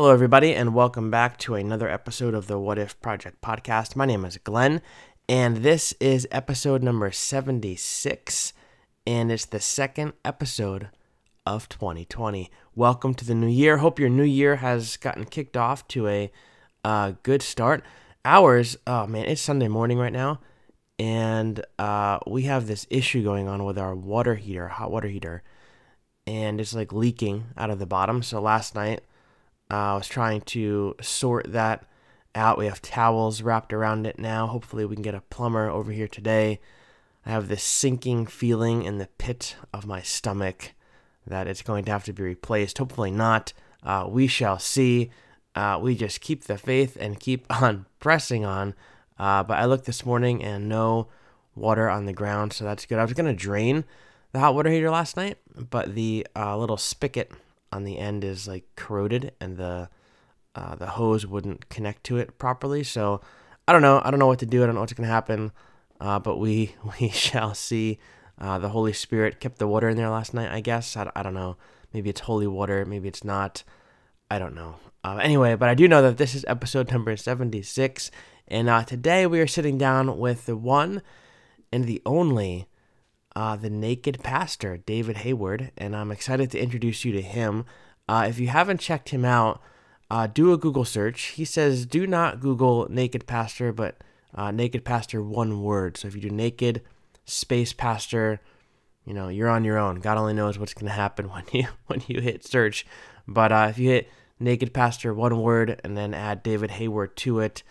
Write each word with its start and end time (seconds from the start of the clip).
Hello, 0.00 0.14
everybody, 0.14 0.54
and 0.54 0.72
welcome 0.72 1.10
back 1.10 1.36
to 1.36 1.56
another 1.56 1.86
episode 1.86 2.32
of 2.32 2.46
the 2.46 2.58
What 2.58 2.78
If 2.78 2.98
Project 3.02 3.42
podcast. 3.42 3.94
My 3.94 4.06
name 4.06 4.24
is 4.24 4.38
Glenn, 4.38 4.80
and 5.28 5.58
this 5.58 5.92
is 6.00 6.26
episode 6.30 6.82
number 6.82 7.10
76, 7.10 8.54
and 9.06 9.30
it's 9.30 9.44
the 9.44 9.60
second 9.60 10.14
episode 10.24 10.88
of 11.44 11.68
2020. 11.68 12.50
Welcome 12.74 13.12
to 13.12 13.26
the 13.26 13.34
new 13.34 13.46
year. 13.46 13.76
Hope 13.76 13.98
your 13.98 14.08
new 14.08 14.24
year 14.24 14.56
has 14.56 14.96
gotten 14.96 15.26
kicked 15.26 15.54
off 15.54 15.86
to 15.88 16.08
a 16.08 16.32
uh, 16.82 17.12
good 17.22 17.42
start. 17.42 17.84
Ours, 18.24 18.78
oh 18.86 19.06
man, 19.06 19.26
it's 19.26 19.42
Sunday 19.42 19.68
morning 19.68 19.98
right 19.98 20.14
now, 20.14 20.40
and 20.98 21.62
uh, 21.78 22.20
we 22.26 22.44
have 22.44 22.66
this 22.66 22.86
issue 22.88 23.22
going 23.22 23.48
on 23.48 23.66
with 23.66 23.76
our 23.76 23.94
water 23.94 24.36
heater, 24.36 24.68
hot 24.68 24.90
water 24.90 25.08
heater, 25.08 25.42
and 26.26 26.58
it's 26.58 26.72
like 26.72 26.90
leaking 26.90 27.48
out 27.58 27.68
of 27.68 27.78
the 27.78 27.84
bottom. 27.84 28.22
So 28.22 28.40
last 28.40 28.74
night, 28.74 29.02
uh, 29.70 29.74
I 29.74 29.94
was 29.94 30.08
trying 30.08 30.40
to 30.42 30.96
sort 31.00 31.52
that 31.52 31.84
out. 32.34 32.58
We 32.58 32.66
have 32.66 32.82
towels 32.82 33.42
wrapped 33.42 33.72
around 33.72 34.06
it 34.06 34.18
now. 34.18 34.46
Hopefully, 34.46 34.84
we 34.84 34.96
can 34.96 35.02
get 35.02 35.14
a 35.14 35.22
plumber 35.22 35.68
over 35.68 35.92
here 35.92 36.08
today. 36.08 36.60
I 37.24 37.30
have 37.30 37.48
this 37.48 37.62
sinking 37.62 38.26
feeling 38.26 38.82
in 38.82 38.98
the 38.98 39.08
pit 39.18 39.56
of 39.72 39.86
my 39.86 40.02
stomach 40.02 40.72
that 41.26 41.46
it's 41.46 41.62
going 41.62 41.84
to 41.84 41.92
have 41.92 42.04
to 42.04 42.12
be 42.12 42.22
replaced. 42.22 42.78
Hopefully, 42.78 43.10
not. 43.10 43.52
Uh, 43.82 44.06
we 44.08 44.26
shall 44.26 44.58
see. 44.58 45.10
Uh, 45.54 45.78
we 45.80 45.94
just 45.94 46.20
keep 46.20 46.44
the 46.44 46.58
faith 46.58 46.96
and 46.98 47.20
keep 47.20 47.46
on 47.62 47.86
pressing 48.00 48.44
on. 48.44 48.74
Uh, 49.18 49.42
but 49.42 49.58
I 49.58 49.66
looked 49.66 49.84
this 49.84 50.06
morning 50.06 50.42
and 50.42 50.68
no 50.68 51.08
water 51.54 51.88
on 51.88 52.06
the 52.06 52.12
ground, 52.12 52.52
so 52.52 52.64
that's 52.64 52.86
good. 52.86 52.98
I 52.98 53.04
was 53.04 53.12
going 53.12 53.26
to 53.26 53.38
drain 53.38 53.84
the 54.32 54.38
hot 54.38 54.54
water 54.54 54.70
heater 54.70 54.90
last 54.90 55.16
night, 55.16 55.38
but 55.54 55.94
the 55.94 56.26
uh, 56.34 56.56
little 56.56 56.76
spigot 56.76 57.30
on 57.72 57.84
the 57.84 57.98
end 57.98 58.24
is 58.24 58.48
like 58.48 58.64
corroded 58.76 59.32
and 59.40 59.56
the 59.56 59.88
uh, 60.54 60.74
the 60.74 60.86
hose 60.86 61.26
wouldn't 61.26 61.68
connect 61.68 62.04
to 62.04 62.16
it 62.16 62.38
properly. 62.38 62.82
So 62.82 63.20
I 63.68 63.72
don't 63.72 63.82
know. 63.82 64.00
I 64.04 64.10
don't 64.10 64.18
know 64.18 64.26
what 64.26 64.40
to 64.40 64.46
do. 64.46 64.62
I 64.62 64.66
don't 64.66 64.74
know 64.74 64.80
what's 64.80 64.92
going 64.92 65.06
to 65.06 65.12
happen. 65.12 65.52
Uh, 66.00 66.18
but 66.18 66.38
we 66.38 66.74
we 67.00 67.08
shall 67.10 67.54
see. 67.54 67.98
Uh, 68.38 68.58
the 68.58 68.70
Holy 68.70 68.92
Spirit 68.94 69.38
kept 69.38 69.58
the 69.58 69.68
water 69.68 69.88
in 69.88 69.96
there 69.96 70.08
last 70.08 70.32
night. 70.32 70.50
I 70.50 70.60
guess 70.60 70.96
I, 70.96 71.10
I 71.14 71.22
don't 71.22 71.34
know. 71.34 71.56
Maybe 71.92 72.08
it's 72.08 72.20
holy 72.20 72.46
water. 72.46 72.84
Maybe 72.86 73.06
it's 73.06 73.24
not. 73.24 73.62
I 74.30 74.38
don't 74.38 74.54
know. 74.54 74.76
Uh, 75.04 75.18
anyway, 75.22 75.56
but 75.56 75.68
I 75.68 75.74
do 75.74 75.86
know 75.86 76.02
that 76.02 76.16
this 76.16 76.34
is 76.34 76.44
episode 76.48 76.90
number 76.90 77.16
seventy 77.16 77.62
six, 77.62 78.10
and 78.48 78.68
uh, 78.68 78.82
today 78.84 79.26
we 79.26 79.40
are 79.40 79.46
sitting 79.46 79.76
down 79.76 80.18
with 80.18 80.46
the 80.46 80.56
one 80.56 81.02
and 81.70 81.84
the 81.84 82.00
only 82.06 82.66
uh, 83.36 83.56
the 83.56 83.70
Naked 83.70 84.22
Pastor, 84.22 84.76
David 84.78 85.18
Hayward, 85.18 85.70
and 85.78 85.94
I'm 85.94 86.10
excited 86.10 86.50
to 86.50 86.60
introduce 86.60 87.04
you 87.04 87.12
to 87.12 87.22
him. 87.22 87.64
Uh, 88.08 88.26
if 88.28 88.38
you 88.38 88.48
haven't 88.48 88.80
checked 88.80 89.10
him 89.10 89.24
out, 89.24 89.60
uh, 90.10 90.26
do 90.26 90.52
a 90.52 90.58
Google 90.58 90.84
search. 90.84 91.26
He 91.26 91.44
says 91.44 91.86
do 91.86 92.06
not 92.06 92.40
Google 92.40 92.88
Naked 92.90 93.26
Pastor, 93.26 93.72
but 93.72 94.02
uh, 94.34 94.50
Naked 94.50 94.84
Pastor 94.84 95.22
one 95.22 95.62
word. 95.62 95.96
So 95.96 96.08
if 96.08 96.14
you 96.14 96.20
do 96.20 96.30
Naked 96.30 96.82
Space 97.24 97.72
Pastor, 97.72 98.40
you 99.04 99.14
know 99.14 99.28
you're 99.28 99.48
on 99.48 99.64
your 99.64 99.78
own. 99.78 100.00
God 100.00 100.18
only 100.18 100.34
knows 100.34 100.58
what's 100.58 100.74
going 100.74 100.88
to 100.88 100.92
happen 100.92 101.26
when 101.30 101.44
you 101.52 101.68
when 101.86 102.02
you 102.08 102.20
hit 102.20 102.44
search. 102.44 102.84
But 103.28 103.52
uh, 103.52 103.68
if 103.70 103.78
you 103.78 103.90
hit 103.90 104.10
Naked 104.40 104.74
Pastor 104.74 105.14
one 105.14 105.40
word 105.40 105.80
and 105.84 105.96
then 105.96 106.14
add 106.14 106.42
David 106.42 106.72
Hayward 106.72 107.16
to 107.18 107.38
it, 107.38 107.62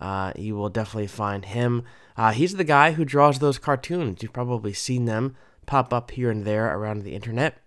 uh, 0.00 0.32
you 0.36 0.54
will 0.54 0.68
definitely 0.68 1.08
find 1.08 1.44
him. 1.44 1.84
Uh, 2.16 2.32
he's 2.32 2.54
the 2.54 2.64
guy 2.64 2.92
who 2.92 3.04
draws 3.04 3.38
those 3.38 3.58
cartoons. 3.58 4.22
You've 4.22 4.32
probably 4.32 4.72
seen 4.72 5.04
them 5.04 5.36
pop 5.66 5.92
up 5.92 6.10
here 6.12 6.30
and 6.30 6.44
there 6.44 6.74
around 6.74 7.02
the 7.02 7.14
internet. 7.14 7.58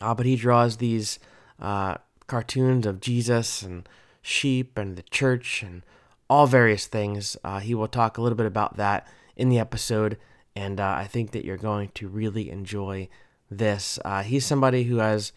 Uh, 0.00 0.14
but 0.14 0.26
he 0.26 0.36
draws 0.36 0.76
these 0.76 1.18
uh, 1.60 1.96
cartoons 2.26 2.86
of 2.86 3.00
Jesus 3.00 3.62
and 3.62 3.88
sheep 4.20 4.76
and 4.76 4.96
the 4.96 5.02
church 5.02 5.62
and 5.62 5.82
all 6.28 6.46
various 6.46 6.86
things. 6.86 7.36
Uh, 7.42 7.60
he 7.60 7.74
will 7.74 7.88
talk 7.88 8.18
a 8.18 8.22
little 8.22 8.36
bit 8.36 8.46
about 8.46 8.76
that 8.76 9.06
in 9.36 9.48
the 9.48 9.58
episode, 9.58 10.18
and 10.54 10.80
uh, 10.80 10.94
I 10.98 11.04
think 11.04 11.30
that 11.30 11.44
you're 11.44 11.56
going 11.56 11.90
to 11.94 12.08
really 12.08 12.50
enjoy 12.50 13.08
this. 13.50 13.98
He's 14.24 14.44
somebody 14.44 14.84
who 14.84 14.96
has 14.96 15.32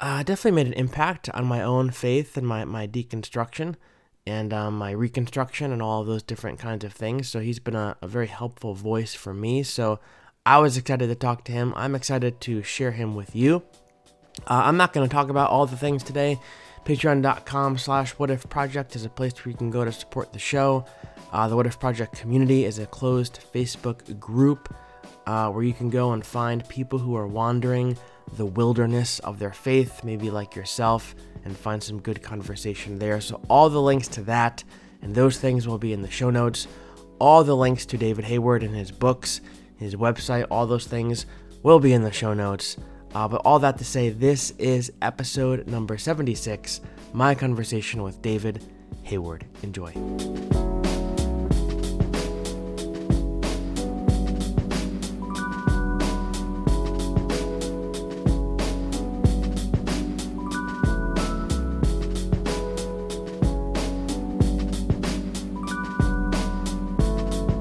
definitely 0.00 0.50
made 0.50 0.66
an 0.66 0.72
impact 0.74 1.30
on 1.30 1.46
my 1.46 1.62
own 1.62 1.90
faith 1.90 2.36
and 2.36 2.46
my, 2.46 2.64
my 2.64 2.86
deconstruction 2.86 3.76
and 4.26 4.52
um, 4.54 4.78
my 4.78 4.90
reconstruction 4.90 5.72
and 5.72 5.82
all 5.82 6.04
those 6.04 6.22
different 6.22 6.58
kinds 6.58 6.84
of 6.84 6.92
things. 6.92 7.28
So 7.28 7.40
he's 7.40 7.58
been 7.58 7.74
a, 7.74 7.96
a, 8.00 8.08
very 8.08 8.26
helpful 8.26 8.74
voice 8.74 9.14
for 9.14 9.34
me. 9.34 9.62
So 9.62 10.00
I 10.46 10.58
was 10.58 10.76
excited 10.76 11.08
to 11.08 11.14
talk 11.14 11.44
to 11.44 11.52
him. 11.52 11.74
I'm 11.76 11.94
excited 11.94 12.40
to 12.42 12.62
share 12.62 12.92
him 12.92 13.14
with 13.14 13.36
you. 13.36 13.62
Uh, 14.46 14.62
I'm 14.64 14.76
not 14.76 14.92
going 14.92 15.06
to 15.06 15.12
talk 15.12 15.28
about 15.28 15.50
all 15.50 15.66
the 15.66 15.76
things 15.76 16.02
today. 16.02 16.38
Patreon.com 16.84 17.78
slash 17.78 18.12
What 18.12 18.30
If 18.30 18.48
Project 18.48 18.96
is 18.96 19.04
a 19.04 19.08
place 19.08 19.32
where 19.44 19.52
you 19.52 19.56
can 19.56 19.70
go 19.70 19.84
to 19.84 19.92
support 19.92 20.32
the 20.32 20.38
show. 20.38 20.84
Uh, 21.32 21.48
the 21.48 21.56
What 21.56 21.66
If 21.66 21.78
Project 21.78 22.16
community 22.16 22.64
is 22.64 22.78
a 22.78 22.86
closed 22.86 23.40
Facebook 23.52 24.18
group 24.18 24.74
uh, 25.26 25.50
where 25.50 25.64
you 25.64 25.72
can 25.72 25.90
go 25.90 26.12
and 26.12 26.24
find 26.24 26.66
people 26.68 26.98
who 26.98 27.16
are 27.16 27.26
wandering 27.26 27.96
the 28.36 28.46
wilderness 28.46 29.18
of 29.20 29.38
their 29.38 29.52
faith, 29.52 30.02
maybe 30.04 30.30
like 30.30 30.54
yourself, 30.54 31.14
and 31.44 31.56
find 31.56 31.82
some 31.82 32.00
good 32.00 32.22
conversation 32.22 32.98
there. 32.98 33.20
So, 33.20 33.40
all 33.48 33.68
the 33.68 33.80
links 33.82 34.08
to 34.08 34.22
that 34.22 34.64
and 35.02 35.14
those 35.14 35.38
things 35.38 35.68
will 35.68 35.78
be 35.78 35.92
in 35.92 36.02
the 36.02 36.10
show 36.10 36.30
notes. 36.30 36.66
All 37.18 37.44
the 37.44 37.54
links 37.54 37.86
to 37.86 37.98
David 37.98 38.24
Hayward 38.24 38.62
and 38.62 38.74
his 38.74 38.90
books, 38.90 39.40
his 39.76 39.94
website, 39.94 40.46
all 40.50 40.66
those 40.66 40.86
things 40.86 41.26
will 41.62 41.78
be 41.78 41.92
in 41.92 42.02
the 42.02 42.12
show 42.12 42.34
notes. 42.34 42.76
Uh, 43.14 43.28
but 43.28 43.42
all 43.44 43.58
that 43.60 43.78
to 43.78 43.84
say, 43.84 44.08
this 44.08 44.50
is 44.52 44.92
episode 45.02 45.68
number 45.68 45.96
76 45.96 46.80
my 47.12 47.34
conversation 47.34 48.02
with 48.02 48.20
David 48.22 48.64
Hayward. 49.04 49.46
Enjoy. 49.62 49.92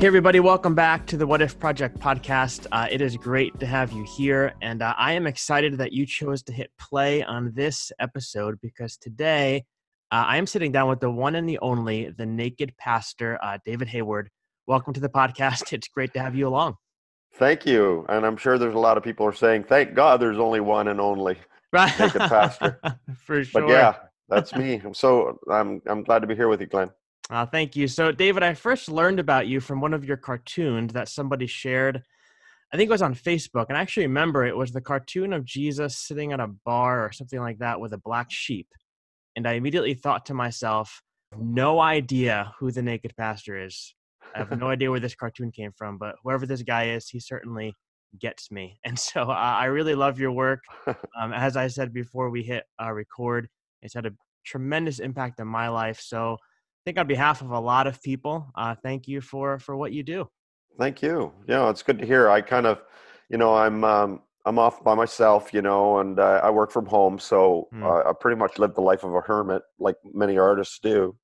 Hey, 0.03 0.07
everybody, 0.07 0.41
welcome 0.41 0.75
back 0.75 1.07
to 1.07 1.15
the 1.15 1.25
What 1.25 1.41
If 1.41 1.57
Project 1.57 1.97
podcast. 1.97 2.67
Uh, 2.73 2.89
it 2.91 2.99
is 2.99 3.15
great 3.15 3.57
to 3.61 3.65
have 3.65 3.93
you 3.93 4.03
here, 4.17 4.53
and 4.61 4.81
uh, 4.81 4.93
I 4.97 5.13
am 5.13 5.25
excited 5.25 5.77
that 5.77 5.93
you 5.93 6.05
chose 6.05 6.43
to 6.43 6.51
hit 6.51 6.71
play 6.77 7.23
on 7.23 7.53
this 7.55 7.89
episode 7.99 8.59
because 8.61 8.97
today 8.97 9.63
uh, 10.11 10.25
I 10.27 10.35
am 10.35 10.45
sitting 10.45 10.73
down 10.73 10.89
with 10.89 10.99
the 10.99 11.09
one 11.09 11.35
and 11.35 11.47
the 11.47 11.57
only, 11.59 12.09
the 12.17 12.25
naked 12.25 12.75
pastor, 12.77 13.39
uh, 13.41 13.59
David 13.63 13.87
Hayward. 13.87 14.29
Welcome 14.67 14.93
to 14.93 14.99
the 14.99 15.07
podcast. 15.07 15.71
It's 15.71 15.87
great 15.87 16.13
to 16.15 16.19
have 16.19 16.35
you 16.35 16.49
along. 16.49 16.75
Thank 17.35 17.65
you. 17.65 18.05
And 18.09 18.25
I'm 18.25 18.35
sure 18.35 18.57
there's 18.57 18.75
a 18.75 18.79
lot 18.79 18.97
of 18.97 19.05
people 19.05 19.25
are 19.25 19.33
saying, 19.33 19.63
thank 19.63 19.93
God 19.93 20.19
there's 20.19 20.37
only 20.37 20.59
one 20.59 20.89
and 20.89 20.99
only 20.99 21.37
right. 21.71 21.97
naked 21.97 22.19
pastor. 22.19 22.77
For 23.19 23.41
sure. 23.41 23.61
But 23.61 23.69
yeah, 23.69 23.95
that's 24.27 24.53
me. 24.53 24.81
I'm 24.83 24.93
so 24.93 25.39
I'm 25.49 25.81
I'm 25.87 26.03
glad 26.03 26.23
to 26.23 26.27
be 26.27 26.35
here 26.35 26.49
with 26.49 26.59
you, 26.59 26.67
Glenn. 26.67 26.91
Uh, 27.29 27.45
thank 27.45 27.75
you. 27.75 27.87
So, 27.87 28.11
David, 28.11 28.43
I 28.43 28.53
first 28.53 28.89
learned 28.89 29.19
about 29.19 29.47
you 29.47 29.59
from 29.59 29.79
one 29.79 29.93
of 29.93 30.05
your 30.05 30.17
cartoons 30.17 30.93
that 30.93 31.07
somebody 31.07 31.47
shared. 31.47 32.03
I 32.73 32.77
think 32.77 32.89
it 32.89 32.91
was 32.91 33.01
on 33.01 33.15
Facebook, 33.15 33.67
and 33.69 33.77
I 33.77 33.81
actually 33.81 34.07
remember 34.07 34.45
it 34.45 34.57
was 34.57 34.71
the 34.71 34.81
cartoon 34.81 35.31
of 35.31 35.45
Jesus 35.45 35.97
sitting 35.97 36.33
at 36.33 36.39
a 36.39 36.47
bar 36.65 37.05
or 37.05 37.11
something 37.11 37.39
like 37.39 37.59
that 37.59 37.79
with 37.79 37.93
a 37.93 37.99
black 37.99 38.27
sheep. 38.29 38.67
And 39.35 39.47
I 39.47 39.53
immediately 39.53 39.93
thought 39.93 40.25
to 40.27 40.33
myself, 40.33 41.01
no 41.37 41.79
idea 41.79 42.51
who 42.59 42.71
the 42.71 42.81
naked 42.81 43.15
pastor 43.15 43.63
is. 43.63 43.95
I 44.35 44.39
have 44.39 44.57
no 44.59 44.69
idea 44.69 44.89
where 44.89 44.99
this 44.99 45.15
cartoon 45.15 45.51
came 45.51 45.71
from, 45.77 45.97
but 45.97 46.15
whoever 46.23 46.45
this 46.45 46.63
guy 46.63 46.89
is, 46.89 47.07
he 47.07 47.19
certainly 47.19 47.75
gets 48.19 48.51
me. 48.51 48.79
And 48.83 48.97
so 49.09 49.21
uh, 49.21 49.33
I 49.33 49.65
really 49.65 49.95
love 49.95 50.19
your 50.19 50.31
work. 50.31 50.59
Um, 51.15 51.31
as 51.31 51.55
I 51.55 51.67
said 51.67 51.93
before 51.93 52.31
we 52.31 52.41
hit 52.41 52.63
uh, 52.81 52.91
record, 52.91 53.47
it's 53.83 53.93
had 53.93 54.07
a 54.07 54.13
tremendous 54.43 54.97
impact 54.97 55.39
on 55.39 55.47
my 55.47 55.69
life. 55.69 55.99
So 55.99 56.37
think 56.85 56.97
on 56.97 57.07
behalf 57.07 57.41
of 57.41 57.51
a 57.51 57.59
lot 57.59 57.87
of 57.87 58.01
people, 58.01 58.51
uh, 58.55 58.75
thank 58.83 59.07
you 59.07 59.21
for 59.21 59.59
for 59.59 59.75
what 59.75 59.91
you 59.91 60.03
do. 60.03 60.27
Thank 60.79 61.01
you. 61.01 61.31
Yeah, 61.47 61.69
it's 61.69 61.83
good 61.83 61.99
to 61.99 62.05
hear. 62.05 62.29
I 62.29 62.41
kind 62.41 62.65
of, 62.65 62.81
you 63.29 63.37
know, 63.37 63.55
I'm 63.55 63.83
um, 63.83 64.21
I'm 64.45 64.59
off 64.59 64.83
by 64.83 64.95
myself, 64.95 65.53
you 65.53 65.61
know, 65.61 65.99
and 65.99 66.19
uh, 66.19 66.41
I 66.43 66.49
work 66.49 66.71
from 66.71 66.85
home, 66.85 67.19
so 67.19 67.67
mm. 67.73 67.83
uh, 67.83 68.09
I 68.09 68.13
pretty 68.19 68.37
much 68.37 68.57
live 68.57 68.73
the 68.75 68.81
life 68.81 69.03
of 69.03 69.13
a 69.13 69.21
hermit, 69.21 69.61
like 69.79 69.95
many 70.13 70.37
artists 70.37 70.79
do. 70.81 71.15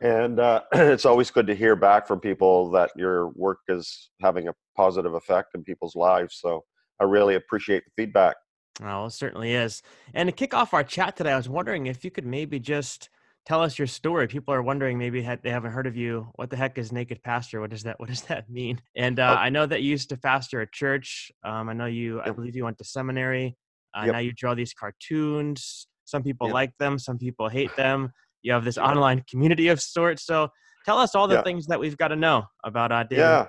And 0.00 0.40
uh, 0.40 0.62
it's 0.72 1.04
always 1.04 1.30
good 1.30 1.46
to 1.46 1.54
hear 1.54 1.76
back 1.76 2.06
from 2.06 2.20
people 2.20 2.70
that 2.72 2.90
your 2.96 3.28
work 3.30 3.58
is 3.68 4.10
having 4.20 4.48
a 4.48 4.54
positive 4.76 5.14
effect 5.14 5.54
in 5.54 5.64
people's 5.64 5.96
lives. 5.96 6.38
So 6.40 6.64
I 7.00 7.04
really 7.04 7.34
appreciate 7.34 7.84
the 7.84 8.02
feedback. 8.02 8.36
Well, 8.80 9.06
it 9.06 9.10
certainly 9.10 9.54
is. 9.54 9.82
And 10.14 10.28
to 10.28 10.32
kick 10.32 10.54
off 10.54 10.74
our 10.74 10.84
chat 10.84 11.16
today, 11.16 11.32
I 11.32 11.36
was 11.36 11.48
wondering 11.48 11.86
if 11.86 12.04
you 12.04 12.10
could 12.10 12.26
maybe 12.26 12.58
just 12.58 13.10
tell 13.44 13.62
us 13.62 13.78
your 13.78 13.86
story. 13.86 14.28
People 14.28 14.54
are 14.54 14.62
wondering 14.62 14.98
maybe 14.98 15.20
they 15.20 15.50
haven't 15.50 15.72
heard 15.72 15.86
of 15.86 15.96
you. 15.96 16.28
What 16.36 16.50
the 16.50 16.56
heck 16.56 16.78
is 16.78 16.92
naked 16.92 17.22
pastor? 17.22 17.60
What 17.60 17.70
does 17.70 17.82
that 17.82 17.98
What 17.98 18.08
does 18.08 18.22
that 18.22 18.48
mean? 18.50 18.80
And 18.96 19.18
uh, 19.18 19.36
oh. 19.36 19.40
I 19.40 19.48
know 19.48 19.66
that 19.66 19.82
you 19.82 19.90
used 19.90 20.08
to 20.10 20.16
pastor 20.16 20.60
a 20.60 20.70
church. 20.70 21.32
Um, 21.44 21.68
I 21.68 21.72
know 21.72 21.86
you. 21.86 22.20
I 22.20 22.30
believe 22.30 22.54
you 22.56 22.64
went 22.64 22.78
to 22.78 22.84
seminary. 22.84 23.56
Uh, 23.94 24.04
yep. 24.06 24.12
Now 24.12 24.18
you 24.20 24.32
draw 24.32 24.54
these 24.54 24.72
cartoons. 24.72 25.86
Some 26.04 26.22
people 26.22 26.48
Yeah. 26.48 26.54
like 26.54 26.76
them, 26.78 26.98
some 26.98 27.18
people 27.18 27.48
hate 27.48 27.74
them. 27.76 28.12
You 28.42 28.52
have 28.52 28.64
this 28.64 28.78
online 28.78 29.24
community 29.30 29.68
of 29.68 29.80
sorts. 29.80 30.24
So 30.24 30.48
tell 30.84 30.98
us 30.98 31.14
all 31.14 31.28
the 31.28 31.36
Yeah. 31.36 31.42
things 31.42 31.66
that 31.66 31.78
we've 31.78 31.96
got 31.96 32.08
to 32.08 32.16
know 32.16 32.44
about 32.64 32.92
uh, 32.92 33.04
David. 33.04 33.22
Yeah. 33.22 33.46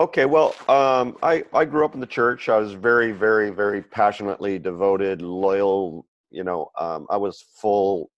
Okay. 0.00 0.24
Well, 0.24 0.54
um, 0.68 1.16
I 1.22 1.44
I 1.52 1.64
grew 1.64 1.84
up 1.84 1.94
in 1.94 2.00
the 2.00 2.06
church. 2.06 2.48
I 2.48 2.58
was 2.58 2.72
very, 2.72 3.12
very, 3.12 3.50
very 3.50 3.82
passionately 3.82 4.58
devoted, 4.58 5.20
loyal. 5.20 6.06
You 6.30 6.44
know, 6.44 6.70
um, 6.78 7.06
I 7.10 7.18
was 7.18 7.44
full. 7.60 8.10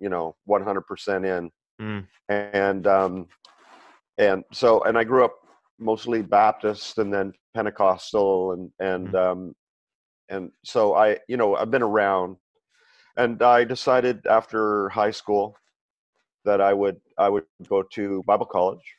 You 0.00 0.08
know, 0.08 0.36
one 0.44 0.62
hundred 0.62 0.82
percent 0.82 1.24
in, 1.24 1.50
Mm. 1.80 2.06
and 2.28 2.86
um, 2.86 3.28
and 4.18 4.44
so 4.52 4.82
and 4.82 4.98
I 4.98 5.04
grew 5.04 5.24
up 5.24 5.36
mostly 5.78 6.22
Baptist 6.22 6.98
and 6.98 7.12
then 7.12 7.32
Pentecostal 7.54 8.52
and 8.52 8.70
and 8.80 9.14
um, 9.14 9.54
and 10.28 10.50
so 10.64 10.94
I 10.94 11.18
you 11.28 11.36
know 11.36 11.54
I've 11.56 11.70
been 11.70 11.82
around, 11.82 12.36
and 13.16 13.40
I 13.42 13.64
decided 13.64 14.26
after 14.26 14.88
high 14.88 15.12
school 15.12 15.56
that 16.44 16.60
I 16.60 16.72
would 16.72 17.00
I 17.16 17.28
would 17.28 17.44
go 17.68 17.82
to 17.82 18.22
Bible 18.24 18.46
college, 18.46 18.94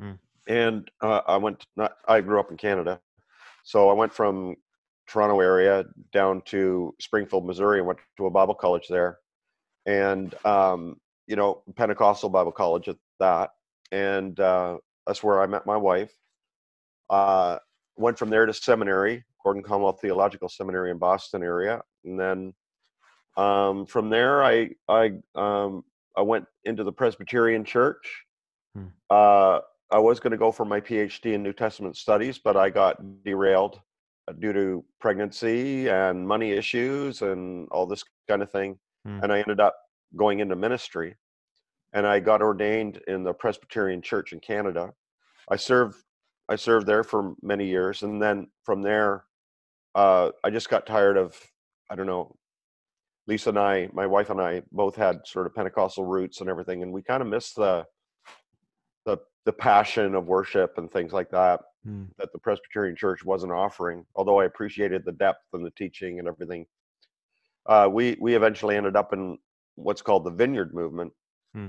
Hmm. 0.00 0.12
and 0.48 0.90
uh, 1.00 1.20
I 1.26 1.36
went. 1.36 1.66
Not, 1.76 1.96
I 2.08 2.20
grew 2.20 2.40
up 2.40 2.50
in 2.50 2.56
Canada, 2.56 3.00
so 3.64 3.90
I 3.90 3.92
went 3.92 4.12
from 4.12 4.56
Toronto 5.06 5.40
area 5.40 5.84
down 6.12 6.42
to 6.46 6.94
Springfield, 7.00 7.46
Missouri, 7.46 7.78
and 7.78 7.86
went 7.86 7.98
to 8.16 8.26
a 8.26 8.30
Bible 8.30 8.54
college 8.54 8.88
there, 8.88 9.18
and 9.86 10.34
um, 10.44 10.96
you 11.26 11.36
know 11.36 11.62
Pentecostal 11.76 12.28
Bible 12.28 12.52
college 12.52 12.88
at 12.88 12.96
that, 13.20 13.50
and 13.92 14.38
uh, 14.40 14.78
that's 15.06 15.22
where 15.22 15.40
I 15.40 15.46
met 15.46 15.66
my 15.66 15.76
wife. 15.76 16.12
Uh, 17.10 17.58
went 17.96 18.18
from 18.18 18.30
there 18.30 18.46
to 18.46 18.52
seminary, 18.52 19.24
Gordon 19.42 19.62
Conwell 19.62 19.92
Theological 19.92 20.48
Seminary 20.48 20.90
in 20.90 20.98
Boston 20.98 21.42
area, 21.42 21.82
and 22.04 22.18
then 22.18 22.54
um, 23.36 23.86
from 23.86 24.10
there 24.10 24.44
I 24.44 24.70
I 24.88 25.12
um, 25.34 25.84
I 26.16 26.22
went 26.22 26.46
into 26.64 26.84
the 26.84 26.92
Presbyterian 26.92 27.64
Church. 27.64 28.24
Hmm. 28.74 28.86
Uh, 29.10 29.60
I 29.90 29.98
was 29.98 30.18
going 30.18 30.32
to 30.32 30.36
go 30.36 30.50
for 30.50 30.64
my 30.64 30.80
PhD 30.80 31.34
in 31.34 31.42
New 31.42 31.52
Testament 31.52 31.96
studies, 31.96 32.38
but 32.38 32.56
I 32.56 32.70
got 32.70 32.98
derailed 33.24 33.80
uh, 34.26 34.32
due 34.32 34.52
to 34.52 34.84
pregnancy 35.00 35.88
and 35.88 36.26
money 36.26 36.52
issues 36.52 37.22
and 37.22 37.68
all 37.70 37.86
this 37.86 38.04
kind 38.28 38.42
of 38.42 38.50
thing, 38.50 38.78
Hmm. 39.04 39.20
and 39.22 39.32
I 39.32 39.38
ended 39.38 39.60
up 39.60 39.76
going 40.16 40.40
into 40.40 40.56
ministry. 40.56 41.16
And 41.92 42.06
I 42.06 42.18
got 42.18 42.42
ordained 42.42 43.00
in 43.06 43.22
the 43.22 43.32
Presbyterian 43.32 44.02
Church 44.02 44.32
in 44.32 44.40
Canada. 44.40 44.92
I 45.48 45.56
served 45.56 45.96
I 46.48 46.56
served 46.56 46.86
there 46.86 47.04
for 47.04 47.34
many 47.40 47.66
years, 47.66 48.02
and 48.02 48.20
then 48.20 48.48
from 48.64 48.82
there, 48.82 49.24
uh, 49.94 50.30
I 50.42 50.50
just 50.50 50.68
got 50.68 50.86
tired 50.86 51.16
of 51.16 51.38
I 51.90 51.94
don't 51.94 52.06
know. 52.06 52.34
Lisa 53.26 53.48
and 53.50 53.58
I, 53.58 53.88
my 53.92 54.06
wife 54.06 54.28
and 54.28 54.40
I, 54.40 54.62
both 54.72 54.96
had 54.96 55.26
sort 55.26 55.46
of 55.46 55.54
Pentecostal 55.54 56.04
roots 56.04 56.40
and 56.40 56.50
everything, 56.50 56.82
and 56.82 56.92
we 56.92 57.02
kind 57.02 57.22
of 57.22 57.28
missed 57.28 57.54
the 57.56 57.86
the 59.06 59.18
the 59.44 59.52
passion 59.52 60.14
of 60.14 60.26
worship 60.26 60.78
and 60.78 60.90
things 60.90 61.12
like 61.12 61.30
that 61.30 61.60
Mm. 61.86 62.08
that 62.16 62.32
the 62.32 62.38
Presbyterian 62.38 62.96
Church 62.96 63.22
wasn't 63.26 63.52
offering. 63.52 64.06
Although 64.14 64.40
I 64.40 64.46
appreciated 64.46 65.04
the 65.04 65.12
depth 65.12 65.44
and 65.52 65.62
the 65.64 65.70
teaching 65.72 66.18
and 66.18 66.26
everything, 66.26 66.64
uh, 67.66 67.88
we 67.90 68.16
we 68.20 68.34
eventually 68.34 68.76
ended 68.76 68.96
up 68.96 69.12
in 69.12 69.38
what's 69.76 70.02
called 70.02 70.24
the 70.24 70.30
Vineyard 70.30 70.74
Movement, 70.74 71.12
Hmm. 71.54 71.68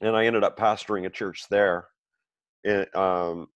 and 0.00 0.16
I 0.16 0.26
ended 0.26 0.44
up 0.44 0.56
pastoring 0.58 1.06
a 1.06 1.10
church 1.10 1.48
there. 1.50 1.88
It, 2.64 2.94
um, 2.96 3.48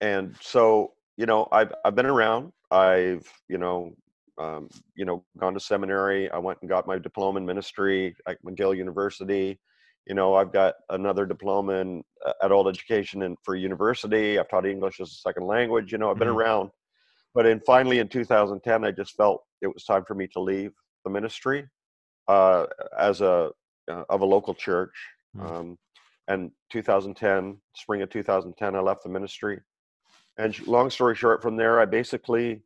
and 0.00 0.36
so 0.40 0.94
you 1.16 1.26
know, 1.26 1.48
I've 1.52 1.72
I've 1.84 1.94
been 1.94 2.06
around. 2.06 2.52
I've 2.70 3.30
you 3.48 3.58
know. 3.58 3.94
Um, 4.38 4.68
you 4.94 5.06
know, 5.06 5.24
gone 5.38 5.54
to 5.54 5.60
seminary. 5.60 6.30
I 6.30 6.36
went 6.36 6.58
and 6.60 6.68
got 6.68 6.86
my 6.86 6.98
diploma 6.98 7.38
in 7.38 7.46
ministry 7.46 8.14
at 8.28 8.36
McGill 8.44 8.76
University. 8.76 9.58
You 10.06 10.14
know, 10.14 10.34
I've 10.34 10.52
got 10.52 10.74
another 10.90 11.24
diploma 11.24 11.72
in 11.76 12.04
uh, 12.26 12.34
adult 12.42 12.68
education 12.68 13.22
and 13.22 13.38
for 13.42 13.54
university. 13.56 14.38
I've 14.38 14.50
taught 14.50 14.66
English 14.66 15.00
as 15.00 15.08
a 15.10 15.14
second 15.14 15.46
language. 15.46 15.90
You 15.90 15.96
know, 15.96 16.10
I've 16.10 16.18
been 16.18 16.28
Mhm. 16.28 16.36
around. 16.36 16.70
But 17.34 17.46
in 17.46 17.60
finally 17.60 17.98
in 17.98 18.08
2010, 18.08 18.84
I 18.84 18.90
just 18.90 19.16
felt 19.16 19.42
it 19.62 19.68
was 19.68 19.84
time 19.84 20.04
for 20.04 20.14
me 20.14 20.26
to 20.34 20.40
leave 20.40 20.72
the 21.06 21.10
ministry 21.10 21.66
uh, 22.28 22.66
as 22.98 23.20
a 23.20 23.50
uh, 23.90 24.02
of 24.10 24.20
a 24.20 24.24
local 24.24 24.52
church. 24.52 24.94
Mm. 25.36 25.50
Um, 25.50 25.78
and 26.28 26.50
2010, 26.72 27.56
spring 27.76 28.02
of 28.02 28.10
2010, 28.10 28.74
I 28.74 28.80
left 28.80 29.04
the 29.04 29.08
ministry. 29.08 29.60
And 30.38 30.66
long 30.66 30.90
story 30.90 31.14
short, 31.14 31.40
from 31.40 31.56
there, 31.56 31.78
I 31.80 31.84
basically 31.84 32.62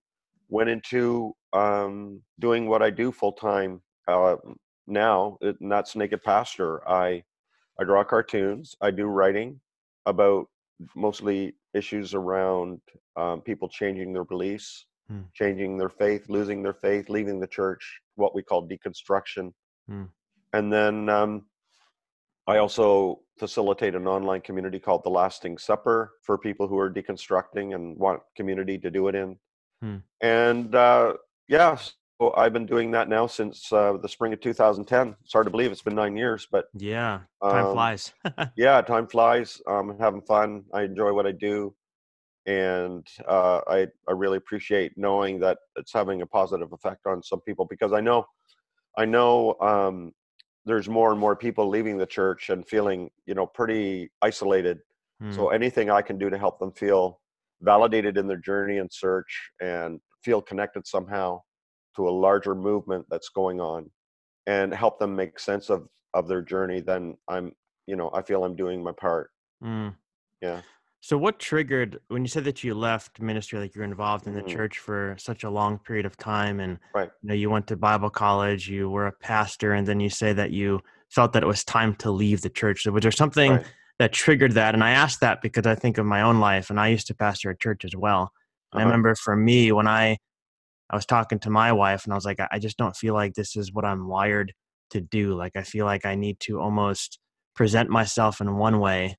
went 0.49 0.71
into 0.71 1.37
um, 1.53 2.23
doing 2.39 2.67
what 2.67 2.83
I 2.83 2.89
do 2.89 3.13
full 3.13 3.33
time 3.33 3.83
uh, 4.09 4.37
now, 4.87 5.37
and 5.43 5.71
that's 5.71 5.95
naked 5.95 6.23
pastor. 6.25 6.89
I 6.89 7.23
I 7.79 7.85
draw 7.85 8.03
cartoons. 8.03 8.75
I 8.81 8.91
do 8.91 9.05
writing 9.05 9.61
about 10.07 10.47
mostly 10.97 11.55
issues 11.75 12.15
around 12.15 12.81
um, 13.17 13.43
people 13.43 13.69
changing 13.69 14.13
their 14.13 14.25
beliefs, 14.25 14.87
Hmm. 15.11 15.23
changing 15.35 15.77
their 15.77 15.89
faith, 15.89 16.29
losing 16.29 16.63
their 16.63 16.73
faith, 16.73 17.09
leaving 17.09 17.41
the 17.41 17.47
church, 17.49 18.01
what 18.15 18.33
we 18.33 18.45
call 18.45 18.69
deconstruction. 18.69 19.53
Hmm. 19.89 20.05
And 20.53 20.73
then 20.73 21.09
um, 21.09 21.47
I 22.47 22.59
also 22.59 23.23
facilitate 23.37 23.97
an 23.97 24.07
online 24.07 24.41
community 24.41 24.79
called 24.79 25.03
The 25.03 25.11
Lasting 25.11 25.59
Supper 25.59 26.13
for 26.23 26.39
people 26.39 26.69
who 26.69 26.79
are 26.79 26.89
deconstructing 26.89 27.75
and 27.75 27.97
want 27.99 28.21
community 28.37 28.79
to 28.79 28.89
do 28.89 29.09
it 29.09 29.17
in. 29.17 29.37
Hmm. 29.83 29.97
And 30.21 30.77
uh, 30.77 31.15
yeah, 31.49 31.75
so 31.75 32.33
I've 32.37 32.53
been 32.53 32.67
doing 32.67 32.93
that 32.93 33.09
now 33.09 33.27
since 33.27 33.73
uh, 33.73 33.95
the 34.01 34.09
spring 34.09 34.33
of 34.33 34.41
2010. 34.41 35.17
It's 35.25 35.33
hard 35.33 35.47
to 35.47 35.51
believe 35.51 35.73
it's 35.73 35.83
been 35.83 35.97
nine 35.97 36.17
years, 36.17 36.47
but 36.49 36.67
Yeah. 36.79 37.23
Time 37.43 37.67
um, 37.67 37.73
flies. 37.73 38.13
yeah, 38.57 38.81
time 38.81 39.09
flies. 39.09 39.61
Um, 39.67 39.91
I'm 39.91 39.99
having 39.99 40.23
fun. 40.23 40.63
I 40.73 40.83
enjoy 40.83 41.13
what 41.13 41.27
I 41.27 41.33
do, 41.33 41.75
and 42.47 43.07
uh, 43.29 43.61
I 43.67 43.87
I 44.09 44.13
really 44.13 44.39
appreciate 44.39 44.93
knowing 44.97 45.41
that 45.41 45.59
it's 45.77 45.93
having 45.93 46.23
a 46.23 46.27
positive 46.27 46.73
effect 46.73 47.07
on 47.07 47.23
some 47.23 47.41
people 47.41 47.67
because 47.69 47.93
I 47.93 48.01
know, 48.01 48.25
I 48.97 49.05
know 49.05 49.57
um, 49.61 50.13
there's 50.65 50.89
more 50.89 51.11
and 51.11 51.21
more 51.21 51.37
people 51.37 51.69
leaving 51.69 51.99
the 51.99 52.07
church 52.07 52.51
and 52.51 52.67
feeling 52.67 53.11
you 53.27 53.35
know 53.35 53.47
pretty 53.47 54.11
isolated. 54.23 54.79
Mm. 55.23 55.35
So 55.35 55.51
anything 55.51 55.91
I 55.91 56.03
can 56.03 56.19
do 56.19 56.31
to 56.31 56.39
help 56.39 56.59
them 56.59 56.73
feel 56.73 57.21
validated 57.61 58.17
in 58.17 58.27
their 58.27 58.39
journey 58.39 58.79
and 58.79 58.91
search 58.91 59.51
and 59.61 60.01
feel 60.25 60.41
connected 60.41 60.87
somehow 60.87 61.41
to 61.97 62.09
a 62.09 62.11
larger 62.11 62.55
movement 62.55 63.05
that's 63.11 63.29
going 63.29 63.61
on 63.61 63.91
and 64.47 64.73
help 64.73 64.99
them 64.99 65.15
make 65.15 65.39
sense 65.39 65.69
of 65.69 65.87
of 66.15 66.27
their 66.27 66.41
journey 66.41 66.81
then 66.81 67.15
i'm 67.29 67.53
you 67.87 67.97
know 67.97 68.11
i 68.15 68.23
feel 68.23 68.45
i'm 68.45 68.57
doing 68.57 68.83
my 68.83 68.93
part 68.93 69.31
Mm. 69.63 69.95
Yeah. 70.41 70.63
So, 71.03 71.17
what 71.17 71.39
triggered 71.39 71.99
when 72.09 72.23
you 72.23 72.29
said 72.29 72.45
that 72.45 72.63
you 72.63 72.75
left 72.75 73.21
ministry, 73.21 73.59
like 73.59 73.75
you're 73.75 73.85
involved 73.85 74.27
in 74.27 74.35
the 74.35 74.43
Mhm. 74.43 74.43
church 74.43 74.79
for 74.79 75.17
such 75.19 75.45
a 75.45 75.51
long 75.51 75.79
period 75.79 76.05
of 76.07 76.17
time, 76.17 76.61
and 76.61 76.79
Right. 76.95 77.11
you 77.23 77.29
know 77.29 77.35
you 77.35 77.49
went 77.51 77.67
to 77.69 77.77
Bible 77.77 78.11
college, 78.11 78.69
you 78.69 78.91
were 78.91 79.07
a 79.07 79.13
pastor, 79.13 79.73
and 79.73 79.87
then 79.87 80.01
you 80.01 80.11
say 80.11 80.33
that 80.35 80.51
you 80.51 80.81
felt 81.09 81.33
that 81.33 81.43
it 81.43 81.47
was 81.47 81.65
time 81.65 81.95
to 81.97 82.11
leave 82.11 82.43
the 82.43 82.51
church. 82.51 82.83
So, 82.83 82.93
was 82.93 83.03
there 83.03 83.13
something 83.13 83.61
right. 83.61 83.67
that 83.99 84.13
triggered 84.13 84.53
that? 84.53 84.75
And 84.75 84.85
I 84.85 84.91
asked 84.91 85.21
that 85.21 85.41
because 85.43 85.67
I 85.67 85.75
think 85.75 85.97
of 85.99 86.05
my 86.07 86.21
own 86.23 86.39
life, 86.41 86.69
and 86.71 86.79
I 86.79 86.89
used 86.89 87.07
to 87.09 87.15
pastor 87.15 87.51
a 87.51 87.57
church 87.57 87.85
as 87.85 87.97
well. 87.97 88.31
And 88.75 88.81
I 88.81 88.83
Uh-huh. 88.83 88.85
remember 88.85 89.15
for 89.15 89.37
me 89.37 89.73
when 89.73 89.89
I 89.89 90.19
I 90.91 90.97
was 90.97 91.07
talking 91.07 91.39
to 91.41 91.51
my 91.51 91.73
wife, 91.73 92.05
and 92.05 92.13
I 92.13 92.17
was 92.17 92.25
like, 92.25 92.41
I 92.41 92.49
I 92.53 92.59
just 92.59 92.77
don't 92.79 92.97
feel 92.97 93.15
like 93.15 93.35
this 93.35 93.57
is 93.57 93.73
what 93.73 93.85
I'm 93.85 94.09
wired 94.09 94.53
to 94.91 95.01
do. 95.01 95.35
Like 95.35 95.57
I 95.57 95.63
feel 95.63 95.87
like 95.87 96.05
I 96.07 96.15
need 96.17 96.41
to 96.41 96.61
almost 96.61 97.19
present 97.55 97.91
myself 97.91 98.41
in 98.41 98.57
one 98.57 98.81
way 98.81 99.17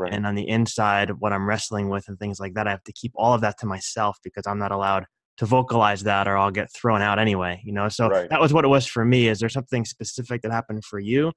right. 0.00 0.12
and 0.12 0.26
on 0.26 0.34
the 0.34 0.48
inside 0.48 1.10
what 1.20 1.32
i'm 1.32 1.48
wrestling 1.48 1.88
with 1.88 2.08
and 2.08 2.18
things 2.18 2.40
like 2.40 2.54
that 2.54 2.66
i 2.66 2.70
have 2.70 2.84
to 2.84 2.92
keep 2.92 3.12
all 3.14 3.34
of 3.34 3.40
that 3.40 3.58
to 3.58 3.66
myself 3.66 4.18
because 4.24 4.46
i'm 4.46 4.58
not 4.58 4.72
allowed 4.72 5.04
to 5.36 5.46
vocalize 5.46 6.02
that 6.02 6.28
or 6.28 6.36
i'll 6.36 6.50
get 6.50 6.72
thrown 6.72 7.00
out 7.02 7.18
anyway 7.18 7.60
you 7.64 7.72
know? 7.72 7.88
So 7.88 8.08
Right. 8.08 8.28
that 8.30 8.40
was 8.40 8.52
what 8.52 8.64
it 8.64 8.68
was 8.68 8.86
for 8.86 9.04
me. 9.04 9.28
Is 9.28 9.38
there 9.40 9.48
something 9.48 9.84
specific 9.84 10.42
that 10.42 10.52
happened 10.52 10.84
for 10.84 10.98
you? 10.98 11.32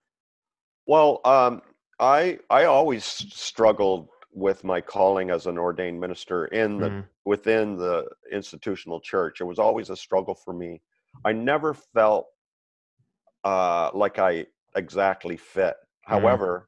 Well 0.85 1.21
um 1.25 1.61
i 1.99 2.39
i 2.49 2.65
always 2.65 3.05
struggled 3.05 4.09
with 4.33 4.63
my 4.63 4.81
calling 4.81 5.29
as 5.29 5.45
an 5.45 5.57
ordained 5.57 5.99
minister 5.99 6.45
in 6.47 6.79
the 6.79 6.89
Mm, 6.89 7.05
within 7.25 7.77
the 7.77 8.05
institutional 8.31 8.99
church. 8.99 9.39
It 9.39 9.45
was 9.45 9.59
always 9.59 9.89
a 9.89 9.95
struggle 9.95 10.35
for 10.35 10.53
me. 10.53 10.81
I 11.23 11.31
never 11.31 11.73
felt 11.73 12.27
uh 13.43 13.91
like 13.93 14.19
i 14.19 14.45
exactly 14.75 15.37
fit. 15.37 15.75
However 16.01 16.67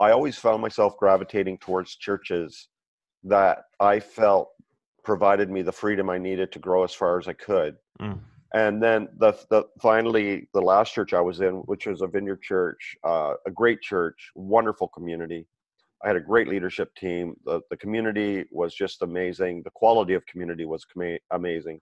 i 0.00 0.10
always 0.10 0.36
found 0.36 0.60
myself 0.60 0.96
gravitating 0.98 1.58
towards 1.58 1.96
churches 1.96 2.68
that 3.24 3.64
i 3.80 3.98
felt 3.98 4.50
provided 5.04 5.50
me 5.50 5.62
the 5.62 5.72
freedom 5.72 6.10
i 6.10 6.18
needed 6.18 6.50
to 6.52 6.58
grow 6.58 6.84
as 6.84 6.94
far 6.94 7.18
as 7.18 7.28
i 7.28 7.32
could. 7.32 7.76
Mm, 8.00 8.20
and 8.54 8.82
then 8.82 9.08
the, 9.18 9.32
the 9.50 9.64
finally 9.80 10.48
the 10.54 10.60
last 10.60 10.94
church 10.94 11.12
i 11.12 11.20
was 11.20 11.40
in 11.40 11.54
which 11.66 11.86
was 11.86 12.02
a 12.02 12.06
vineyard 12.06 12.42
church 12.42 12.96
uh, 13.04 13.34
a 13.46 13.50
great 13.50 13.80
church 13.80 14.30
wonderful 14.34 14.88
community. 14.88 15.46
I 16.04 16.08
had 16.08 16.16
a 16.16 16.20
great 16.20 16.48
leadership 16.48 16.94
team. 16.94 17.34
The, 17.44 17.60
the 17.70 17.76
community 17.76 18.44
was 18.50 18.74
just 18.74 19.02
amazing. 19.02 19.62
The 19.62 19.70
quality 19.70 20.14
of 20.14 20.26
community 20.26 20.64
was 20.64 20.84
com- 20.84 21.18
amazing. 21.30 21.80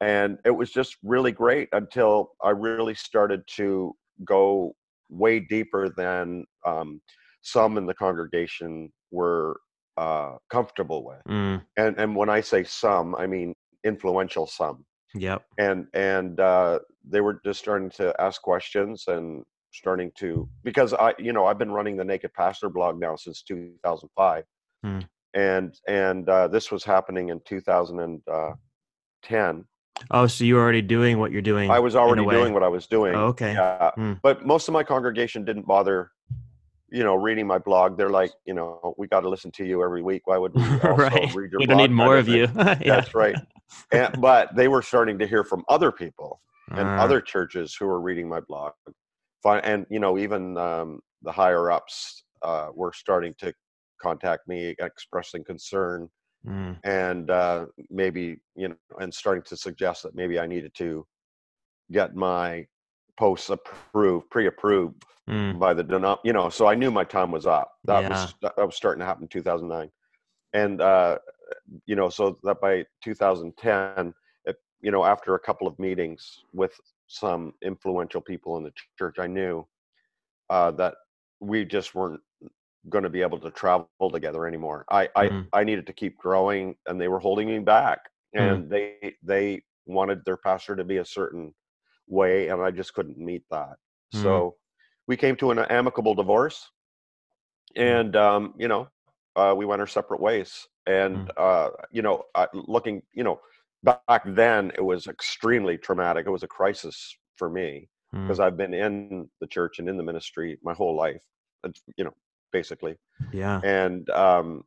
And 0.00 0.38
it 0.44 0.50
was 0.50 0.70
just 0.70 0.96
really 1.02 1.32
great 1.32 1.68
until 1.72 2.32
I 2.42 2.50
really 2.50 2.94
started 2.94 3.42
to 3.56 3.96
go 4.24 4.76
way 5.08 5.40
deeper 5.40 5.88
than 5.96 6.44
um, 6.64 7.00
some 7.42 7.78
in 7.78 7.86
the 7.86 7.94
congregation 7.94 8.92
were 9.10 9.58
uh, 9.96 10.36
comfortable 10.50 11.04
with. 11.04 11.22
Mm. 11.28 11.62
And 11.76 11.98
and 11.98 12.16
when 12.16 12.28
I 12.28 12.40
say 12.40 12.64
some, 12.64 13.14
I 13.14 13.26
mean 13.26 13.54
influential 13.84 14.46
some. 14.46 14.84
Yep. 15.14 15.44
And 15.58 15.86
and 15.94 16.38
uh, 16.40 16.80
they 17.08 17.20
were 17.20 17.40
just 17.44 17.60
starting 17.60 17.90
to 17.90 18.14
ask 18.20 18.42
questions 18.42 19.04
and 19.08 19.42
starting 19.72 20.10
to 20.18 20.48
because 20.64 20.94
I 20.94 21.14
you 21.18 21.32
know 21.32 21.46
I've 21.46 21.58
been 21.58 21.72
running 21.72 21.96
the 21.96 22.04
Naked 22.04 22.32
Pastor 22.34 22.68
blog 22.68 23.00
now 23.00 23.16
since 23.16 23.42
2005, 23.42 24.44
Hmm. 24.84 25.00
and 25.34 25.74
and 25.88 26.28
uh, 26.28 26.46
this 26.48 26.70
was 26.70 26.84
happening 26.84 27.30
in 27.30 27.40
2010. 27.46 29.64
Oh, 30.12 30.26
so 30.28 30.44
you're 30.44 30.60
already 30.60 30.82
doing 30.82 31.18
what 31.18 31.32
you're 31.32 31.42
doing. 31.42 31.70
I 31.70 31.80
was 31.80 31.96
already 31.96 32.24
doing 32.24 32.54
what 32.54 32.62
I 32.62 32.68
was 32.68 32.86
doing. 32.86 33.14
Oh, 33.16 33.26
okay. 33.28 33.54
Yeah. 33.54 33.90
Hmm. 33.96 34.12
But 34.22 34.46
most 34.46 34.68
of 34.68 34.72
my 34.72 34.84
congregation 34.84 35.44
didn't 35.44 35.66
bother, 35.66 36.12
you 36.90 37.04
know, 37.04 37.14
reading 37.14 37.46
my 37.46 37.58
blog. 37.58 37.96
They're 37.98 38.10
like, 38.10 38.32
you 38.46 38.54
know, 38.54 38.94
we 38.98 39.06
got 39.08 39.20
to 39.20 39.28
listen 39.28 39.50
to 39.52 39.64
you 39.64 39.82
every 39.82 40.02
week. 40.02 40.22
Why 40.26 40.38
would 40.38 40.54
we 40.54 40.62
also 40.84 40.94
right. 40.96 41.34
read 41.34 41.52
your 41.52 41.60
We 41.60 41.66
don't 41.66 41.76
blog 41.76 41.90
need 41.90 41.94
more 41.94 42.16
of 42.16 42.28
you. 42.28 42.48
yeah. 42.56 42.76
That's 42.84 43.14
right. 43.14 43.36
And, 43.92 44.20
but 44.20 44.54
they 44.56 44.68
were 44.68 44.82
starting 44.82 45.18
to 45.18 45.26
hear 45.26 45.44
from 45.44 45.64
other 45.68 45.92
people 45.92 46.40
and 46.76 46.88
Ah, 46.88 47.02
other 47.02 47.20
churches 47.20 47.74
who 47.78 47.86
were 47.86 48.00
reading 48.00 48.28
my 48.28 48.40
blog. 48.40 48.72
And, 49.44 49.86
you 49.90 50.00
know, 50.00 50.18
even 50.18 50.56
um, 50.58 51.00
the 51.22 51.32
higher 51.32 51.70
ups 51.70 52.24
uh, 52.42 52.68
were 52.74 52.92
starting 52.92 53.34
to 53.38 53.52
contact 54.00 54.46
me 54.48 54.74
expressing 54.78 55.44
concern 55.44 56.08
mm, 56.46 56.76
and 56.84 57.30
uh, 57.30 57.66
maybe 57.90 58.38
you 58.54 58.68
know 58.68 58.76
and 59.00 59.12
starting 59.12 59.42
to 59.42 59.56
suggest 59.56 60.02
that 60.02 60.14
maybe 60.14 60.38
i 60.38 60.46
needed 60.46 60.72
to 60.74 61.06
get 61.90 62.14
my 62.14 62.64
posts 63.18 63.50
approved 63.50 64.30
pre-approved 64.30 65.04
mm, 65.28 65.58
by 65.58 65.74
the 65.74 65.84
denom- 65.84 66.18
you 66.24 66.32
know 66.32 66.48
so 66.48 66.66
i 66.66 66.74
knew 66.74 66.90
my 66.90 67.04
time 67.04 67.30
was 67.32 67.46
up 67.46 67.72
that 67.84 68.02
Yeah. 68.02 68.08
was 68.10 68.34
that 68.42 68.56
was 68.66 68.76
starting 68.76 69.00
to 69.00 69.06
happen 69.06 69.24
in 69.24 69.28
2009 69.28 69.90
and 70.54 70.80
uh 70.80 71.18
you 71.86 71.96
know 71.96 72.08
so 72.08 72.38
that 72.44 72.60
by 72.60 72.84
2010 73.02 74.14
it, 74.44 74.56
you 74.80 74.90
know 74.90 75.04
after 75.04 75.34
a 75.34 75.38
couple 75.40 75.66
of 75.66 75.78
meetings 75.78 76.42
with 76.52 76.74
some 77.08 77.52
influential 77.62 78.20
people 78.20 78.56
in 78.56 78.62
the 78.64 78.70
ch- 78.70 78.88
church 78.98 79.18
i 79.18 79.26
knew 79.26 79.66
uh 80.50 80.70
that 80.70 80.94
we 81.40 81.64
just 81.64 81.94
weren't 81.94 82.20
going 82.88 83.04
to 83.04 83.10
be 83.10 83.22
able 83.22 83.38
to 83.38 83.50
travel 83.50 84.10
together 84.12 84.46
anymore 84.46 84.84
i 84.90 85.08
i 85.16 85.28
Mhm. 85.28 85.48
i 85.52 85.64
needed 85.64 85.86
to 85.86 85.92
keep 85.92 86.16
growing 86.18 86.76
and 86.86 87.00
they 87.00 87.08
were 87.08 87.18
holding 87.18 87.48
me 87.48 87.58
back 87.58 87.98
Mhm. 88.34 88.62
and 88.62 88.70
they 88.70 89.14
they 89.22 89.62
wanted 89.86 90.24
their 90.24 90.36
pastor 90.36 90.76
to 90.76 90.84
be 90.84 90.98
a 90.98 91.04
certain 91.04 91.52
way 92.08 92.48
and 92.48 92.60
i 92.62 92.70
just 92.70 92.94
couldn't 92.94 93.18
meet 93.18 93.42
that 93.50 93.76
Mhm. 94.14 94.22
so 94.22 94.56
we 95.06 95.16
came 95.16 95.36
to 95.36 95.50
an 95.50 95.58
amicable 95.58 96.14
divorce 96.14 96.70
and 97.76 98.16
um 98.16 98.54
you 98.58 98.68
know 98.68 98.88
uh 99.36 99.54
we 99.56 99.66
went 99.66 99.80
our 99.80 99.86
separate 99.86 100.20
ways 100.20 100.66
and 100.86 101.30
uh 101.36 101.68
you 101.92 102.02
know 102.02 102.22
uh, 102.34 102.46
looking 102.54 103.02
you 103.12 103.24
know 103.24 103.40
back 103.82 104.22
then 104.26 104.72
it 104.76 104.80
was 104.84 105.06
extremely 105.06 105.76
traumatic 105.78 106.26
it 106.26 106.30
was 106.30 106.42
a 106.42 106.48
crisis 106.48 107.16
for 107.36 107.48
me 107.48 107.88
mm. 108.14 108.22
because 108.22 108.40
i've 108.40 108.56
been 108.56 108.74
in 108.74 109.28
the 109.40 109.46
church 109.46 109.78
and 109.78 109.88
in 109.88 109.96
the 109.96 110.02
ministry 110.02 110.58
my 110.62 110.72
whole 110.74 110.96
life 110.96 111.22
you 111.96 112.04
know 112.04 112.14
basically 112.52 112.96
yeah. 113.32 113.60
and 113.62 114.08
um 114.10 114.64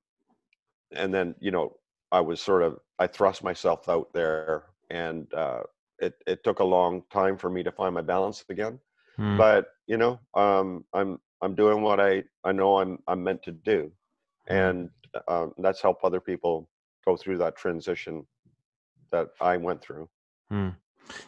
and 0.94 1.14
then 1.14 1.34
you 1.40 1.52
know 1.52 1.76
i 2.12 2.20
was 2.20 2.40
sort 2.42 2.62
of 2.62 2.78
i 3.00 3.08
thrust 3.08 3.44
myself 3.44 3.90
out 3.90 4.08
there 4.14 4.66
and 4.90 5.34
uh 5.34 5.62
it 6.02 6.14
it 6.28 6.44
took 6.44 6.60
a 6.60 6.64
long 6.64 7.04
time 7.12 7.38
for 7.38 7.50
me 7.50 7.64
to 7.64 7.72
find 7.72 7.94
my 7.94 8.02
balance 8.02 8.44
again 8.50 8.80
Mm. 9.20 9.38
but 9.38 9.66
you 9.88 9.98
know 9.98 10.20
um 10.36 10.86
i'm 10.94 11.20
i'm 11.42 11.54
doing 11.54 11.82
what 11.82 12.00
i 12.00 12.24
i 12.46 12.52
know 12.54 12.78
i'm 12.78 12.98
i'm 13.08 13.22
meant 13.22 13.44
to 13.44 13.52
do 13.52 13.92
and 14.48 14.90
um 15.28 15.54
that's 15.58 15.82
help 15.82 15.98
other 16.04 16.22
people 16.22 16.70
go 17.06 17.18
through 17.18 17.38
that 17.40 17.58
transition 17.58 18.26
that 19.12 19.28
i 19.42 19.58
went 19.58 19.82
through 19.82 20.08
Mm. 20.52 20.76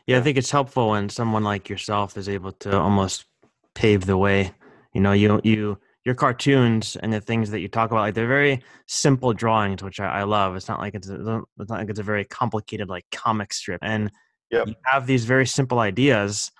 Yeah, 0.06 0.18
I 0.18 0.22
think 0.22 0.38
it's 0.38 0.52
helpful 0.52 0.90
when 0.90 1.10
someone 1.10 1.44
like 1.44 1.70
yourself 1.70 2.18
is 2.18 2.30
able 2.30 2.52
to 2.54 2.80
almost 2.80 3.26
pave 3.74 4.06
the 4.06 4.18
way. 4.18 4.52
You 4.94 5.02
know, 5.02 5.14
you 5.14 5.40
you 5.44 5.78
your 6.06 6.16
cartoons 6.16 6.98
and 6.98 7.14
the 7.14 7.22
things 7.22 7.52
that 7.52 7.62
you 7.62 7.68
talk 7.70 7.92
about, 7.92 8.02
like 8.02 8.14
they're 8.14 8.28
very 8.28 8.62
simple 8.88 9.34
drawings, 9.34 9.82
which 9.82 10.00
I, 10.00 10.20
I 10.20 10.24
love. 10.24 10.56
It's 10.56 10.68
not 10.68 10.80
like 10.80 10.94
it's 10.96 11.10
a, 11.10 11.16
it's 11.16 11.70
not 11.70 11.80
like 11.80 11.90
it's 11.90 12.00
a 12.00 12.04
very 12.04 12.26
complicated 12.26 12.90
like 12.90 13.06
comic 13.12 13.54
strip, 13.54 13.80
and 13.82 14.12
Yep. 14.54 14.70
you 14.70 14.76
have 14.86 15.08
these 15.08 15.26
very 15.26 15.46
simple 15.48 15.80
ideas, 15.80 16.52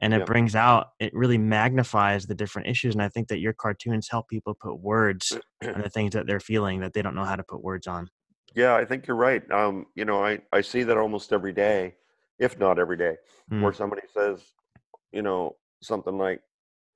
and 0.00 0.14
it 0.14 0.18
Yep. 0.20 0.26
brings 0.26 0.54
out 0.54 0.88
it 1.00 1.14
really 1.14 1.38
magnifies 1.38 2.26
the 2.26 2.34
different 2.34 2.68
issues. 2.68 2.94
And 2.94 3.02
I 3.02 3.08
think 3.08 3.28
that 3.28 3.38
your 3.40 3.52
cartoons 3.52 4.08
help 4.10 4.28
people 4.28 4.54
put 4.54 4.80
words 4.80 5.38
on 5.74 5.82
the 5.82 5.90
things 5.90 6.12
that 6.14 6.26
they're 6.26 6.40
feeling 6.40 6.80
that 6.80 6.92
they 6.92 7.02
don't 7.02 7.14
know 7.14 7.24
how 7.24 7.36
to 7.36 7.44
put 7.44 7.62
words 7.62 7.86
on. 7.86 8.08
yeah 8.54 8.74
i 8.74 8.84
think 8.84 9.06
you're 9.06 9.16
right 9.16 9.48
um 9.50 9.86
you 9.94 10.04
know 10.04 10.24
i 10.24 10.38
i 10.52 10.60
see 10.60 10.82
that 10.82 10.96
almost 10.98 11.32
every 11.32 11.52
day 11.52 11.94
if 12.38 12.58
not 12.58 12.78
every 12.78 12.96
day 12.96 13.16
Mm. 13.50 13.60
where 13.60 13.72
somebody 13.72 14.02
says, 14.12 14.42
you 15.12 15.22
know, 15.22 15.56
something 15.82 16.18
like, 16.18 16.42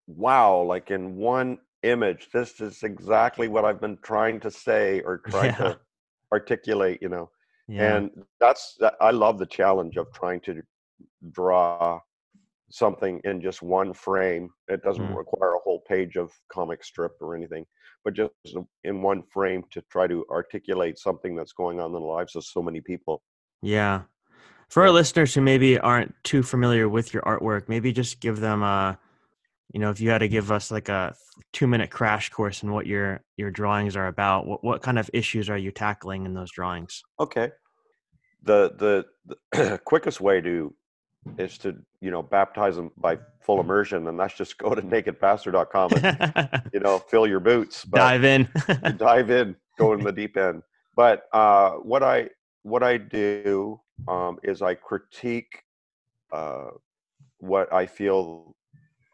wow, 0.08 0.60
like 0.62 0.90
in 0.90 1.16
one 1.16 1.58
image, 1.84 2.28
this 2.32 2.60
is 2.60 2.82
exactly 2.82 3.48
what 3.48 3.64
I've 3.64 3.80
been 3.80 3.98
trying 4.02 4.40
to 4.40 4.50
say 4.50 5.02
or 5.02 5.18
trying 5.28 5.54
Yeah. 5.58 5.58
to 5.58 5.78
articulate, 6.32 7.00
you 7.02 7.08
know. 7.08 7.30
Yeah. 7.68 7.96
And 7.96 8.10
that's, 8.40 8.76
that, 8.80 8.94
I 9.00 9.10
love 9.10 9.38
the 9.38 9.46
challenge 9.46 9.96
of 9.96 10.12
trying 10.12 10.40
to 10.42 10.62
draw 11.32 12.00
something 12.70 13.20
in 13.24 13.40
just 13.40 13.62
one 13.62 13.92
frame. 13.92 14.50
It 14.68 14.82
doesn't 14.82 15.06
Mm. 15.06 15.16
require 15.16 15.54
a 15.54 15.58
whole 15.60 15.80
page 15.88 16.16
of 16.16 16.32
comic 16.48 16.82
strip 16.84 17.12
or 17.20 17.34
anything, 17.36 17.64
but 18.04 18.14
just 18.14 18.32
in 18.84 19.02
one 19.02 19.22
frame 19.22 19.64
to 19.70 19.82
try 19.90 20.06
to 20.06 20.24
articulate 20.30 20.98
something 20.98 21.36
that's 21.36 21.52
going 21.52 21.80
on 21.80 21.86
in 21.86 21.92
the 21.92 22.00
lives 22.00 22.34
of 22.36 22.44
so 22.44 22.62
many 22.62 22.80
people. 22.80 23.22
Yeah. 23.62 24.02
For 24.68 24.82
our 24.82 24.90
listeners 24.90 25.32
who 25.34 25.42
maybe 25.42 25.78
aren't 25.78 26.14
too 26.24 26.42
familiar 26.42 26.88
with 26.88 27.14
your 27.14 27.22
artwork, 27.22 27.68
maybe 27.68 27.92
just 27.92 28.20
give 28.20 28.40
them 28.40 28.62
a, 28.62 28.98
you 29.72 29.80
know, 29.80 29.90
if 29.90 30.00
you 30.00 30.10
had 30.10 30.18
to 30.18 30.28
give 30.28 30.52
us 30.52 30.70
like 30.70 30.88
a 30.88 31.14
two 31.52 31.66
minute 31.66 31.90
crash 31.90 32.30
course 32.30 32.62
in 32.62 32.72
what 32.72 32.86
your 32.86 33.20
your 33.36 33.50
drawings 33.50 33.96
are 33.96 34.06
about, 34.06 34.46
what 34.46 34.62
what 34.62 34.82
kind 34.82 34.98
of 34.98 35.10
issues 35.12 35.50
are 35.50 35.58
you 35.58 35.70
tackling 35.70 36.24
in 36.24 36.34
those 36.34 36.50
drawings? 36.50 37.02
Okay. 37.18 37.52
The 38.42 39.04
the, 39.24 39.36
the 39.52 39.78
quickest 39.84 40.20
way 40.20 40.40
to 40.40 40.74
is 41.38 41.58
to 41.58 41.76
you 42.00 42.10
know 42.10 42.22
baptize 42.22 42.76
them 42.76 42.92
by 42.96 43.18
full 43.40 43.60
immersion, 43.60 44.06
and 44.06 44.18
that's 44.18 44.34
just 44.34 44.58
go 44.58 44.74
to 44.74 44.82
nakedpastor.com 44.82 45.92
and 46.02 46.62
you 46.72 46.80
know 46.80 46.98
fill 46.98 47.26
your 47.26 47.40
boots. 47.40 47.84
But 47.84 47.98
Dive 47.98 48.24
in. 48.24 48.48
dive 48.96 49.30
in, 49.30 49.56
go 49.78 49.92
in 49.92 50.02
the 50.02 50.12
deep 50.12 50.36
end. 50.36 50.62
But 50.94 51.24
uh, 51.32 51.72
what 51.72 52.02
I 52.02 52.30
what 52.62 52.82
I 52.82 52.96
do 52.98 53.80
um, 54.08 54.38
is 54.42 54.62
I 54.62 54.74
critique 54.74 55.62
uh, 56.32 56.70
what 57.38 57.72
I 57.72 57.86
feel 57.86 58.56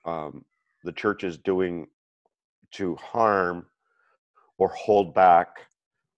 um, 0.04 0.44
the 0.84 0.92
church 0.92 1.24
is 1.24 1.38
doing 1.38 1.86
to 2.72 2.96
harm 2.96 3.66
or 4.58 4.68
hold 4.68 5.14
back 5.14 5.66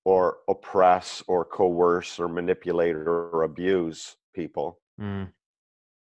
or 0.05 0.39
oppress 0.49 1.23
or 1.27 1.45
coerce 1.45 2.19
or 2.19 2.29
manipulate 2.29 2.95
or 2.95 3.43
abuse 3.43 4.17
people. 4.35 4.81
Mm, 5.01 5.33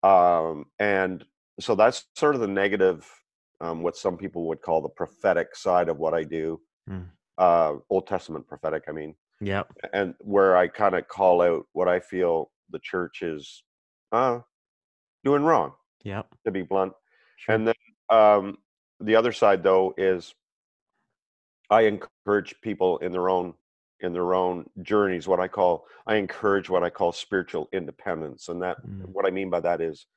Um, 0.03 0.65
and 0.79 1.25
so 1.59 1.75
that's 1.75 2.05
sort 2.15 2.35
of 2.35 2.41
the 2.41 2.47
negative, 2.47 3.05
um, 3.59 3.83
what 3.83 3.97
some 3.97 4.17
people 4.17 4.47
would 4.47 4.61
call 4.61 4.81
the 4.81 4.89
prophetic 4.89 5.55
side 5.55 5.89
of 5.89 5.97
what 5.97 6.13
I 6.13 6.23
do. 6.23 6.61
Mm. 6.89 7.09
Uh, 7.37 7.75
Old 7.89 8.07
Testament 8.07 8.47
prophetic, 8.47 8.83
I 8.87 8.91
mean, 8.93 9.15
Yeah. 9.41 9.63
and 9.93 10.15
where 10.19 10.55
I 10.57 10.67
kind 10.67 10.95
of 10.95 11.07
call 11.07 11.41
out 11.41 11.65
what 11.73 11.87
I 11.87 11.99
feel 11.99 12.51
the 12.69 12.79
church 12.79 13.21
is 13.21 13.63
uh, 14.11 14.39
doing 15.23 15.43
wrong, 15.43 15.73
Yeah. 16.03 16.23
to 16.45 16.51
be 16.51 16.61
blunt. 16.63 16.93
Sure. 17.39 17.55
And 17.55 17.67
then 17.67 17.75
um, 18.09 18.57
the 18.99 19.15
other 19.15 19.31
side, 19.31 19.63
though, 19.63 19.93
is 19.97 20.33
I 21.69 21.81
encourage 21.81 22.59
people 22.61 22.97
in 22.99 23.11
their 23.11 23.29
own 23.29 23.53
in 24.01 24.13
their 24.13 24.33
own 24.33 24.65
journeys. 24.81 25.27
What 25.27 25.39
I 25.39 25.47
call 25.47 25.85
I 26.07 26.15
encourage 26.15 26.69
what 26.69 26.83
I 26.83 26.89
call 26.89 27.11
spiritual 27.11 27.69
independence, 27.73 28.47
and 28.49 28.61
that 28.61 28.77
Mm. 28.85 29.07
what 29.13 29.25
I 29.25 29.31
mean 29.31 29.49
by 29.49 29.59
that 29.61 29.81
is 29.81 30.07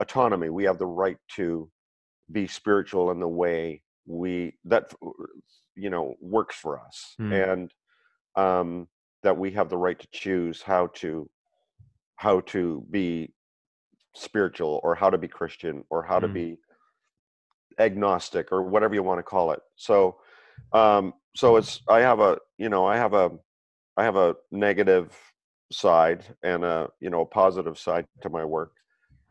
autonomy. 0.00 0.50
We 0.50 0.64
have 0.64 0.78
the 0.78 0.86
right 0.86 1.18
to 1.36 1.70
be 2.32 2.46
spiritual 2.46 3.10
in 3.12 3.20
the 3.20 3.28
way 3.28 3.82
we 4.06 4.58
that 4.64 4.94
you 5.76 5.90
know 5.90 6.16
works 6.20 6.56
for 6.56 6.80
us, 6.80 7.18
Mm. 7.20 7.32
and 7.52 7.74
um, 8.36 8.88
that 9.22 9.36
we 9.38 9.52
have 9.52 9.68
the 9.70 9.78
right 9.78 9.98
to 9.98 10.08
choose 10.12 10.62
how 10.62 10.88
to 10.88 11.30
how 12.16 12.40
to 12.40 12.86
be 12.90 13.32
spiritual 14.14 14.80
or 14.82 14.94
how 14.94 15.10
to 15.10 15.18
be 15.18 15.28
Christian 15.28 15.84
or 15.90 16.02
how 16.02 16.20
to 16.20 16.28
Mm. 16.28 16.34
be 16.34 16.58
agnostic 17.78 18.52
or 18.52 18.62
whatever 18.62 18.94
you 18.94 19.02
want 19.02 19.18
to 19.18 19.22
call 19.22 19.52
it. 19.52 19.60
So 19.76 20.16
um 20.72 21.14
so 21.36 21.56
it's 21.56 21.80
I 21.88 22.00
have 22.00 22.20
a 22.20 22.38
you 22.58 22.68
know 22.68 22.86
I 22.86 22.96
have 22.96 23.14
a 23.14 23.30
I 23.96 24.04
have 24.04 24.16
a 24.16 24.36
negative 24.50 25.16
side 25.72 26.24
and 26.42 26.64
a 26.64 26.88
you 27.00 27.10
know 27.10 27.22
a 27.22 27.26
positive 27.26 27.78
side 27.78 28.06
to 28.22 28.30
my 28.30 28.44
work 28.44 28.72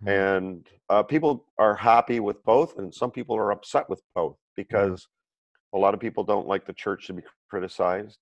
Mhm. 0.03 0.09
and 0.11 0.67
uh, 0.89 1.01
people 1.03 1.47
are 1.57 1.75
happy 1.75 2.19
with 2.19 2.43
both 2.43 2.77
and 2.77 2.93
some 2.93 3.09
people 3.11 3.35
are 3.35 3.51
upset 3.51 3.89
with 3.89 4.01
both 4.13 4.37
because 4.55 5.07
a 5.73 5.77
lot 5.77 5.93
of 5.95 5.99
people 5.99 6.23
don't 6.23 6.47
like 6.47 6.65
the 6.65 6.73
church 6.73 7.07
to 7.07 7.13
be 7.13 7.23
criticized 7.49 8.19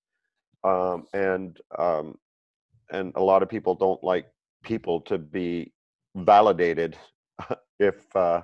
um, 0.64 1.04
and 1.12 1.60
um, 1.78 2.16
and 2.90 3.12
a 3.16 3.22
lot 3.22 3.42
of 3.42 3.48
people 3.48 3.74
don't 3.74 4.02
like 4.02 4.26
people 4.64 5.00
to 5.02 5.18
be 5.18 5.72
validated 6.16 6.96
if 7.78 8.14
uh, 8.16 8.42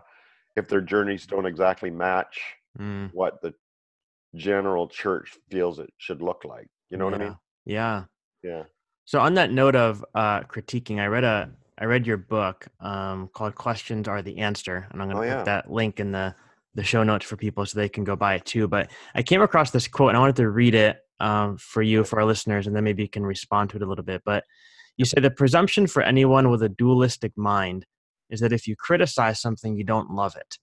if 0.56 0.68
their 0.68 0.80
journeys 0.80 1.26
don't 1.26 1.47
exactly 1.47 1.90
match 1.90 2.40
Mm, 2.78 3.11
what 3.12 3.42
the 3.42 3.52
general 4.35 4.88
church 4.88 5.37
feels 5.50 5.78
it 5.78 5.92
should 5.99 6.23
look 6.23 6.44
like 6.44 6.68
you 6.88 6.97
know 6.97 7.04
what 7.04 7.12
i 7.14 7.18
mean 7.18 7.37
Yeah. 7.66 8.04
yeah 8.42 8.62
So 9.04 9.21
on 9.21 9.35
that 9.35 9.50
note 9.52 9.76
of 9.76 10.04
uh, 10.14 10.40
critiquing, 10.44 11.00
I 11.00 11.06
read 11.06 11.25
a 11.25 11.50
I 11.78 11.85
read 11.85 12.06
your 12.06 12.16
book 12.16 12.66
um, 12.80 13.28
called 13.35 13.54
"Questions 13.56 14.06
Are 14.09 14.23
the 14.23 14.38
Answer," 14.38 14.87
and 14.90 15.02
I'm 15.02 15.09
going 15.09 15.18
Oh, 15.18 15.23
to 15.23 15.28
yeah. 15.28 15.37
put 15.38 15.44
that 15.47 15.71
link 15.71 16.00
in 16.00 16.12
the 16.12 16.35
the 16.75 16.82
show 16.85 17.02
notes 17.02 17.26
for 17.26 17.37
people 17.37 17.66
so 17.66 17.78
they 17.78 17.88
can 17.90 18.04
go 18.04 18.14
buy 18.16 18.35
it 18.37 18.44
too. 18.47 18.68
But 18.68 18.90
I 19.14 19.23
came 19.23 19.42
across 19.42 19.71
this 19.71 19.88
quote, 19.88 20.11
and 20.11 20.16
I 20.16 20.21
wanted 20.21 20.37
to 20.37 20.49
read 20.49 20.75
it 20.75 20.97
um, 21.21 21.59
for 21.59 21.82
you, 21.82 22.04
for 22.04 22.21
our 22.21 22.25
listeners, 22.26 22.66
and 22.66 22.75
then 22.75 22.85
maybe 22.85 23.02
you 23.02 23.09
can 23.09 23.26
respond 23.26 23.71
to 23.71 23.76
it 23.76 23.82
a 23.82 23.87
little 23.87 24.04
bit. 24.04 24.23
But 24.25 24.44
you 24.97 25.04
say 25.04 25.21
the 25.21 25.30
presumption 25.30 25.87
for 25.87 26.02
anyone 26.02 26.49
with 26.50 26.62
a 26.62 26.68
dualistic 26.71 27.32
mind 27.37 27.85
is 28.32 28.40
that 28.40 28.52
if 28.52 28.66
you 28.66 28.74
criticize 28.74 29.40
something, 29.40 29.76
you 29.76 29.84
don't 29.84 30.10
love 30.10 30.34
it. 30.36 30.58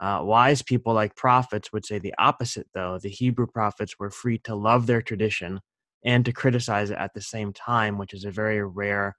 Uh, 0.00 0.20
wise 0.24 0.62
people 0.62 0.92
like 0.92 1.14
prophets 1.14 1.72
would 1.72 1.86
say 1.86 1.98
the 2.00 2.14
opposite, 2.18 2.66
though. 2.74 2.98
The 3.00 3.08
Hebrew 3.08 3.46
prophets 3.46 4.00
were 4.00 4.10
free 4.10 4.38
to 4.38 4.56
love 4.56 4.86
their 4.86 5.00
tradition 5.02 5.60
and 6.04 6.24
to 6.24 6.32
criticize 6.32 6.90
it 6.90 6.98
at 6.98 7.14
the 7.14 7.20
same 7.20 7.52
time, 7.52 7.98
which 7.98 8.12
is 8.12 8.24
a 8.24 8.32
very 8.32 8.64
rare 8.64 9.14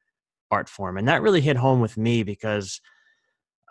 art 0.51 0.67
form. 0.67 0.97
And 0.97 1.07
that 1.07 1.21
really 1.21 1.39
hit 1.39 1.55
home 1.55 1.79
with 1.79 1.95
me 1.95 2.23
because, 2.23 2.81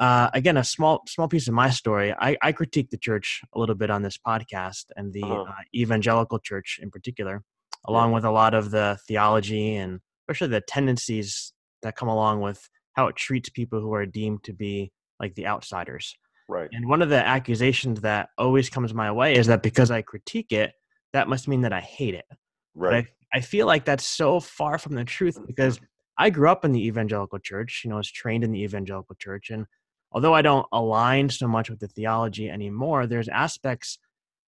uh, 0.01 0.31
again, 0.33 0.57
a 0.57 0.65
small 0.65 1.03
small 1.07 1.29
piece 1.29 1.49
of 1.49 1.55
my 1.55 1.69
story. 1.69 2.15
I, 2.19 2.37
I 2.41 2.53
critique 2.53 2.91
the 2.91 2.97
church 2.97 3.43
a 3.55 3.59
little 3.61 3.75
bit 3.75 3.91
on 3.91 4.03
this 4.03 4.17
podcast 4.17 4.85
and 4.97 5.13
the 5.13 5.23
Uh-huh. 5.23 5.43
uh, 5.43 5.63
evangelical 5.75 6.39
church 6.39 6.81
in 6.83 6.91
particular, 6.91 7.43
along 7.85 8.13
with 8.13 8.25
a 8.25 8.31
lot 8.31 8.55
of 8.55 8.71
the 8.71 8.99
theology 9.07 9.77
and 9.77 10.01
especially 10.23 10.49
the 10.49 10.63
tendencies 10.63 11.53
that 11.83 11.97
come 11.97 12.09
along 12.09 12.41
with 12.41 12.71
how 12.95 13.07
it 13.09 13.17
treats 13.17 13.49
people 13.49 13.81
who 13.81 13.93
are 13.95 14.07
deemed 14.07 14.45
to 14.45 14.53
be 14.53 14.93
like 15.21 15.35
the 15.35 15.47
outsiders. 15.47 16.17
right 16.49 16.69
And 16.73 16.89
one 16.89 17.03
of 17.03 17.09
the 17.09 17.25
accusations 17.25 18.01
that 18.03 18.29
always 18.39 18.69
comes 18.69 18.93
my 18.93 19.11
way 19.11 19.35
is 19.35 19.47
that 19.47 19.63
because 19.63 19.91
I 19.91 20.03
critique 20.03 20.53
it, 20.53 20.73
that 21.13 21.29
must 21.29 21.49
mean 21.49 21.63
that 21.63 21.73
I 21.73 21.81
hate 21.81 22.15
it. 22.15 22.27
Right 22.75 23.07
I, 23.33 23.39
I 23.39 23.41
feel 23.41 23.67
like 23.67 23.85
that's 23.85 24.05
so 24.05 24.41
far 24.41 24.79
from 24.79 24.95
the 24.95 25.05
truth 25.05 25.39
mm. 25.39 25.47
because 25.47 25.79
I 26.19 26.31
grew 26.31 26.49
up 26.49 26.65
in 26.65 26.73
the 26.73 26.87
evangelical 26.87 27.39
church, 27.39 27.83
you 27.85 27.91
know, 27.91 27.97
I 27.97 27.99
was 27.99 28.11
trained 28.11 28.45
in 28.45 28.53
the 28.53 28.63
evangelical 28.63 29.17
church. 29.19 29.51
And 29.51 29.67
although 30.13 30.35
I 30.35 30.43
don't 30.43 30.67
align 30.73 31.31
so 31.31 31.49
much 31.49 31.71
with 31.71 31.81
the 31.81 31.89
theology 31.89 32.51
anymore, 32.51 33.07
there's 33.07 33.29
aspects 33.29 33.99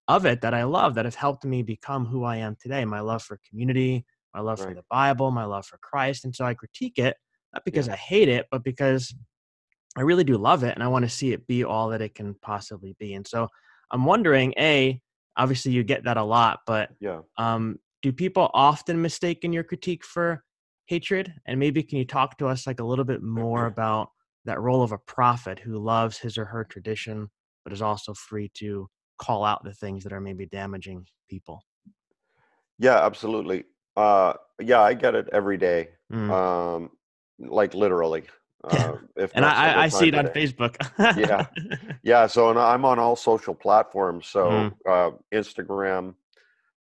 of 0.07 0.25
it 0.25 0.41
that 0.41 0.53
I 0.53 0.63
love 0.63 0.95
that 0.95 1.05
have 1.05 1.15
helped 1.15 1.43
me 1.43 1.63
become 1.63 2.05
who 2.05 2.23
I 2.23 2.37
am 2.37 2.55
today. 2.61 2.85
My 2.85 2.99
love 2.99 3.23
for 3.23 3.39
community, 3.49 4.05
my 4.33 4.41
love 4.41 4.59
for 4.59 4.73
the 4.73 4.83
Bible, 4.89 5.31
my 5.31 5.45
love 5.45 5.65
for 5.65 5.79
Christ. 5.79 6.25
And 6.25 6.35
so 6.35 6.45
I 6.45 6.53
critique 6.53 6.99
it, 6.99 7.17
not 7.55 7.65
because 7.65 7.89
I 7.89 7.95
hate 7.95 8.27
it, 8.29 8.45
but 8.51 8.63
because 8.63 9.15
I 9.97 10.01
really 10.01 10.23
do 10.25 10.37
love 10.37 10.63
it 10.63 10.75
and 10.75 10.83
I 10.83 10.87
want 10.89 11.05
to 11.05 11.09
see 11.09 11.31
it 11.31 11.47
be 11.47 11.63
all 11.63 11.89
that 11.89 12.01
it 12.01 12.13
can 12.15 12.35
possibly 12.41 12.95
be. 12.99 13.13
And 13.13 13.25
so 13.25 13.47
I'm 13.91 14.05
wondering, 14.05 14.53
A, 14.59 14.99
obviously 15.37 15.71
you 15.71 15.83
get 15.83 16.03
that 16.03 16.17
a 16.17 16.23
lot, 16.23 16.59
but 16.67 16.89
yeah 16.99 17.21
um, 17.37 17.79
do 18.01 18.11
people 18.11 18.51
often 18.53 19.01
mistake 19.01 19.43
in 19.43 19.53
your 19.53 19.63
critique 19.63 20.05
for 20.05 20.43
hatred? 20.87 21.33
And 21.47 21.59
maybe 21.59 21.81
can 21.81 21.97
you 21.97 22.05
talk 22.05 22.37
to 22.37 22.47
us 22.47 22.67
like 22.67 22.79
a 22.79 22.85
little 22.85 23.05
bit 23.05 23.21
more 23.23 23.65
about 23.73 24.09
that 24.45 24.59
role 24.61 24.83
of 24.83 24.91
a 24.91 24.97
prophet 24.99 25.59
who 25.59 25.77
loves 25.79 26.17
his 26.17 26.37
or 26.37 26.45
her 26.45 26.63
tradition, 26.65 27.29
but 27.63 27.73
is 27.73 27.81
also 27.81 28.13
free 28.13 28.51
to 28.55 28.87
call 29.17 29.45
out 29.45 29.63
the 29.63 29.73
things 29.73 30.03
that 30.03 30.13
are 30.13 30.21
maybe 30.21 30.45
damaging 30.45 31.05
people? 31.29 31.61
yeah 32.77 33.05
absolutely 33.05 33.63
uh 33.95 34.33
yeah 34.61 34.81
i 34.81 34.93
get 34.93 35.15
it 35.15 35.27
every 35.31 35.57
day 35.57 35.87
Mm. 36.11 36.29
um 36.29 36.89
like 37.39 37.73
literally 37.73 38.23
uh, 38.63 38.93
if 39.15 39.31
and 39.35 39.45
I, 39.45 39.83
I, 39.83 39.87
see 39.89 40.07
it 40.07 40.11
times 40.11 40.29
on. 40.29 40.33
Facebook. 40.33 40.75
Yeah. 41.17 41.45
yeah 42.03 42.27
so 42.27 42.49
and 42.49 42.59
i'm 42.59 42.85
on 42.85 42.99
all 42.99 43.15
social 43.15 43.53
platforms 43.55 44.27
so 44.27 44.41
Mhm. 44.49 44.73
uh 44.89 45.11
instagram 45.33 46.13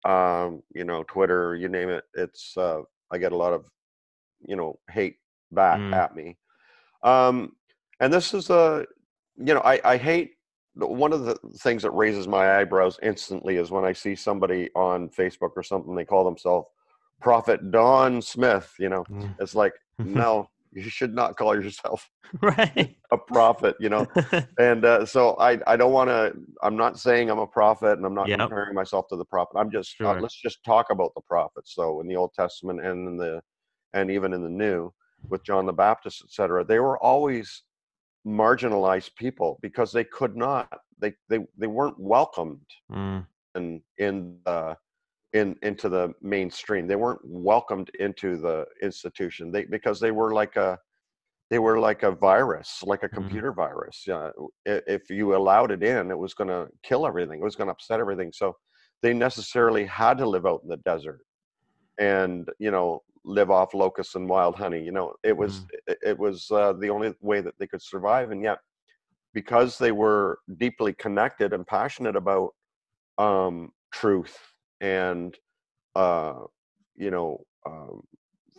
um 0.06 0.62
you 0.76 0.84
know 0.84 1.04
twitter 1.04 1.56
you 1.56 1.70
name 1.70 1.90
it 1.90 2.04
it's 2.16 2.56
uh 2.58 2.82
i 3.12 3.18
get 3.18 3.32
a 3.32 3.38
lot 3.38 3.54
of 3.54 3.66
you 4.46 4.56
know 4.56 4.80
hate 4.90 5.18
back 5.52 5.80
Mm. 5.80 5.94
at 5.94 6.16
me 6.16 6.38
um 7.04 7.54
and 8.00 8.12
this 8.14 8.34
is 8.34 8.50
a 8.50 8.86
you 9.38 9.54
know 9.54 9.62
i 9.62 9.80
i 9.86 9.98
hate 9.98 10.32
one 10.76 11.14
of 11.14 11.26
the 11.26 11.36
things 11.60 11.84
that 11.84 11.92
raises 11.92 12.28
my 12.28 12.60
eyebrows 12.60 12.98
instantly 13.04 13.58
is 13.58 13.72
when 13.72 13.86
i 13.86 13.94
see 13.94 14.16
somebody 14.16 14.70
on 14.76 15.10
facebook 15.10 15.52
or 15.56 15.64
something 15.64 15.96
they 15.96 16.06
call 16.06 16.24
themselves 16.24 16.68
prophet 17.22 17.72
don 17.72 18.22
smith 18.22 18.74
you 18.80 18.90
know 18.90 19.04
Mm. 19.10 19.36
it's 19.40 19.56
like 19.56 19.74
no 20.04 20.48
you 20.72 20.84
should 20.84 21.14
not 21.14 21.38
call 21.38 21.56
yourself 21.56 22.10
right. 22.42 22.96
a 23.12 23.18
prophet 23.18 23.76
you 23.80 23.90
know 23.90 24.08
and 24.60 24.86
uh, 24.86 25.06
so 25.06 25.36
I 25.40 25.60
I 25.66 25.76
don't 25.76 25.94
want 25.94 26.10
to. 26.10 26.34
I'm 26.62 26.78
not 26.78 27.00
saying 27.00 27.30
I'm 27.30 27.40
a 27.40 27.48
prophet, 27.48 27.98
and 27.98 28.06
I'm 28.06 28.14
not 28.14 28.28
Yep. 28.30 28.40
comparing 28.40 28.76
myself 28.76 29.08
to 29.10 29.16
the 29.16 29.26
prophet. 29.26 29.58
I'm 29.58 29.72
just 29.72 29.96
uh, 30.04 30.16
let's 30.20 30.40
just 30.40 30.64
talk 30.64 30.92
about 30.92 31.12
the 31.16 31.22
prophets. 31.22 31.74
So 31.74 32.02
in 32.02 32.08
the 32.08 32.16
Old 32.16 32.34
Testament 32.34 32.80
and 32.86 33.08
in 33.08 33.18
the 33.18 33.42
and 33.94 34.12
even 34.12 34.34
in 34.34 34.44
the 34.44 34.50
New, 34.50 34.94
with 35.30 35.44
John 35.44 35.66
the 35.66 35.74
Baptist, 35.74 36.24
etc., 36.24 36.64
they 36.64 36.80
were 36.80 36.98
always 37.04 37.64
marginalized 38.28 39.16
people 39.16 39.58
because 39.62 39.92
they 39.92 40.04
could 40.04 40.36
not. 40.36 40.70
They 41.00 41.14
they 41.30 41.40
they 41.58 41.68
weren't 41.68 42.00
welcomed 42.00 42.62
Mm. 42.92 43.26
in 43.56 43.82
in 43.98 44.38
the 44.46 44.78
in 45.34 45.58
into 45.64 45.90
the 45.90 46.14
mainstream. 46.22 46.88
They 46.88 46.96
weren't 46.96 47.22
welcomed 47.24 47.90
into 48.00 48.38
the 48.38 48.66
institution. 48.82 49.52
They 49.52 49.66
because 49.66 50.00
they 50.00 50.12
were 50.12 50.34
like 50.34 50.56
a 50.56 50.80
they 51.50 51.60
were 51.60 51.80
like 51.80 52.04
a 52.04 52.12
virus, 52.12 52.84
like 52.84 53.04
a 53.04 53.10
Mhm. 53.12 53.44
computer 53.44 53.54
virus. 53.54 54.06
Yeah, 54.08 54.32
i- 54.68 54.84
if 54.88 55.10
you 55.10 55.36
allowed 55.36 55.72
it 55.72 55.84
in, 55.84 56.12
it 56.12 56.18
was 56.18 56.34
going 56.34 56.50
to 56.50 56.70
kill 56.84 57.06
everything. 57.08 57.40
It 57.42 57.44
was 57.44 57.56
going 57.56 57.68
to 57.68 57.74
upset 57.74 58.00
everything. 58.00 58.32
So 58.34 58.58
they 59.04 59.14
necessarily 59.14 59.86
had 59.86 60.18
to 60.20 60.28
live 60.28 60.46
out 60.46 60.62
in 60.64 60.70
the 60.70 60.78
desert 60.78 61.22
and 62.00 62.50
you 62.60 62.72
know 62.72 63.02
live 63.26 63.52
off 63.52 63.74
locusts 63.74 64.16
and 64.16 64.30
wild 64.30 64.56
honey. 64.56 64.84
You 64.84 64.92
know, 64.92 65.16
it 65.24 65.38
was 65.38 65.66
it, 65.88 65.98
it 66.04 66.20
was 66.20 66.50
uh, 66.52 66.74
the 66.74 66.90
only 66.90 67.14
way 67.22 67.42
that 67.42 67.56
they 67.60 67.68
could 67.68 67.82
survive. 67.82 68.32
And 68.32 68.44
yet, 68.44 68.60
because 69.34 69.78
they 69.78 69.92
were 69.92 70.40
deeply 70.58 70.94
connected 70.94 71.54
and 71.54 71.66
passionate 71.68 72.16
about 72.16 72.52
um, 73.18 73.72
truth 73.94 74.38
and 74.84 75.36
uh, 75.96 76.42
you 76.96 77.10
know 77.12 77.46
um, 77.66 78.04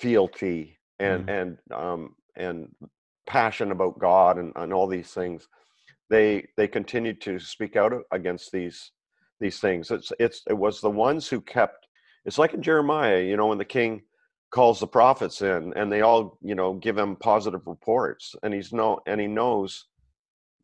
fealty 0.00 0.78
and 0.98 1.24
Mm. 1.26 1.28
and 1.28 1.58
um, 1.72 2.16
and 2.36 2.68
passion 3.26 3.72
about 3.72 3.98
God 3.98 4.38
and, 4.38 4.52
and 4.56 4.72
all 4.72 4.86
these 4.88 5.12
things, 5.12 5.48
they 6.10 6.46
they 6.56 6.68
continued 6.68 7.20
to 7.22 7.38
speak 7.38 7.76
out 7.76 7.92
against 8.12 8.52
these 8.52 8.92
these 9.40 9.60
things. 9.60 9.90
It's 9.90 10.12
it's 10.18 10.42
it 10.48 10.54
was 10.58 10.80
the 10.80 10.90
ones 10.90 11.28
who 11.28 11.40
kept. 11.40 11.86
It's 12.26 12.38
like 12.38 12.54
in 12.54 12.62
Jeremiah, 12.62 13.20
you 13.20 13.36
know, 13.36 13.48
when 13.48 13.58
the 13.58 13.64
king 13.66 14.02
calls 14.50 14.80
the 14.80 14.86
prophets 14.86 15.42
in, 15.42 15.72
and 15.76 15.92
they 15.92 16.00
all 16.02 16.38
you 16.42 16.54
know 16.54 16.74
give 16.74 16.96
him 16.98 17.16
positive 17.16 17.66
reports, 17.66 18.34
and 18.42 18.54
he's 18.54 18.72
no 18.72 19.00
and 19.06 19.20
he 19.20 19.26
knows. 19.26 19.86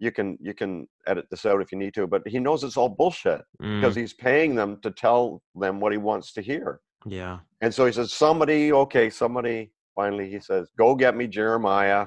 You 0.00 0.10
can 0.10 0.36
you 0.40 0.54
can 0.54 0.88
edit 1.06 1.26
this 1.30 1.46
out 1.46 1.60
if 1.60 1.70
you 1.70 1.78
need 1.78 1.94
to, 1.94 2.06
but 2.06 2.26
he 2.26 2.38
knows 2.38 2.64
it's 2.64 2.76
all 2.76 2.88
bullshit 2.88 3.42
because 3.58 3.94
Mm. 3.94 4.00
he's 4.00 4.14
paying 4.14 4.54
them 4.54 4.80
to 4.82 4.90
tell 4.90 5.42
them 5.54 5.78
what 5.78 5.92
he 5.92 5.98
wants 5.98 6.32
to 6.32 6.40
hear. 6.40 6.80
Yeah. 7.06 7.38
And 7.60 7.72
so 7.72 7.86
he 7.86 7.92
says, 7.92 8.12
somebody, 8.12 8.72
okay, 8.72 9.10
somebody, 9.10 9.72
finally 9.94 10.28
he 10.30 10.40
says, 10.40 10.70
go 10.76 10.94
get 10.94 11.16
me 11.16 11.26
Jeremiah, 11.26 12.06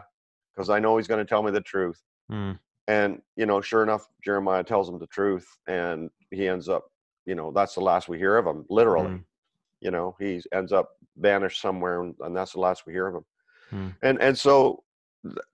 because 0.51 0.69
I 0.69 0.79
know 0.79 0.97
he's 0.97 1.07
going 1.07 1.23
to 1.25 1.29
tell 1.29 1.43
me 1.43 1.51
the 1.51 1.61
truth. 1.61 2.01
Mm. 2.31 2.59
And, 2.87 3.21
you 3.35 3.45
know, 3.45 3.61
sure 3.61 3.83
enough, 3.83 4.07
Jeremiah 4.23 4.63
tells 4.63 4.89
him 4.89 4.99
the 4.99 5.07
truth. 5.07 5.47
And 5.67 6.09
he 6.31 6.47
ends 6.47 6.67
up, 6.69 6.83
you 7.25 7.35
know, 7.35 7.51
that's 7.51 7.75
the 7.75 7.81
last 7.81 8.09
we 8.09 8.17
hear 8.17 8.37
of 8.37 8.45
him, 8.45 8.65
literally. 8.69 9.09
Mm. 9.17 9.23
You 9.81 9.91
know, 9.91 10.15
he 10.19 10.41
ends 10.51 10.71
up 10.71 10.89
banished 11.17 11.61
somewhere, 11.61 12.01
and, 12.01 12.15
and 12.21 12.35
that's 12.35 12.53
the 12.53 12.59
last 12.59 12.85
we 12.85 12.93
hear 12.93 13.07
of 13.07 13.15
him. 13.15 13.25
Mm. 13.71 13.95
And 14.01 14.21
and 14.21 14.37
so 14.37 14.83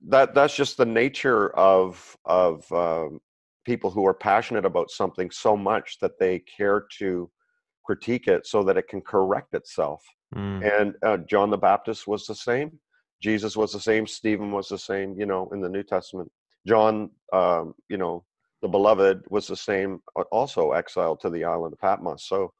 that 0.07 0.33
that's 0.33 0.55
just 0.55 0.77
the 0.77 0.85
nature 0.85 1.55
of 1.55 2.17
of 2.25 2.71
um, 2.71 3.19
people 3.65 3.91
who 3.91 4.05
are 4.05 4.13
passionate 4.13 4.65
about 4.65 4.89
something 4.89 5.29
so 5.29 5.55
much 5.55 5.97
that 5.99 6.17
they 6.19 6.39
care 6.39 6.85
to 6.97 7.29
critique 7.85 8.27
it 8.27 8.45
so 8.45 8.63
that 8.63 8.77
it 8.77 8.87
can 8.87 9.01
correct 9.01 9.53
itself. 9.53 10.03
Mm. 10.35 10.81
And 10.81 10.95
uh, 11.03 11.17
John 11.17 11.49
the 11.49 11.57
Baptist 11.57 12.07
was 12.07 12.25
the 12.25 12.35
same. 12.35 12.79
Jesus 13.21 13.57
was 13.57 13.73
the 13.73 13.79
same. 13.79 14.07
Stephen 14.07 14.51
was 14.51 14.69
the 14.69 14.77
same. 14.77 15.15
You 15.19 15.25
know, 15.25 15.49
in 15.53 15.61
the 15.61 15.69
New 15.69 15.83
Testament, 15.83 16.31
John, 16.67 17.09
um, 17.33 17.73
you 17.89 17.97
know, 17.97 18.25
the 18.61 18.67
beloved 18.67 19.23
was 19.29 19.47
the 19.47 19.55
same. 19.55 20.01
uh, 20.15 20.23
Also 20.31 20.71
exiled 20.71 21.19
to 21.21 21.29
the 21.29 21.43
island 21.43 21.73
of 21.73 21.79
Patmos. 21.79 22.27
So 22.27 22.53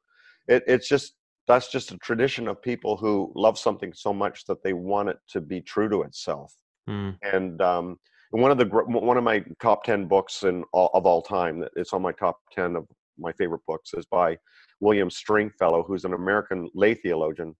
it, 0.48 0.62
it's 0.66 0.88
just 0.88 1.14
that's 1.46 1.70
just 1.70 1.90
a 1.90 1.98
tradition 1.98 2.46
of 2.46 2.62
people 2.62 2.96
who 2.96 3.32
love 3.34 3.58
something 3.58 3.92
so 3.92 4.12
much 4.12 4.44
that 4.46 4.62
they 4.62 4.72
want 4.72 5.08
it 5.08 5.18
to 5.30 5.40
be 5.40 5.60
true 5.60 5.88
to 5.88 6.02
itself. 6.02 6.54
Mm. 6.88 7.16
And 7.22 7.60
um, 7.60 7.96
one 8.30 8.50
of 8.50 8.58
the 8.58 8.66
one 8.66 9.16
of 9.16 9.24
my 9.24 9.44
top 9.60 9.84
ten 9.84 10.06
books 10.06 10.44
in 10.44 10.64
all, 10.72 10.90
of 10.94 11.06
all 11.06 11.22
time, 11.22 11.60
that 11.60 11.72
it's 11.76 11.92
on 11.92 12.02
my 12.02 12.12
top 12.12 12.38
ten 12.52 12.76
of 12.76 12.86
my 13.18 13.32
favorite 13.32 13.62
books, 13.66 13.92
is 13.94 14.06
by 14.06 14.36
William 14.80 15.10
Stringfellow, 15.10 15.82
who's 15.82 16.04
an 16.04 16.14
American 16.14 16.68
lay 16.74 16.94
theologian, 16.94 17.54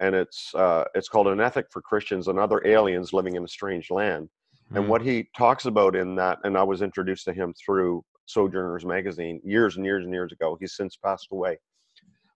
and 0.00 0.14
it's 0.14 0.54
uh, 0.54 0.84
it's 0.94 1.08
called 1.08 1.28
An 1.28 1.40
Ethic 1.40 1.66
for 1.70 1.80
Christians 1.80 2.28
and 2.28 2.38
Other 2.38 2.64
Aliens 2.66 3.12
Living 3.12 3.36
in 3.36 3.44
a 3.44 3.48
Strange 3.48 3.90
Land. 3.90 4.28
Mm. 4.72 4.76
And 4.76 4.88
what 4.88 5.02
he 5.02 5.28
talks 5.36 5.64
about 5.64 5.96
in 5.96 6.14
that, 6.16 6.38
and 6.44 6.56
I 6.56 6.62
was 6.62 6.82
introduced 6.82 7.24
to 7.24 7.32
him 7.32 7.54
through 7.64 8.04
Sojourners 8.26 8.84
magazine 8.84 9.40
years 9.44 9.76
and 9.76 9.84
years 9.84 10.04
and 10.04 10.12
years 10.12 10.32
ago. 10.32 10.56
He's 10.60 10.76
since 10.76 10.96
passed 10.96 11.28
away, 11.32 11.58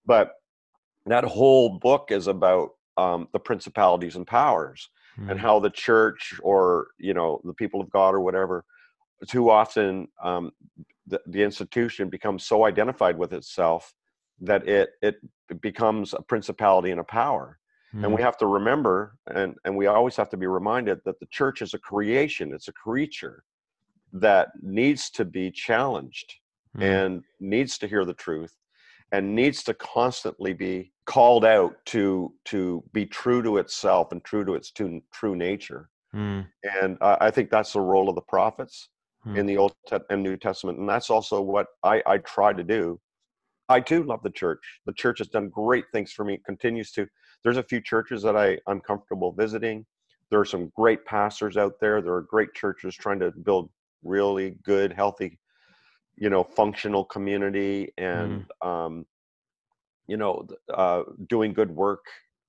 but 0.06 0.32
that 1.06 1.24
whole 1.24 1.78
book 1.78 2.08
is 2.10 2.26
about 2.26 2.70
um, 2.96 3.28
the 3.32 3.38
principalities 3.38 4.16
and 4.16 4.26
powers 4.26 4.88
mm. 5.18 5.30
and 5.30 5.40
how 5.40 5.58
the 5.58 5.70
church 5.70 6.38
or 6.42 6.88
you 6.98 7.14
know 7.14 7.40
the 7.44 7.54
people 7.54 7.80
of 7.80 7.90
God 7.90 8.14
or 8.14 8.20
whatever 8.20 8.64
too 9.28 9.50
often 9.50 10.08
um, 10.22 10.50
the, 11.06 11.20
the 11.26 11.42
institution 11.42 12.08
becomes 12.08 12.44
so 12.44 12.64
identified 12.64 13.16
with 13.16 13.32
itself 13.32 13.94
that 14.40 14.66
it 14.68 14.90
it 15.02 15.16
becomes 15.60 16.12
a 16.12 16.22
principality 16.22 16.90
and 16.90 17.00
a 17.00 17.04
power 17.04 17.58
mm. 17.94 18.02
and 18.02 18.12
we 18.12 18.18
hmm. 18.18 18.24
have 18.24 18.36
to 18.36 18.46
remember 18.46 19.16
and 19.28 19.54
and 19.64 19.76
we 19.76 19.86
always 19.86 20.16
have 20.16 20.28
to 20.28 20.36
be 20.36 20.46
reminded 20.46 21.00
that 21.04 21.18
the 21.20 21.26
church 21.26 21.62
is 21.62 21.72
a 21.74 21.78
creation 21.78 22.52
it's 22.52 22.68
a 22.68 22.72
creature 22.72 23.42
that 24.12 24.48
needs 24.62 25.10
to 25.10 25.24
be 25.24 25.50
challenged 25.50 26.34
mm. 26.76 26.82
and 26.82 27.22
needs 27.40 27.78
to 27.78 27.86
hear 27.86 28.04
the 28.04 28.14
truth 28.14 28.54
and 29.12 29.34
needs 29.34 29.62
to 29.64 29.74
constantly 29.74 30.52
be 30.52 30.92
called 31.04 31.44
out 31.44 31.76
to 31.86 32.32
to 32.44 32.82
be 32.92 33.06
true 33.06 33.42
to 33.42 33.58
itself 33.58 34.10
and 34.12 34.24
true 34.24 34.44
to 34.44 34.54
its 34.54 34.70
true, 34.70 35.00
true 35.12 35.36
nature. 35.36 35.88
Mm. 36.14 36.46
and 36.62 36.96
uh, 37.00 37.16
i 37.20 37.30
think 37.30 37.50
that's 37.50 37.72
the 37.72 37.80
role 37.80 38.08
of 38.08 38.14
the 38.14 38.22
prophets 38.22 38.88
mm. 39.26 39.36
in 39.36 39.44
the 39.44 39.56
old 39.56 39.74
and 40.08 40.22
new 40.22 40.36
testament 40.36 40.78
and 40.78 40.88
that's 40.88 41.10
also 41.10 41.42
what 41.42 41.66
i 41.82 42.02
i 42.06 42.18
try 42.18 42.52
to 42.52 42.64
do. 42.64 42.98
I 43.68 43.80
too 43.80 44.04
love 44.04 44.22
the 44.22 44.30
church. 44.30 44.62
The 44.86 44.92
church 44.92 45.18
has 45.18 45.28
done 45.28 45.48
great 45.48 45.86
things 45.92 46.12
for 46.12 46.24
me. 46.24 46.34
It 46.34 46.44
continues 46.44 46.92
to. 46.92 47.08
There's 47.42 47.56
a 47.56 47.62
few 47.62 47.80
churches 47.80 48.22
that 48.22 48.36
i 48.36 48.58
i'm 48.66 48.80
comfortable 48.80 49.32
visiting. 49.32 49.84
There 50.30 50.40
are 50.40 50.44
some 50.44 50.72
great 50.76 51.04
pastors 51.04 51.56
out 51.56 51.74
there. 51.80 52.00
There 52.00 52.14
are 52.14 52.22
great 52.22 52.54
churches 52.54 52.94
trying 52.94 53.20
to 53.20 53.30
build 53.30 53.70
really 54.02 54.56
good 54.62 54.92
healthy 54.92 55.38
you 56.16 56.30
know 56.30 56.42
functional 56.42 57.04
community 57.04 57.92
and 57.98 58.46
mm. 58.62 58.66
um, 58.66 59.06
you 60.06 60.16
know 60.16 60.46
uh, 60.72 61.02
doing 61.28 61.52
good 61.52 61.70
work 61.70 62.04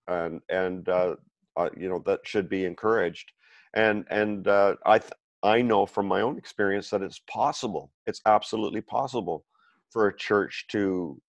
and 0.08 0.42
and 0.50 0.90
uh, 0.90 1.16
uh, 1.56 1.70
you 1.78 1.90
know 1.90 2.02
that 2.06 2.22
should 2.24 2.50
be 2.50 2.66
encouraged 2.66 3.32
and 3.74 4.06
and 4.10 4.48
uh, 4.48 4.76
I 4.86 5.00
th- 5.00 5.12
I 5.44 5.62
know 5.62 5.86
from 5.86 6.08
my 6.08 6.22
own 6.22 6.38
experience 6.38 6.90
that 6.90 7.02
it's 7.02 7.22
possible 7.30 7.92
it's 8.06 8.22
absolutely 8.26 8.82
possible 8.82 9.46
for 9.92 10.08
a 10.08 10.18
church 10.18 10.66
to 10.70 11.22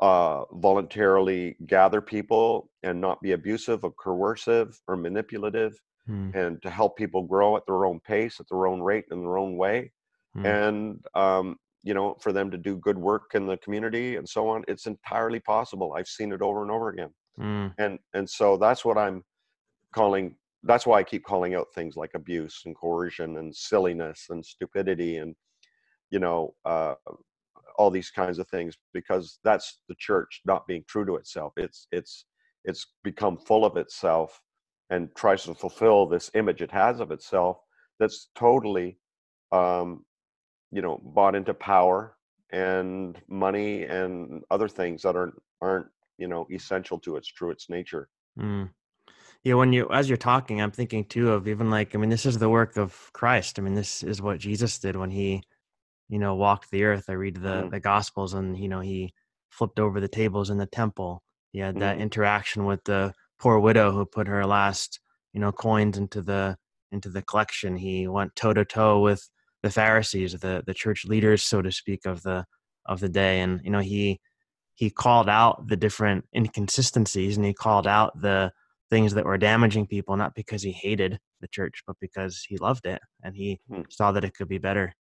uh, 0.00 0.44
voluntarily 0.52 1.56
gather 1.66 2.00
people 2.00 2.70
and 2.82 3.00
not 3.00 3.20
be 3.22 3.32
abusive 3.32 3.84
or 3.84 3.92
coercive 3.92 4.78
or 4.88 4.96
manipulative 4.96 5.80
mm. 6.08 6.34
and 6.34 6.60
to 6.62 6.70
help 6.70 6.96
people 6.96 7.22
grow 7.22 7.56
at 7.56 7.64
their 7.66 7.86
own 7.86 8.00
pace 8.00 8.40
at 8.40 8.46
their 8.50 8.66
own 8.66 8.80
rate 8.80 9.04
in 9.10 9.20
their 9.20 9.38
own 9.38 9.56
way 9.56 9.90
mm. 10.36 10.44
and 10.44 11.04
um, 11.14 11.56
you 11.84 11.94
know 11.94 12.16
for 12.20 12.32
them 12.32 12.50
to 12.50 12.58
do 12.58 12.76
good 12.76 12.98
work 12.98 13.30
in 13.34 13.46
the 13.46 13.56
community 13.58 14.16
and 14.16 14.28
so 14.28 14.48
on 14.48 14.64
it's 14.66 14.86
entirely 14.86 15.40
possible. 15.40 15.94
I've 15.96 16.08
seen 16.08 16.32
it 16.32 16.42
over 16.42 16.62
and 16.62 16.70
over 16.70 16.88
again. 16.88 17.10
Mm. 17.38 17.74
and 17.78 17.98
and 18.14 18.30
so 18.30 18.56
that's 18.56 18.84
what 18.84 18.96
i'm 18.96 19.24
calling 19.92 20.36
that's 20.62 20.86
why 20.86 21.00
i 21.00 21.02
keep 21.02 21.24
calling 21.24 21.56
out 21.56 21.66
things 21.74 21.96
like 21.96 22.12
abuse 22.14 22.62
and 22.64 22.76
coercion 22.76 23.38
and 23.38 23.54
silliness 23.54 24.26
and 24.30 24.46
stupidity 24.46 25.16
and 25.16 25.34
you 26.10 26.20
know 26.20 26.54
uh, 26.64 26.94
all 27.76 27.90
these 27.90 28.10
kinds 28.10 28.38
of 28.38 28.48
things 28.48 28.76
because 28.92 29.38
that's 29.44 29.80
the 29.88 29.94
church 29.98 30.40
not 30.44 30.66
being 30.66 30.84
true 30.86 31.04
to 31.04 31.16
itself. 31.16 31.52
It's 31.56 31.86
it's 31.92 32.26
it's 32.64 32.86
become 33.02 33.36
full 33.36 33.64
of 33.64 33.76
itself 33.76 34.40
and 34.90 35.08
tries 35.16 35.44
to 35.44 35.54
fulfill 35.54 36.06
this 36.06 36.30
image 36.34 36.62
it 36.62 36.70
has 36.70 37.00
of 37.00 37.10
itself 37.10 37.58
that's 37.98 38.28
totally 38.34 38.98
um, 39.52 40.04
you 40.74 40.82
know 40.82 41.00
bought 41.04 41.36
into 41.36 41.54
power 41.54 42.16
and 42.50 43.20
money 43.28 43.84
and 43.84 44.42
other 44.50 44.68
things 44.68 45.02
that 45.02 45.14
aren't 45.14 45.40
aren't 45.62 45.86
you 46.18 46.26
know 46.26 46.46
essential 46.50 46.98
to 46.98 47.16
its 47.16 47.28
true 47.28 47.50
its 47.50 47.70
nature 47.70 48.08
mm. 48.38 48.68
yeah 49.44 49.54
when 49.54 49.72
you 49.72 49.88
as 49.90 50.08
you're 50.08 50.16
talking 50.16 50.60
i'm 50.60 50.72
thinking 50.72 51.04
too 51.04 51.30
of 51.30 51.46
even 51.46 51.70
like 51.70 51.94
i 51.94 51.98
mean 51.98 52.10
this 52.10 52.26
is 52.26 52.38
the 52.38 52.48
work 52.48 52.76
of 52.76 53.10
christ 53.12 53.58
i 53.58 53.62
mean 53.62 53.74
this 53.74 54.02
is 54.02 54.20
what 54.20 54.38
jesus 54.38 54.80
did 54.80 54.96
when 54.96 55.10
he 55.10 55.40
you 56.08 56.18
know 56.18 56.34
walked 56.34 56.70
the 56.72 56.82
earth 56.82 57.04
i 57.08 57.12
read 57.12 57.36
the 57.36 57.62
mm. 57.62 57.70
the 57.70 57.80
gospels 57.80 58.34
and 58.34 58.58
you 58.58 58.68
know 58.68 58.80
he 58.80 59.14
flipped 59.50 59.78
over 59.78 60.00
the 60.00 60.08
tables 60.08 60.50
in 60.50 60.58
the 60.58 60.66
temple 60.66 61.22
he 61.52 61.60
had 61.60 61.78
that 61.78 61.98
mm. 61.98 62.00
interaction 62.00 62.64
with 62.64 62.82
the 62.84 63.12
poor 63.38 63.60
widow 63.60 63.92
who 63.92 64.04
put 64.04 64.26
her 64.26 64.44
last 64.44 64.98
you 65.32 65.40
know 65.40 65.52
coins 65.52 65.96
into 65.96 66.20
the 66.20 66.56
into 66.90 67.08
the 67.08 67.22
collection 67.22 67.76
he 67.76 68.08
went 68.08 68.34
toe 68.34 68.52
to 68.52 68.64
toe 68.64 69.00
with 69.00 69.30
the 69.64 69.70
Pharisees, 69.70 70.34
the 70.34 70.62
the 70.66 70.74
church 70.74 71.06
leaders, 71.06 71.42
so 71.42 71.62
to 71.62 71.72
speak, 71.72 72.04
of 72.04 72.22
the 72.22 72.44
of 72.84 73.00
the 73.00 73.08
day, 73.08 73.40
and 73.40 73.60
you 73.64 73.70
know 73.70 73.80
he 73.80 74.20
he 74.74 74.90
called 74.90 75.28
out 75.28 75.66
the 75.68 75.76
different 75.76 76.26
inconsistencies 76.36 77.36
and 77.36 77.46
he 77.46 77.54
called 77.54 77.86
out 77.86 78.20
the 78.20 78.52
things 78.90 79.14
that 79.14 79.24
were 79.24 79.38
damaging 79.38 79.86
people, 79.86 80.16
not 80.16 80.34
because 80.34 80.62
he 80.62 80.72
hated 80.72 81.18
the 81.40 81.48
church, 81.48 81.82
but 81.86 81.96
because 81.98 82.44
he 82.46 82.58
loved 82.58 82.84
it 82.84 83.00
and 83.22 83.34
he 83.34 83.58
hmm. 83.70 83.82
saw 83.88 84.12
that 84.12 84.24
it 84.24 84.34
could 84.34 84.48
be 84.48 84.58
better. 84.58 84.92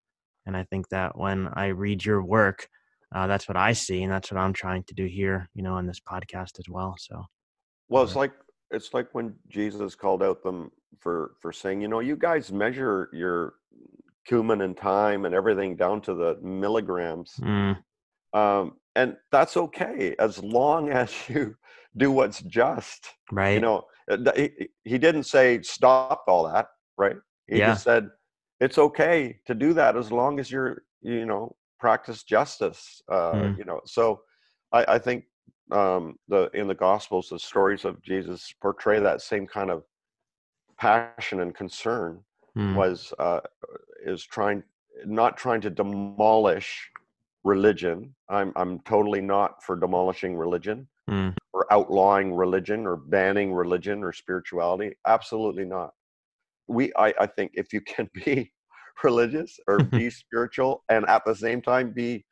And 0.46 0.56
I 0.56 0.64
think 0.64 0.88
that 0.90 1.18
when 1.18 1.50
I 1.56 1.68
read 1.68 2.06
your 2.06 2.24
work, 2.24 2.68
uh, 3.14 3.28
that's 3.28 3.48
what 3.50 3.58
I 3.58 3.74
see, 3.74 4.04
and 4.04 4.12
that's 4.12 4.32
what 4.32 4.40
I'm 4.40 4.54
trying 4.54 4.84
to 4.86 4.94
do 4.94 5.06
here, 5.06 5.50
you 5.56 5.64
know, 5.64 5.78
in 5.78 5.88
this 5.88 6.00
podcast 6.00 6.58
as 6.60 6.70
well. 6.70 6.96
So, 6.98 7.22
well, 7.90 8.04
it's 8.04 8.16
like 8.16 8.32
it's 8.72 8.94
like 8.94 9.10
when 9.12 9.36
Jesus 9.50 9.94
called 9.94 10.24
out 10.24 10.42
them 10.42 10.72
for 11.00 11.34
for 11.42 11.52
saying, 11.52 11.82
you 11.82 11.90
know, 11.90 12.00
you 12.00 12.16
guys 12.16 12.52
measure 12.52 13.10
your 13.12 13.56
cumin 14.26 14.62
and 14.62 14.78
thyme 14.78 15.26
and 15.26 15.36
everything 15.36 15.76
down 15.76 16.02
to 16.02 16.14
the 16.14 16.38
milligrams. 16.42 17.34
Mm. 17.42 17.78
Um, 18.34 18.74
and 18.96 19.16
that's 19.32 19.58
okay 19.58 20.16
as 20.20 20.42
long 20.44 20.90
as 21.02 21.12
you 21.30 21.56
do 21.98 22.12
what's 22.12 22.42
just. 22.42 23.10
Right. 23.32 23.54
You 23.54 23.62
know, 23.62 23.84
uh, 24.10 24.32
he, 24.36 24.50
he 24.84 24.98
didn't 24.98 25.24
say 25.24 25.62
stop 25.62 26.24
all 26.28 26.44
that, 26.52 26.68
right? 26.98 27.16
He 27.48 27.60
yeah. 27.60 27.72
just 27.72 27.84
said 27.84 28.10
it's 28.60 28.78
okay 28.78 29.38
to 29.46 29.54
do 29.54 29.74
that 29.74 29.98
as 29.98 30.12
long 30.12 30.40
as 30.40 30.50
you're, 30.50 30.84
you 31.02 31.26
know, 31.26 31.56
practice 31.80 32.24
justice. 32.24 33.02
Uh, 33.12 33.34
mm. 33.34 33.58
You 33.58 33.66
know, 33.66 33.82
so 33.86 34.22
I, 34.72 34.96
I 34.96 35.00
think 35.00 35.26
um, 35.72 36.16
the 36.28 36.50
in 36.54 36.68
the 36.68 36.76
Gospels, 36.76 37.30
the 37.30 37.40
stories 37.40 37.86
of 37.86 38.02
Jesus 38.02 38.54
portray 38.62 39.00
that 39.00 39.22
same 39.22 39.48
kind 39.48 39.70
of 39.70 39.84
passion 40.78 41.42
and 41.42 41.56
concern 41.56 42.20
mm. 42.58 42.76
was 42.76 43.14
uh, 43.20 43.40
is 44.06 44.24
trying 44.24 44.64
not 45.06 45.38
trying 45.38 45.62
to 45.62 45.70
demolish 45.70 46.90
religion. 47.44 48.14
I'm 48.30 48.54
I'm 48.56 48.80
totally 48.82 49.22
not 49.22 49.64
for 49.64 49.76
demolishing 49.76 50.36
religion 50.36 50.88
mm. 51.10 51.36
or 51.54 51.72
outlawing 51.72 52.34
religion 52.34 52.86
or 52.86 52.96
banning 52.96 53.54
religion 53.54 54.04
or 54.04 54.14
spirituality. 54.14 54.96
Absolutely 55.08 55.66
not. 55.66 55.92
We 56.68 56.92
I, 56.98 57.14
I 57.20 57.28
think 57.28 57.52
if 57.54 57.74
you 57.74 57.82
can 57.82 58.10
be 58.26 58.52
religious 59.04 59.60
or 59.68 59.80
be 59.84 60.10
spiritual 60.10 60.84
and 60.90 61.08
at 61.08 61.24
the 61.26 61.36
same 61.36 61.62
time 61.62 61.92
be 61.92 62.26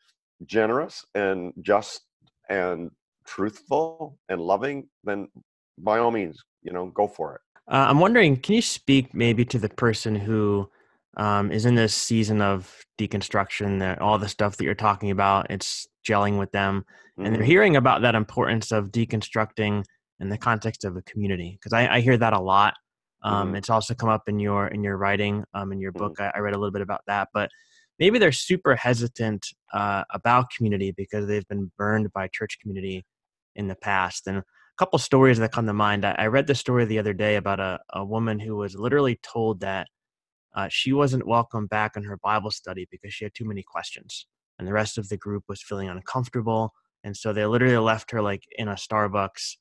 generous 0.46 1.06
and 1.16 1.54
just 1.62 2.02
and 2.50 2.92
truthful 3.26 4.18
and 4.30 4.42
loving, 4.42 4.88
then 5.04 5.28
by 5.78 6.00
all 6.00 6.12
means, 6.12 6.38
you 6.64 6.74
know, 6.74 6.88
go 6.88 7.08
for 7.08 7.36
it. 7.36 7.42
Uh, 7.68 7.86
I'm 7.90 8.00
wondering, 8.00 8.38
can 8.38 8.56
you 8.56 8.62
speak 8.62 9.14
maybe 9.14 9.46
to 9.46 9.60
the 9.60 9.70
person 9.70 10.16
who 10.16 10.70
um, 11.18 11.52
is 11.52 11.66
in 11.66 11.76
this 11.76 11.94
season 11.94 12.42
of 12.42 12.86
deconstruction, 12.98 13.80
that 13.80 14.02
all 14.02 14.18
the 14.18 14.30
stuff 14.30 14.58
that 14.58 14.64
you're 14.64 14.74
talking 14.74 15.12
about, 15.12 15.48
it's 15.50 15.88
gelling 16.08 16.40
with 16.40 16.52
them, 16.52 16.82
mm-hmm. 16.82 17.26
and 17.26 17.36
they're 17.36 17.42
mm-hmm. 17.42 17.52
hearing 17.52 17.76
about 17.76 18.02
that 18.02 18.16
importance 18.16 18.72
of 18.72 18.92
deconstructing 18.92 19.84
in 20.20 20.30
the 20.30 20.38
context 20.38 20.86
of 20.86 20.96
a 20.96 21.02
community? 21.02 21.58
Because 21.60 21.74
I, 21.74 21.96
I, 21.96 22.00
hear 22.02 22.16
that 22.18 22.34
a 22.34 22.40
lot. 22.40 22.76
Um, 23.24 23.48
mm-hmm. 23.48 23.56
It's 23.58 23.70
also 23.70 23.94
come 23.94 24.10
up 24.10 24.24
in 24.28 24.40
your 24.40 24.68
in 24.68 24.84
your 24.84 24.98
writing, 24.98 25.44
um, 25.54 25.72
in 25.72 25.80
your 25.80 25.92
book. 25.92 26.14
Mm-hmm. 26.14 26.36
I, 26.36 26.38
I, 26.38 26.40
read 26.40 26.54
a 26.54 26.58
little 26.58 26.72
bit 26.72 26.82
about 26.82 27.02
that, 27.08 27.30
but 27.34 27.50
maybe 28.00 28.18
they're 28.18 28.32
super 28.32 28.76
hesitant 28.76 29.46
uh, 29.74 30.04
about 30.12 30.52
community 30.56 30.94
because 30.96 31.28
they've 31.28 31.48
been 31.48 31.72
burned 31.78 32.12
by 32.14 32.30
church 32.32 32.58
community 32.62 33.04
in 33.56 33.68
the 33.68 33.76
past, 33.76 34.28
and 34.28 34.38
a 34.38 34.44
couple 34.78 34.98
stories 34.98 35.40
that 35.40 35.52
come 35.52 35.68
to 35.68 35.74
mind. 35.74 36.06
I, 36.06 36.16
I 36.18 36.28
read 36.28 36.48
the 36.48 36.56
story 36.56 36.86
the 36.86 37.00
other 37.00 37.14
day 37.14 37.36
about 37.36 37.60
a, 37.60 37.80
a 37.94 38.06
woman 38.06 38.40
who 38.40 38.56
was 38.56 38.76
literally 38.76 39.20
told 39.22 39.60
that 39.60 39.88
uh, 40.56 40.68
she 40.70 40.94
wasn't 40.94 41.28
welcome 41.28 41.68
back 41.68 41.96
in 41.96 42.04
her 42.04 42.18
Bible 42.18 42.52
study 42.52 42.88
because 42.92 43.14
she 43.14 43.26
had 43.26 43.34
too 43.34 43.46
many 43.46 43.64
questions. 43.64 44.28
And 44.60 44.68
the 44.68 44.74
rest 44.74 44.98
of 44.98 45.10
the 45.10 45.18
group 45.18 45.44
was 45.48 45.62
feeling 45.62 45.90
uncomfortable 45.90 46.74
and 47.04 47.16
so 47.16 47.34
they 47.34 47.46
literally 47.46 47.78
left 47.78 48.12
her 48.12 48.22
like 48.22 48.44
in 48.52 48.68
a 48.68 48.74
Starbucks, 48.74 49.58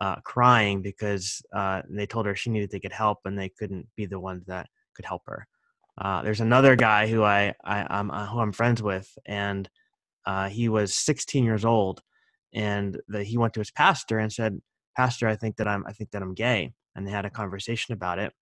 uh, 0.00 0.16
crying 0.24 0.82
because 0.82 1.42
uh, 1.54 1.82
they 1.88 2.06
told 2.06 2.26
her 2.26 2.34
she 2.34 2.50
needed 2.50 2.70
to 2.70 2.78
get 2.78 2.92
help, 2.92 3.18
and 3.24 3.38
they 3.38 3.48
couldn't 3.48 3.88
be 3.96 4.06
the 4.06 4.20
ones 4.20 4.44
that 4.46 4.68
could 4.94 5.04
help 5.04 5.22
her. 5.26 5.46
Uh, 5.98 6.22
there's 6.22 6.40
another 6.40 6.76
guy 6.76 7.06
who 7.06 7.22
I, 7.22 7.54
I 7.64 7.86
I'm 7.88 8.10
uh, 8.10 8.26
who 8.26 8.40
I'm 8.40 8.52
friends 8.52 8.82
with, 8.82 9.08
and 9.26 9.68
uh, 10.26 10.48
he 10.48 10.68
was 10.68 10.94
16 10.94 11.44
years 11.44 11.64
old, 11.64 12.00
and 12.52 13.00
the, 13.08 13.24
he 13.24 13.38
went 13.38 13.54
to 13.54 13.60
his 13.60 13.70
pastor 13.70 14.18
and 14.18 14.32
said, 14.32 14.60
"Pastor, 14.96 15.28
I 15.28 15.36
think 15.36 15.56
that 15.56 15.68
I'm 15.68 15.84
I 15.86 15.92
think 15.92 16.10
that 16.10 16.22
I'm 16.22 16.34
gay," 16.34 16.72
and 16.94 17.06
they 17.06 17.12
had 17.12 17.26
a 17.26 17.30
conversation 17.30 17.94
about 17.94 18.18
it. 18.18 18.32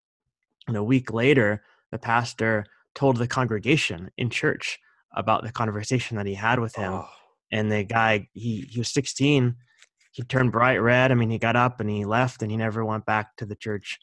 And 0.68 0.76
a 0.76 0.84
week 0.84 1.12
later, 1.12 1.62
the 1.92 1.98
pastor 1.98 2.64
told 2.94 3.16
the 3.16 3.28
congregation 3.28 4.10
in 4.18 4.30
church 4.30 4.78
about 5.14 5.44
the 5.44 5.52
conversation 5.52 6.16
that 6.16 6.26
he 6.26 6.34
had 6.34 6.58
with 6.58 6.74
him. 6.74 6.92
Oh. 6.92 7.08
And 7.52 7.70
the 7.70 7.84
guy, 7.84 8.28
he 8.32 8.66
he 8.70 8.80
was 8.80 8.88
16. 8.88 9.54
He 10.12 10.22
turned 10.24 10.52
bright 10.52 10.78
red. 10.78 11.12
I 11.12 11.14
mean, 11.14 11.30
he 11.30 11.38
got 11.38 11.56
up 11.56 11.80
and 11.80 11.88
he 11.88 12.04
left, 12.04 12.42
and 12.42 12.50
he 12.50 12.56
never 12.56 12.84
went 12.84 13.06
back 13.06 13.36
to 13.36 13.46
the 13.46 13.56
church 13.56 13.98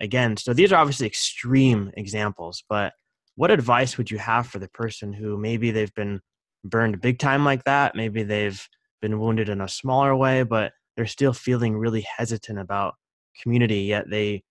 again. 0.00 0.36
So 0.36 0.52
these 0.52 0.72
are 0.72 0.80
obviously 0.80 1.06
extreme 1.06 1.90
examples, 1.96 2.64
but 2.68 2.92
what 3.36 3.50
advice 3.50 3.98
would 3.98 4.10
you 4.10 4.18
have 4.18 4.46
for 4.46 4.58
the 4.58 4.68
person 4.68 5.12
who 5.12 5.36
maybe 5.36 5.70
they've 5.70 5.94
been 5.94 6.20
burned 6.64 7.00
big 7.00 7.18
time 7.18 7.44
like 7.44 7.64
that? 7.64 7.94
Maybe 7.94 8.22
they've 8.22 8.66
been 9.02 9.18
wounded 9.18 9.48
in 9.48 9.60
a 9.60 9.68
smaller 9.68 10.14
way, 10.16 10.44
but 10.44 10.72
they're 10.96 11.06
still 11.06 11.32
feeling 11.32 11.76
really 11.76 12.06
hesitant 12.16 12.58
about 12.58 12.94
community, 13.42 13.80
yet 13.80 14.08
they 14.08 14.44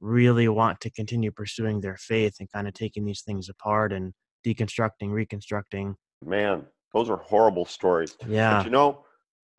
really 0.00 0.48
want 0.48 0.80
to 0.80 0.90
continue 0.90 1.30
pursuing 1.30 1.80
their 1.80 1.96
faith 1.96 2.36
and 2.40 2.50
kind 2.50 2.66
of 2.66 2.74
taking 2.74 3.04
these 3.04 3.22
things 3.22 3.48
apart 3.48 3.92
and 3.92 4.12
deconstructing, 4.44 5.10
reconstructing. 5.10 5.96
Man, 6.24 6.64
those 6.92 7.10
are 7.10 7.16
horrible 7.16 7.64
stories. 7.64 8.16
Yeah. 8.26 8.58
But 8.58 8.64
you 8.64 8.70
know, 8.70 9.04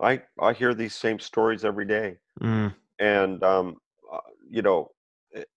I 0.01 0.21
I 0.39 0.53
hear 0.53 0.73
these 0.73 0.95
same 0.95 1.19
stories 1.19 1.63
every 1.63 1.85
day, 1.85 2.17
mm. 2.41 2.73
and 2.99 3.43
um, 3.43 3.77
uh, 4.11 4.17
you 4.49 4.61
know, 4.61 4.89
it, 5.31 5.47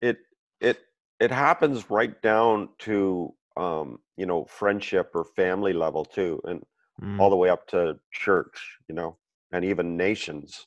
it 0.00 0.18
it 0.60 0.78
it 1.20 1.30
happens 1.30 1.90
right 1.90 2.20
down 2.22 2.68
to 2.80 3.34
um, 3.56 3.98
you 4.16 4.26
know 4.26 4.44
friendship 4.44 5.10
or 5.14 5.24
family 5.24 5.72
level 5.72 6.04
too, 6.04 6.40
and 6.44 6.62
mm. 7.02 7.18
all 7.18 7.30
the 7.30 7.36
way 7.36 7.48
up 7.48 7.66
to 7.68 7.98
church, 8.12 8.78
you 8.88 8.94
know, 8.94 9.16
and 9.52 9.64
even 9.64 9.96
nations, 9.96 10.66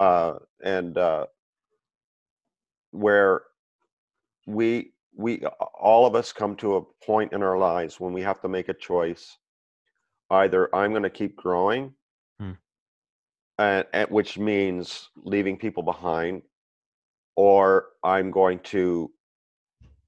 uh, 0.00 0.34
and 0.64 0.98
uh, 0.98 1.26
where 2.92 3.42
we 4.46 4.92
we 5.14 5.42
all 5.78 6.06
of 6.06 6.14
us 6.14 6.32
come 6.32 6.56
to 6.56 6.76
a 6.76 6.82
point 7.04 7.32
in 7.32 7.42
our 7.42 7.58
lives 7.58 8.00
when 8.00 8.12
we 8.12 8.22
have 8.22 8.40
to 8.40 8.48
make 8.48 8.68
a 8.68 8.74
choice 8.74 9.36
either 10.30 10.74
i'm 10.74 10.90
going 10.90 11.02
to 11.02 11.10
keep 11.10 11.36
growing 11.36 11.92
hmm. 12.38 12.52
and, 13.58 13.84
and, 13.92 14.08
which 14.10 14.38
means 14.38 15.10
leaving 15.16 15.56
people 15.56 15.82
behind 15.82 16.42
or 17.36 17.86
i'm 18.02 18.30
going 18.30 18.58
to 18.60 19.10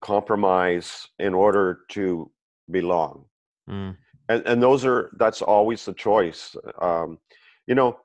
compromise 0.00 1.08
in 1.18 1.34
order 1.34 1.80
to 1.88 2.30
belong 2.70 3.24
hmm. 3.68 3.90
and 4.28 4.46
and 4.46 4.62
those 4.62 4.84
are 4.84 5.10
that's 5.18 5.42
always 5.42 5.84
the 5.84 5.92
choice 5.94 6.56
um, 6.80 7.18
you 7.66 7.74
know 7.74 7.98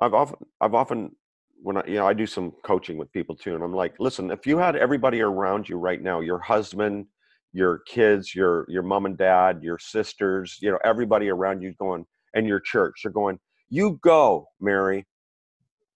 i've 0.00 0.14
often 0.14 0.36
i've 0.60 0.74
often 0.74 1.14
when 1.62 1.78
I, 1.78 1.82
you 1.86 1.94
know, 1.94 2.06
I 2.06 2.12
do 2.14 2.26
some 2.26 2.52
coaching 2.62 2.98
with 2.98 3.12
people 3.12 3.34
too, 3.34 3.54
and 3.54 3.64
I'm 3.64 3.74
like, 3.74 3.94
listen, 3.98 4.30
if 4.30 4.46
you 4.46 4.58
had 4.58 4.76
everybody 4.76 5.20
around 5.20 5.68
you 5.68 5.76
right 5.76 6.00
now, 6.00 6.20
your 6.20 6.38
husband, 6.38 7.06
your 7.52 7.80
kids, 7.86 8.34
your 8.34 8.66
your 8.68 8.82
mom 8.82 9.06
and 9.06 9.16
dad, 9.16 9.62
your 9.62 9.78
sisters, 9.78 10.58
you 10.60 10.70
know, 10.70 10.78
everybody 10.84 11.28
around 11.28 11.62
you 11.62 11.72
going, 11.74 12.04
and 12.34 12.46
your 12.46 12.60
church, 12.60 13.00
they're 13.02 13.12
going, 13.12 13.38
you 13.68 13.98
go, 14.02 14.46
Mary, 14.60 15.06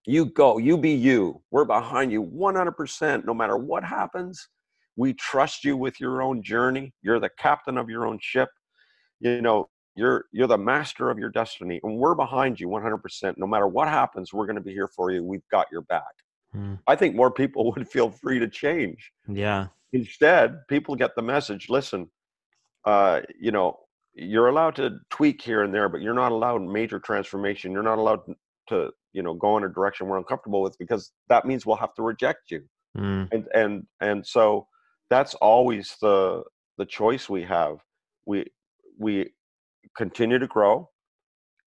you 0.07 0.27
go, 0.27 0.59
you 0.59 0.77
be 0.77 0.91
you. 0.91 1.41
We're 1.51 1.65
behind 1.65 2.11
you 2.11 2.25
100%. 2.25 3.25
No 3.25 3.35
matter 3.35 3.57
what 3.57 3.85
happens, 3.85 4.49
we 4.97 5.13
trust 5.15 5.65
you 5.65 5.77
with 5.77 6.01
your 6.01 6.23
own 6.23 6.43
journey. 6.43 6.93
You're 7.03 7.21
the 7.21 7.31
captain 7.39 7.79
of 7.79 7.89
your 7.89 8.07
own 8.07 8.19
ship. 8.21 8.49
You 9.21 9.43
know, 9.43 9.69
you're 10.01 10.25
you're 10.33 10.47
the 10.47 10.59
master 10.59 11.11
of 11.11 11.19
your 11.19 11.29
destiny, 11.29 11.79
and 11.83 11.97
we're 11.97 12.15
behind 12.15 12.59
you 12.59 12.69
100%. 12.69 13.35
No 13.37 13.47
matter 13.47 13.67
what 13.67 13.87
happens, 13.87 14.33
we're 14.33 14.47
going 14.47 14.57
to 14.57 14.63
be 14.63 14.73
here 14.73 14.89
for 14.89 15.13
you. 15.13 15.23
We've 15.23 15.47
got 15.51 15.67
your 15.71 15.83
back. 15.83 16.15
Hmm. 16.53 16.75
I 16.87 16.97
think 16.97 17.15
more 17.15 17.31
people 17.31 17.73
would 17.77 17.87
feel 17.89 18.11
free 18.11 18.39
to 18.39 18.49
change. 18.49 19.13
Yeah. 19.29 19.67
Instead, 19.93 20.67
people 20.69 20.97
get 20.97 21.15
the 21.17 21.23
message. 21.23 21.69
Listen, 21.69 22.11
uh, 22.87 23.21
you 23.39 23.51
know, 23.51 23.77
you're 24.15 24.49
allowed 24.49 24.75
to 24.77 24.99
tweak 25.11 25.43
here 25.43 25.63
and 25.63 25.75
there, 25.75 25.89
but 25.89 26.01
you're 26.01 26.15
not 26.15 26.33
allowed 26.33 26.63
major 26.63 26.99
transformation. 26.99 27.73
You're 27.73 27.83
not 27.83 27.99
allowed 27.99 28.21
to, 28.69 28.91
you 29.13 29.23
know, 29.23 29.35
go 29.35 29.59
in 29.59 29.65
a 29.65 29.69
direction 29.69 30.07
we're 30.07 30.19
uncomfortable 30.19 30.63
with 30.63 30.79
because 30.79 31.13
that 31.29 31.45
means 31.45 31.67
we'll 31.67 31.77
have 31.77 31.95
to 31.95 32.03
reject 32.03 32.51
you. 32.51 32.63
Mm. 32.97 33.29
And 33.33 33.49
and 33.55 33.87
and 34.01 34.27
so 34.27 34.67
that's 35.11 35.35
always 35.35 35.97
the 36.01 36.43
the 36.79 36.87
choice 36.87 37.29
we 37.29 37.43
have. 37.43 37.77
We 38.27 38.47
we 38.99 39.31
continue 39.97 40.39
to 40.39 40.47
grow 40.47 40.89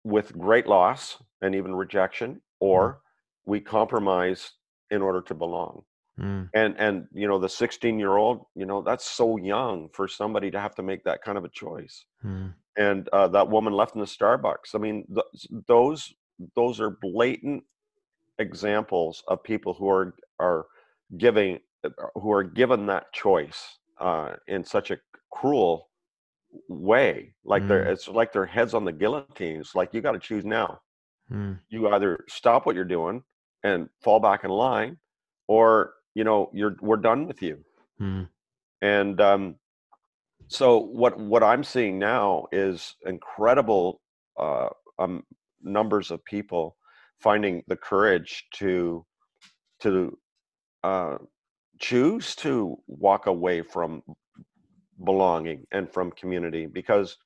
with 0.03 0.37
great 0.37 0.67
loss 0.67 1.17
and 1.41 1.55
even 1.55 1.75
rejection, 1.75 2.41
or 2.59 2.93
mm. 2.93 2.97
we 3.45 3.59
compromise 3.59 4.51
in 4.91 5.01
order 5.01 5.21
to 5.21 5.33
belong. 5.33 5.83
Mm. 6.19 6.49
And 6.53 6.75
and 6.77 7.07
you 7.11 7.27
know 7.27 7.39
the 7.39 7.49
16 7.49 7.97
year 7.97 8.17
old, 8.17 8.45
you 8.55 8.65
know 8.65 8.81
that's 8.81 9.09
so 9.09 9.37
young 9.37 9.89
for 9.93 10.07
somebody 10.07 10.51
to 10.51 10.59
have 10.59 10.75
to 10.75 10.83
make 10.83 11.03
that 11.05 11.23
kind 11.23 11.37
of 11.37 11.45
a 11.45 11.49
choice. 11.49 12.05
Mm. 12.23 12.53
And 12.77 13.09
uh, 13.09 13.27
that 13.29 13.49
woman 13.49 13.73
left 13.73 13.95
in 13.95 14.01
the 14.01 14.07
Starbucks. 14.07 14.75
I 14.75 14.77
mean, 14.77 15.05
th- 15.07 15.61
those 15.67 16.13
those 16.55 16.79
are 16.79 16.97
blatant 17.01 17.63
examples 18.39 19.23
of 19.27 19.43
people 19.43 19.73
who 19.73 19.89
are 19.89 20.15
are 20.39 20.65
giving 21.17 21.59
who 22.15 22.31
are 22.31 22.43
given 22.43 22.85
that 22.87 23.11
choice 23.13 23.79
uh, 23.99 24.33
in 24.47 24.63
such 24.63 24.91
a 24.91 24.97
cruel 25.31 25.89
way 26.67 27.33
like 27.45 27.63
mm. 27.63 27.67
they're 27.67 27.83
it's 27.83 28.07
like 28.07 28.31
their 28.31 28.45
heads 28.45 28.73
on 28.73 28.85
the 28.85 28.91
guillotines 28.91 29.75
like 29.75 29.93
you 29.93 30.01
got 30.01 30.11
to 30.11 30.19
choose 30.19 30.45
now 30.45 30.79
mm. 31.31 31.57
you 31.69 31.87
either 31.89 32.23
stop 32.27 32.65
what 32.65 32.75
you're 32.75 32.85
doing 32.85 33.23
and 33.63 33.89
fall 34.01 34.19
back 34.19 34.43
in 34.43 34.49
line 34.49 34.97
or 35.47 35.93
you 36.13 36.23
know 36.23 36.49
you're 36.53 36.75
we're 36.81 36.97
done 36.97 37.27
with 37.27 37.41
you 37.41 37.57
mm. 37.99 38.27
and 38.81 39.21
um 39.21 39.55
so 40.47 40.77
what 40.77 41.17
what 41.19 41.43
i'm 41.43 41.63
seeing 41.63 41.97
now 41.97 42.45
is 42.51 42.95
incredible 43.05 44.01
uh 44.39 44.69
um 44.99 45.23
numbers 45.61 46.11
of 46.11 46.23
people 46.25 46.75
finding 47.19 47.63
the 47.67 47.75
courage 47.75 48.45
to 48.53 49.05
to 49.79 50.17
uh 50.83 51.17
choose 51.79 52.35
to 52.35 52.77
walk 52.87 53.27
away 53.27 53.61
from 53.61 54.01
belonging 55.03 55.65
and 55.71 55.91
from 55.91 56.11
community 56.11 56.65
because 56.65 57.17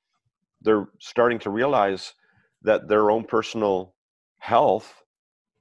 they're 0.62 0.88
starting 0.98 1.38
to 1.38 1.50
realize 1.50 2.14
that 2.62 2.88
their 2.88 3.10
own 3.10 3.24
personal 3.24 3.94
health 4.38 5.02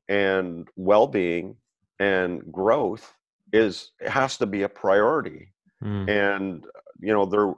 and 0.09 0.67
well-being 0.75 1.55
and 1.99 2.41
growth 2.51 3.13
is 3.53 3.91
has 4.05 4.37
to 4.37 4.45
be 4.45 4.63
a 4.63 4.69
priority 4.69 5.53
mm. 5.83 6.09
and 6.09 6.65
you 6.99 7.13
know 7.13 7.25
they're 7.25 7.53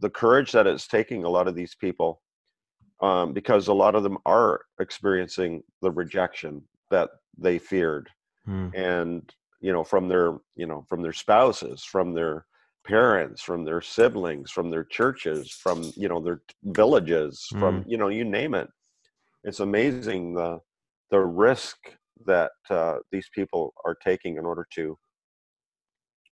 the 0.00 0.10
courage 0.10 0.52
that 0.52 0.66
it's 0.66 0.86
taking 0.86 1.24
a 1.24 1.28
lot 1.28 1.48
of 1.48 1.54
these 1.54 1.74
people 1.74 2.22
um, 3.00 3.32
because 3.32 3.68
a 3.68 3.74
lot 3.74 3.94
of 3.94 4.02
them 4.02 4.18
are 4.26 4.62
experiencing 4.80 5.62
the 5.80 5.90
rejection 5.90 6.62
that 6.90 7.10
they 7.38 7.58
feared 7.58 8.08
mm. 8.48 8.74
and 8.74 9.32
you 9.60 9.72
know 9.72 9.84
from 9.84 10.08
their 10.08 10.38
you 10.56 10.66
know 10.66 10.84
from 10.88 11.02
their 11.02 11.12
spouses 11.12 11.82
from 11.84 12.14
their 12.14 12.46
parents 12.84 13.42
from 13.42 13.64
their 13.64 13.80
siblings 13.80 14.50
from 14.50 14.70
their 14.70 14.84
churches 14.84 15.50
from 15.50 15.92
you 15.96 16.08
know 16.08 16.20
their 16.20 16.40
villages 16.64 17.46
mm. 17.52 17.60
from 17.60 17.84
you 17.86 17.96
know 17.96 18.08
you 18.08 18.24
name 18.24 18.54
it 18.54 18.68
it's 19.44 19.60
amazing 19.60 20.34
the 20.34 20.58
the 21.10 21.18
risk 21.18 21.76
that 22.26 22.52
uh, 22.68 22.96
these 23.10 23.28
people 23.34 23.72
are 23.84 23.96
taking 24.04 24.36
in 24.36 24.44
order 24.44 24.66
to 24.72 24.96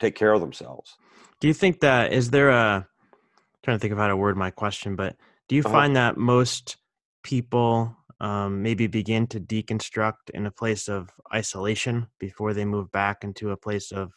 take 0.01 0.15
care 0.15 0.33
of 0.33 0.41
themselves 0.41 0.97
do 1.41 1.49
you 1.49 1.55
think 1.55 1.81
that 1.81 2.13
is 2.13 2.31
there 2.31 2.51
a 2.51 2.77
I'm 2.77 3.63
trying 3.65 3.77
to 3.77 3.81
think 3.81 3.93
of 3.93 3.99
how 3.99 4.09
to 4.09 4.17
word 4.17 4.37
my 4.37 4.51
question 4.51 4.97
but 4.97 5.17
do 5.49 5.57
you 5.57 5.63
uh-huh. 5.63 5.73
find 5.73 5.97
that 5.97 6.17
most 6.17 6.77
people 7.23 7.95
um, 8.21 8.63
maybe 8.63 8.87
begin 8.87 9.27
to 9.29 9.41
deconstruct 9.41 10.31
in 10.35 10.47
a 10.47 10.51
place 10.51 10.89
of 10.89 11.11
isolation 11.33 12.09
before 12.19 12.55
they 12.55 12.65
move 12.65 12.91
back 12.91 13.23
into 13.23 13.51
a 13.51 13.57
place 13.57 13.93
of 13.93 14.13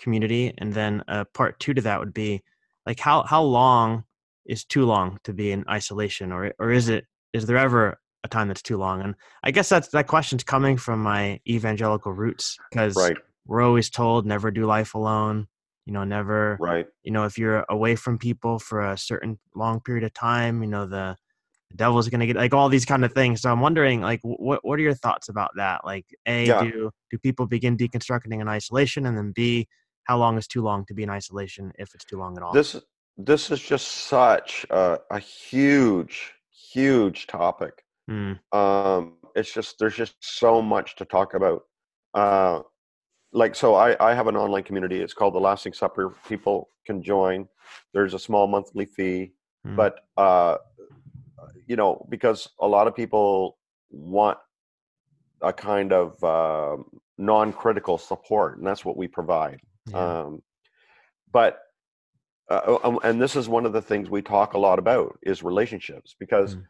community 0.00 0.52
and 0.58 0.72
then 0.72 1.02
uh, 1.08 1.24
part 1.34 1.58
two 1.60 1.74
to 1.74 1.82
that 1.82 2.00
would 2.00 2.14
be 2.14 2.42
like 2.86 2.98
how 2.98 3.22
how 3.22 3.42
long 3.42 4.04
is 4.46 4.64
too 4.64 4.84
long 4.84 5.18
to 5.24 5.32
be 5.32 5.52
in 5.52 5.64
isolation 5.68 6.32
or 6.32 6.52
or 6.58 6.70
is 6.70 6.88
it 6.88 7.04
is 7.32 7.46
there 7.46 7.58
ever 7.58 7.98
a 8.24 8.28
time 8.28 8.48
that's 8.48 8.62
too 8.62 8.76
long 8.76 9.00
and 9.00 9.14
i 9.44 9.50
guess 9.50 9.68
that's 9.68 9.88
that 9.88 10.06
question's 10.06 10.44
coming 10.44 10.76
from 10.76 11.02
my 11.02 11.40
evangelical 11.48 12.12
roots 12.12 12.58
because 12.70 12.96
right. 12.96 13.16
we're 13.46 13.62
always 13.62 13.88
told 13.90 14.26
never 14.26 14.50
do 14.50 14.66
life 14.66 14.94
alone 14.94 15.46
you 15.86 15.92
know 15.92 16.04
never 16.04 16.56
right 16.60 16.86
you 17.02 17.10
know 17.10 17.24
if 17.24 17.38
you're 17.38 17.64
away 17.70 17.96
from 17.96 18.18
people 18.18 18.58
for 18.58 18.90
a 18.90 18.98
certain 18.98 19.38
long 19.54 19.80
period 19.80 20.04
of 20.04 20.12
time 20.12 20.62
you 20.62 20.68
know 20.68 20.86
the 20.86 21.16
the 21.70 21.76
devil's 21.76 22.08
going 22.08 22.20
to 22.20 22.26
get 22.26 22.36
like 22.36 22.52
all 22.52 22.68
these 22.68 22.84
kind 22.84 23.04
of 23.04 23.12
things. 23.12 23.40
So 23.40 23.50
I'm 23.50 23.60
wondering, 23.60 24.00
like, 24.00 24.20
what 24.22 24.64
what 24.64 24.78
are 24.78 24.82
your 24.82 24.94
thoughts 24.94 25.28
about 25.28 25.52
that? 25.56 25.82
Like, 25.84 26.06
a 26.26 26.46
yeah. 26.46 26.62
do 26.62 26.90
do 27.10 27.18
people 27.18 27.46
begin 27.46 27.76
deconstructing 27.76 28.40
in 28.40 28.48
isolation, 28.48 29.06
and 29.06 29.16
then 29.16 29.32
b 29.32 29.68
how 30.04 30.18
long 30.18 30.38
is 30.38 30.46
too 30.46 30.62
long 30.62 30.84
to 30.86 30.94
be 30.94 31.02
in 31.02 31.10
isolation 31.10 31.72
if 31.78 31.94
it's 31.94 32.04
too 32.04 32.18
long 32.18 32.36
at 32.36 32.42
all? 32.42 32.52
This 32.52 32.76
this 33.16 33.50
is 33.50 33.60
just 33.60 33.88
such 33.88 34.64
a, 34.70 34.98
a 35.10 35.18
huge 35.18 36.34
huge 36.72 37.26
topic. 37.26 37.84
Mm. 38.10 38.38
Um, 38.52 39.14
it's 39.34 39.52
just 39.52 39.78
there's 39.78 39.94
just 39.94 40.14
so 40.20 40.60
much 40.62 40.96
to 40.96 41.04
talk 41.04 41.34
about. 41.34 41.62
Uh, 42.14 42.60
like 43.32 43.54
so, 43.54 43.74
I 43.74 43.96
I 44.00 44.14
have 44.14 44.26
an 44.26 44.36
online 44.36 44.64
community. 44.64 45.00
It's 45.00 45.14
called 45.14 45.34
the 45.34 45.40
Lasting 45.40 45.72
Supper. 45.72 46.14
People 46.28 46.68
can 46.86 47.02
join. 47.02 47.48
There's 47.94 48.14
a 48.14 48.18
small 48.18 48.46
monthly 48.46 48.86
fee, 48.86 49.32
mm. 49.66 49.76
but 49.76 50.00
uh, 50.16 50.56
you 51.66 51.76
know 51.76 52.06
because 52.08 52.48
a 52.60 52.66
lot 52.66 52.88
of 52.88 52.94
people 52.94 53.58
want 53.90 54.38
a 55.42 55.52
kind 55.52 55.92
of 55.92 56.22
uh, 56.22 56.82
non-critical 57.18 57.98
support, 57.98 58.58
and 58.58 58.66
that's 58.66 58.84
what 58.84 58.96
we 58.96 59.08
provide. 59.08 59.60
Yeah. 59.86 60.20
Um, 60.20 60.42
but 61.32 61.58
uh, 62.50 62.78
um, 62.82 62.98
and 63.04 63.22
this 63.22 63.36
is 63.36 63.48
one 63.48 63.64
of 63.64 63.72
the 63.72 63.82
things 63.82 64.10
we 64.10 64.22
talk 64.22 64.54
a 64.54 64.58
lot 64.58 64.78
about 64.78 65.18
is 65.22 65.42
relationships 65.42 66.16
because 66.18 66.56
mm. 66.56 66.64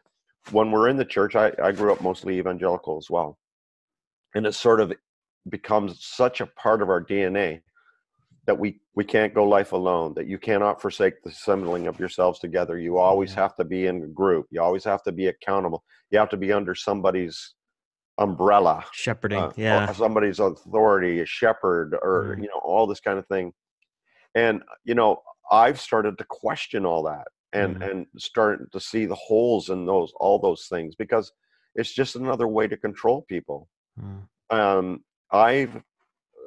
when 0.53 0.71
we're 0.71 0.89
in 0.89 0.97
the 0.97 1.05
church 1.05 1.35
I, 1.35 1.53
I 1.63 1.73
grew 1.73 1.93
up 1.93 2.03
mostly 2.03 2.39
evangelical 2.39 2.99
as 2.99 3.09
well 3.09 3.39
and 4.35 4.47
it 4.47 4.55
sort 4.55 4.81
of 4.81 4.93
becomes 5.49 6.05
such 6.05 6.43
a 6.43 6.47
part 6.47 6.83
of 6.83 6.91
our 6.91 7.03
dna 7.03 7.63
that 8.47 8.59
we 8.59 8.81
we 8.95 9.05
can't 9.05 9.35
go 9.35 9.49
life 9.49 9.73
alone 9.73 10.13
that 10.15 10.27
you 10.27 10.39
cannot 10.39 10.83
forsake 10.83 11.23
the 11.23 11.31
assembling 11.31 11.87
of 11.87 11.99
yourselves 11.99 12.39
together 12.39 12.79
you 12.79 12.99
always 12.99 13.31
yeah. 13.31 13.41
have 13.41 13.57
to 13.57 13.65
be 13.65 13.87
in 13.87 14.03
a 14.03 14.09
group 14.09 14.47
you 14.51 14.61
always 14.61 14.85
have 14.85 15.03
to 15.03 15.13
be 15.13 15.29
accountable 15.29 15.83
you 16.11 16.19
have 16.19 16.29
to 16.29 16.37
be 16.37 16.53
under 16.53 16.75
somebody's 16.75 17.55
umbrella 18.21 18.85
shepherding 18.93 19.39
uh, 19.39 19.53
yeah 19.57 19.91
somebody's 19.93 20.39
authority 20.39 21.21
a 21.21 21.27
shepherd 21.27 21.97
or 22.03 22.37
mm. 22.37 22.43
you 22.43 22.49
know 22.49 22.61
all 22.63 22.87
this 22.87 23.01
kind 23.01 23.19
of 23.19 23.27
thing 23.27 23.53
and 24.35 24.63
you 24.85 24.95
know 24.95 25.21
I've 25.51 25.81
started 25.81 26.17
to 26.19 26.25
question 26.25 26.87
all 26.87 27.03
that 27.05 27.29
and 27.53 27.77
mm-hmm. 27.77 27.83
and 27.83 28.07
starting 28.19 28.67
to 28.73 28.81
see 28.81 29.07
the 29.07 29.17
holes 29.17 29.69
in 29.69 29.85
those 29.85 30.13
all 30.17 30.39
those 30.39 30.67
things 30.67 30.95
because 30.95 31.33
it's 31.75 31.93
just 31.93 32.17
another 32.17 32.47
way 32.47 32.69
to 32.69 32.77
control 32.77 33.23
people. 33.29 33.69
Mm. 34.01 34.27
Um, 34.51 35.05
I've 35.33 35.83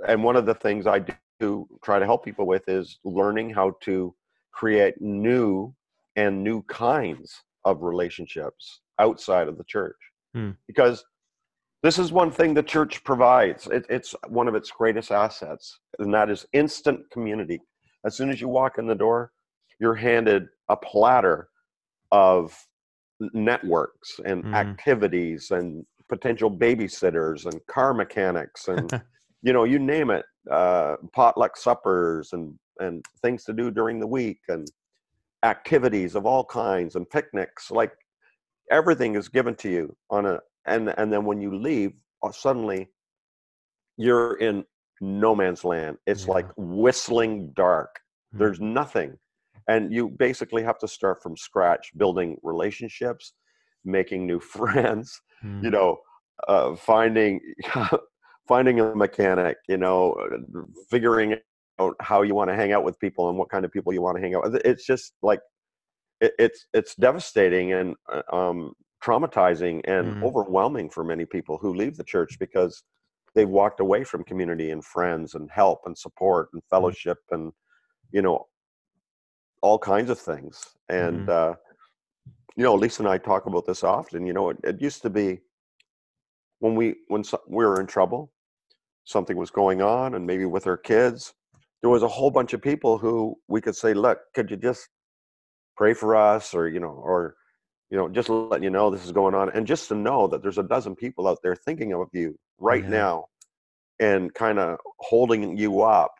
and 0.07 0.23
one 0.23 0.35
of 0.35 0.45
the 0.45 0.55
things 0.55 0.87
I 0.87 1.03
do 1.39 1.67
try 1.83 1.99
to 1.99 2.05
help 2.05 2.23
people 2.23 2.45
with 2.45 2.67
is 2.67 2.99
learning 3.03 3.49
how 3.49 3.75
to 3.81 4.15
create 4.51 5.01
new 5.01 5.73
and 6.15 6.43
new 6.43 6.61
kinds 6.63 7.41
of 7.65 7.81
relationships 7.81 8.81
outside 8.99 9.47
of 9.47 9.57
the 9.57 9.63
church 9.63 9.95
mm. 10.35 10.55
because 10.67 11.03
this 11.83 11.99
is 11.99 12.11
one 12.11 12.31
thing 12.31 12.53
the 12.53 12.63
church 12.63 13.03
provides. 13.03 13.67
It, 13.67 13.85
it's 13.89 14.15
one 14.27 14.47
of 14.47 14.55
its 14.55 14.71
greatest 14.71 15.11
assets 15.11 15.79
and 15.99 16.13
that 16.13 16.29
is 16.29 16.45
instant 16.53 17.01
community. 17.11 17.59
As 18.05 18.15
soon 18.15 18.29
as 18.29 18.41
you 18.41 18.47
walk 18.47 18.77
in 18.77 18.87
the 18.87 18.95
door, 18.95 19.31
you're 19.79 19.93
handed 19.93 20.47
a 20.69 20.77
platter 20.77 21.49
of 22.11 22.57
networks 23.33 24.19
and 24.25 24.43
mm. 24.43 24.55
activities 24.55 25.51
and 25.51 25.85
potential 26.09 26.49
babysitters 26.49 27.45
and 27.45 27.59
car 27.67 27.93
mechanics 27.93 28.67
and 28.67 29.01
you 29.41 29.53
know 29.53 29.63
you 29.63 29.79
name 29.79 30.09
it 30.09 30.25
uh, 30.51 30.95
potluck 31.13 31.55
suppers 31.55 32.33
and 32.33 32.53
and 32.79 33.05
things 33.21 33.43
to 33.45 33.53
do 33.53 33.71
during 33.71 33.99
the 33.99 34.07
week 34.07 34.39
and 34.49 34.67
activities 35.43 36.15
of 36.15 36.25
all 36.25 36.43
kinds 36.43 36.95
and 36.95 37.09
picnics. 37.09 37.69
Like 37.69 37.91
everything 38.71 39.15
is 39.15 39.29
given 39.29 39.55
to 39.55 39.69
you 39.69 39.95
on 40.09 40.25
a 40.25 40.39
and 40.65 40.93
and 40.97 41.11
then 41.11 41.25
when 41.25 41.41
you 41.41 41.57
leave 41.57 41.93
uh, 42.23 42.31
suddenly 42.31 42.89
you're 43.97 44.35
in 44.35 44.65
no 45.01 45.35
man's 45.35 45.63
land. 45.63 45.97
It's 46.07 46.25
yeah. 46.25 46.33
like 46.33 46.47
whistling 46.57 47.51
dark. 47.55 47.99
Mm-hmm. 48.33 48.39
There's 48.39 48.59
nothing. 48.59 49.17
And 49.67 49.93
you 49.93 50.09
basically 50.09 50.63
have 50.63 50.77
to 50.79 50.87
start 50.87 51.21
from 51.21 51.37
scratch, 51.37 51.91
building 51.97 52.37
relationships, 52.43 53.33
making 53.85 54.25
new 54.25 54.39
friends, 54.55 55.21
mm-hmm. 55.43 55.65
you 55.65 55.71
know, 55.71 55.97
uh, 56.47 56.75
finding 56.75 57.39
finding 58.47 58.79
a 58.79 58.95
mechanic, 58.95 59.57
you 59.67 59.77
know, 59.77 60.15
figuring 60.89 61.35
out 61.79 61.95
how 62.01 62.21
you 62.21 62.35
want 62.35 62.49
to 62.49 62.55
hang 62.55 62.71
out 62.71 62.83
with 62.83 62.99
people 62.99 63.29
and 63.29 63.37
what 63.37 63.49
kind 63.49 63.63
of 63.65 63.71
people 63.71 63.93
you 63.93 64.01
want 64.01 64.17
to 64.17 64.21
hang 64.21 64.35
out 64.35 64.43
with. 64.43 64.55
It's 64.65 64.85
just 64.85 65.13
like 65.21 65.39
it, 66.19 66.33
it's 66.39 66.65
it's 66.73 66.95
devastating 66.95 67.73
and 67.73 67.95
uh, 68.11 68.35
um, 68.35 68.73
traumatizing 69.03 69.81
and 69.85 70.07
mm-hmm. 70.07 70.23
overwhelming 70.23 70.89
for 70.89 71.03
many 71.03 71.25
people 71.25 71.57
who 71.57 71.73
leave 71.73 71.97
the 71.97 72.03
church 72.03 72.37
because 72.39 72.83
they've 73.35 73.49
walked 73.49 73.79
away 73.79 74.03
from 74.03 74.23
community 74.23 74.71
and 74.71 74.85
friends 74.85 75.35
and 75.35 75.49
help 75.51 75.81
and 75.85 75.97
support 75.97 76.49
and 76.53 76.61
mm-hmm. 76.61 76.75
fellowship 76.75 77.17
and 77.31 77.51
you 78.11 78.21
know 78.21 78.47
all 79.61 79.77
kinds 79.77 80.09
of 80.09 80.19
things 80.19 80.61
and 80.89 81.27
mm-hmm. 81.27 81.51
uh 81.51 81.53
you 82.55 82.63
know 82.63 82.75
lisa 82.75 83.01
and 83.01 83.09
i 83.09 83.17
talk 83.17 83.45
about 83.45 83.65
this 83.65 83.83
often 83.83 84.25
you 84.25 84.33
know 84.33 84.49
it, 84.49 84.57
it 84.63 84.81
used 84.81 85.01
to 85.01 85.09
be 85.09 85.39
when 86.59 86.75
we 86.75 86.95
when 87.07 87.23
so, 87.23 87.39
we 87.47 87.65
were 87.65 87.81
in 87.81 87.87
trouble 87.87 88.31
something 89.05 89.35
was 89.35 89.51
going 89.51 89.81
on 89.81 90.15
and 90.15 90.25
maybe 90.25 90.45
with 90.45 90.65
our 90.67 90.77
kids 90.77 91.33
there 91.81 91.89
was 91.89 92.03
a 92.03 92.07
whole 92.07 92.31
bunch 92.31 92.53
of 92.53 92.61
people 92.61 92.97
who 92.97 93.35
we 93.47 93.59
could 93.59 93.75
say 93.75 93.93
look 93.93 94.19
could 94.33 94.49
you 94.49 94.55
just 94.55 94.87
pray 95.75 95.93
for 95.93 96.15
us 96.15 96.53
or 96.53 96.69
you 96.69 96.79
know 96.79 97.01
or 97.03 97.35
you 97.93 97.99
know 97.99 98.09
just 98.09 98.27
letting 98.27 98.63
you 98.63 98.71
know 98.71 98.89
this 98.89 99.05
is 99.05 99.11
going 99.11 99.35
on 99.35 99.51
and 99.51 99.67
just 99.67 99.87
to 99.87 99.93
know 99.93 100.25
that 100.25 100.41
there's 100.41 100.57
a 100.57 100.63
dozen 100.63 100.95
people 100.95 101.27
out 101.27 101.37
there 101.43 101.55
thinking 101.55 101.93
of 101.93 102.07
you 102.11 102.35
right 102.57 102.83
yeah. 102.85 102.89
now 102.89 103.25
and 103.99 104.33
kind 104.33 104.57
of 104.57 104.79
holding 104.97 105.55
you 105.55 105.81
up 105.81 106.11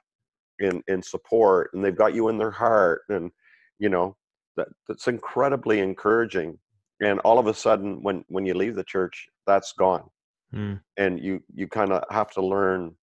in 0.60 0.84
in 0.88 1.02
support 1.02 1.72
and 1.74 1.84
they've 1.84 1.98
got 1.98 2.14
you 2.14 2.30
in 2.30 2.38
their 2.38 2.52
heart 2.52 3.02
and 3.10 3.32
you 3.80 3.90
know 3.90 4.16
that 4.56 4.68
that's 4.88 5.08
incredibly 5.08 5.80
encouraging 5.80 6.60
and 7.02 7.20
all 7.22 7.40
of 7.40 7.48
a 7.48 7.54
sudden 7.56 8.04
when 8.04 8.24
when 8.28 8.46
you 8.46 8.54
leave 8.54 8.76
the 8.76 8.84
church 8.84 9.28
that's 9.48 9.74
gone 9.74 10.08
mm. 10.54 10.80
and 10.98 11.20
you 11.20 11.42
you 11.56 11.68
kind 11.68 11.92
of 11.92 12.04
have 12.12 12.30
to 12.30 12.46
learn 12.46 12.96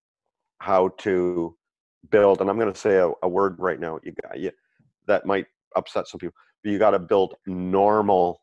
how 0.58 0.88
to 0.96 1.56
build 2.12 2.40
and 2.40 2.48
i'm 2.48 2.56
going 2.56 2.72
to 2.72 2.78
say 2.78 2.98
a, 2.98 3.10
a, 3.24 3.28
word 3.28 3.56
right 3.58 3.80
now 3.80 3.98
you 4.04 4.12
got 4.22 4.38
you 4.38 4.52
that 5.08 5.26
might 5.26 5.46
upset 5.74 6.06
some 6.06 6.20
people 6.20 6.34
but 6.62 6.70
you 6.70 6.78
got 6.78 6.92
to 6.92 7.00
build 7.00 7.34
normal 7.48 8.40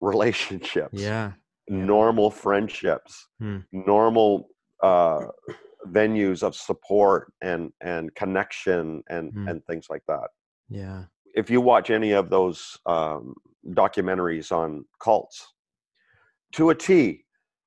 relationships 0.00 1.00
yeah 1.00 1.32
normal 1.68 2.30
friendships, 2.30 3.28
hmm. 3.38 3.58
normal 3.72 4.48
uh, 4.82 5.20
venues 5.88 6.42
of 6.42 6.54
support 6.54 7.32
and 7.42 7.72
and 7.80 8.14
connection 8.14 9.02
and 9.08 9.32
hmm. 9.32 9.48
and 9.48 9.64
things 9.66 9.86
like 9.90 10.02
that. 10.08 10.28
Yeah. 10.68 11.04
If 11.34 11.50
you 11.50 11.60
watch 11.60 11.90
any 11.90 12.12
of 12.12 12.30
those 12.30 12.78
um, 12.86 13.34
documentaries 13.70 14.52
on 14.52 14.84
cults, 15.02 15.46
to 16.52 16.70
a 16.70 16.74
T, 16.74 17.24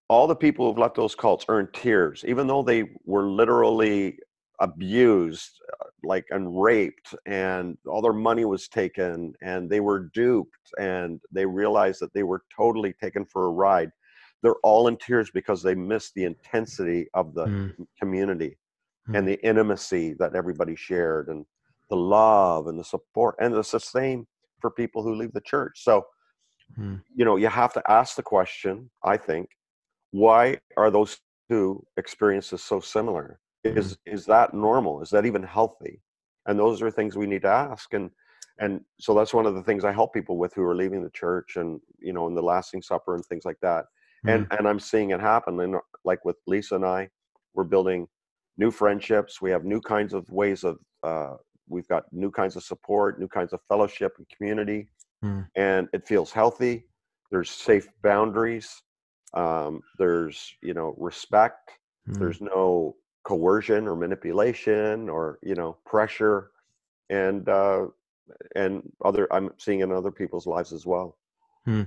all 0.07 0.25
the 0.25 0.35
people 0.35 0.67
who've 0.67 0.77
left 0.77 0.95
those 0.95 1.13
cults 1.13 1.45
are 1.49 1.59
in 1.59 1.67
tears, 1.73 2.23
even 2.27 2.47
though 2.47 2.63
they 2.63 2.89
were 3.05 3.29
literally 3.29 4.17
abused 4.61 5.61
uh, 5.73 5.85
like 6.03 6.25
and 6.31 6.61
raped 6.61 7.15
and 7.25 7.77
all 7.87 8.01
their 8.01 8.13
money 8.13 8.45
was 8.45 8.67
taken 8.67 9.33
and 9.41 9.69
they 9.69 9.79
were 9.79 10.09
duped 10.13 10.71
and 10.77 11.19
they 11.31 11.45
realized 11.45 12.01
that 12.01 12.13
they 12.13 12.23
were 12.23 12.43
totally 12.55 12.93
taken 12.93 13.25
for 13.25 13.45
a 13.45 13.51
ride 13.51 13.91
they're 14.41 14.55
all 14.63 14.87
in 14.87 14.97
tears 14.97 15.29
because 15.33 15.61
they 15.61 15.75
miss 15.75 16.11
the 16.11 16.23
intensity 16.23 17.07
of 17.13 17.33
the 17.33 17.45
mm. 17.45 17.73
community 17.99 18.57
mm. 19.09 19.17
and 19.17 19.27
the 19.27 19.39
intimacy 19.45 20.13
that 20.19 20.35
everybody 20.35 20.75
shared 20.75 21.29
and 21.29 21.45
the 21.89 21.95
love 21.95 22.67
and 22.67 22.77
the 22.77 22.83
support 22.83 23.35
and 23.39 23.55
it's 23.55 23.71
the 23.71 23.79
same 23.79 24.27
for 24.59 24.71
people 24.71 25.01
who 25.01 25.15
leave 25.15 25.33
the 25.33 25.41
church 25.41 25.83
so 25.83 26.05
mm. 26.77 27.01
you 27.15 27.23
know 27.23 27.37
you 27.37 27.47
have 27.47 27.73
to 27.73 27.81
ask 27.89 28.15
the 28.15 28.23
question 28.23 28.89
i 29.03 29.15
think 29.15 29.47
why 30.11 30.57
are 30.75 30.91
those 30.91 31.17
two 31.49 31.81
experiences 31.97 32.61
so 32.61 32.79
similar 32.79 33.39
is 33.63 33.97
is 34.05 34.25
that 34.25 34.53
normal 34.53 35.01
is 35.01 35.09
that 35.09 35.25
even 35.25 35.43
healthy 35.43 36.01
and 36.45 36.57
those 36.57 36.81
are 36.81 36.91
things 36.91 37.15
we 37.15 37.27
need 37.27 37.41
to 37.41 37.47
ask 37.47 37.93
and 37.93 38.09
and 38.59 38.81
so 38.99 39.13
that's 39.13 39.33
one 39.33 39.45
of 39.45 39.55
the 39.55 39.63
things 39.63 39.83
i 39.83 39.91
help 39.91 40.13
people 40.13 40.37
with 40.37 40.53
who 40.53 40.63
are 40.63 40.75
leaving 40.75 41.03
the 41.03 41.09
church 41.11 41.55
and 41.55 41.79
you 41.99 42.13
know 42.13 42.27
in 42.27 42.35
the 42.35 42.41
lasting 42.41 42.81
supper 42.81 43.15
and 43.15 43.25
things 43.25 43.45
like 43.45 43.59
that 43.61 43.85
mm-hmm. 44.25 44.29
and 44.29 44.47
and 44.51 44.67
i'm 44.67 44.79
seeing 44.79 45.11
it 45.11 45.19
happen 45.19 45.59
and 45.59 45.75
like 46.05 46.23
with 46.25 46.37
lisa 46.47 46.75
and 46.75 46.85
i 46.85 47.07
we're 47.53 47.63
building 47.63 48.07
new 48.57 48.71
friendships 48.71 49.41
we 49.41 49.51
have 49.51 49.65
new 49.65 49.81
kinds 49.81 50.13
of 50.13 50.29
ways 50.29 50.63
of 50.63 50.77
uh, 51.03 51.35
we've 51.69 51.87
got 51.87 52.03
new 52.11 52.31
kinds 52.31 52.55
of 52.55 52.63
support 52.63 53.19
new 53.19 53.27
kinds 53.27 53.53
of 53.53 53.59
fellowship 53.67 54.13
and 54.17 54.27
community 54.35 54.87
mm-hmm. 55.23 55.41
and 55.55 55.87
it 55.93 56.07
feels 56.07 56.31
healthy 56.31 56.85
there's 57.31 57.49
safe 57.49 57.87
boundaries 58.03 58.81
um, 59.33 59.81
there's 59.97 60.55
you 60.61 60.73
know 60.73 60.95
respect 60.97 61.71
mm-hmm. 62.07 62.19
there's 62.19 62.41
no 62.41 62.95
coercion 63.29 63.87
or 63.87 63.95
manipulation 63.95 65.09
or 65.09 65.39
you 65.43 65.55
know 65.55 65.77
pressure 65.85 66.51
and 67.09 67.49
uh 67.49 67.85
and 68.55 68.83
other 69.05 69.31
i'm 69.33 69.51
seeing 69.57 69.81
in 69.81 69.91
other 69.91 70.11
people's 70.11 70.47
lives 70.47 70.73
as 70.73 70.85
well 70.85 71.17
Hmm. 71.65 71.83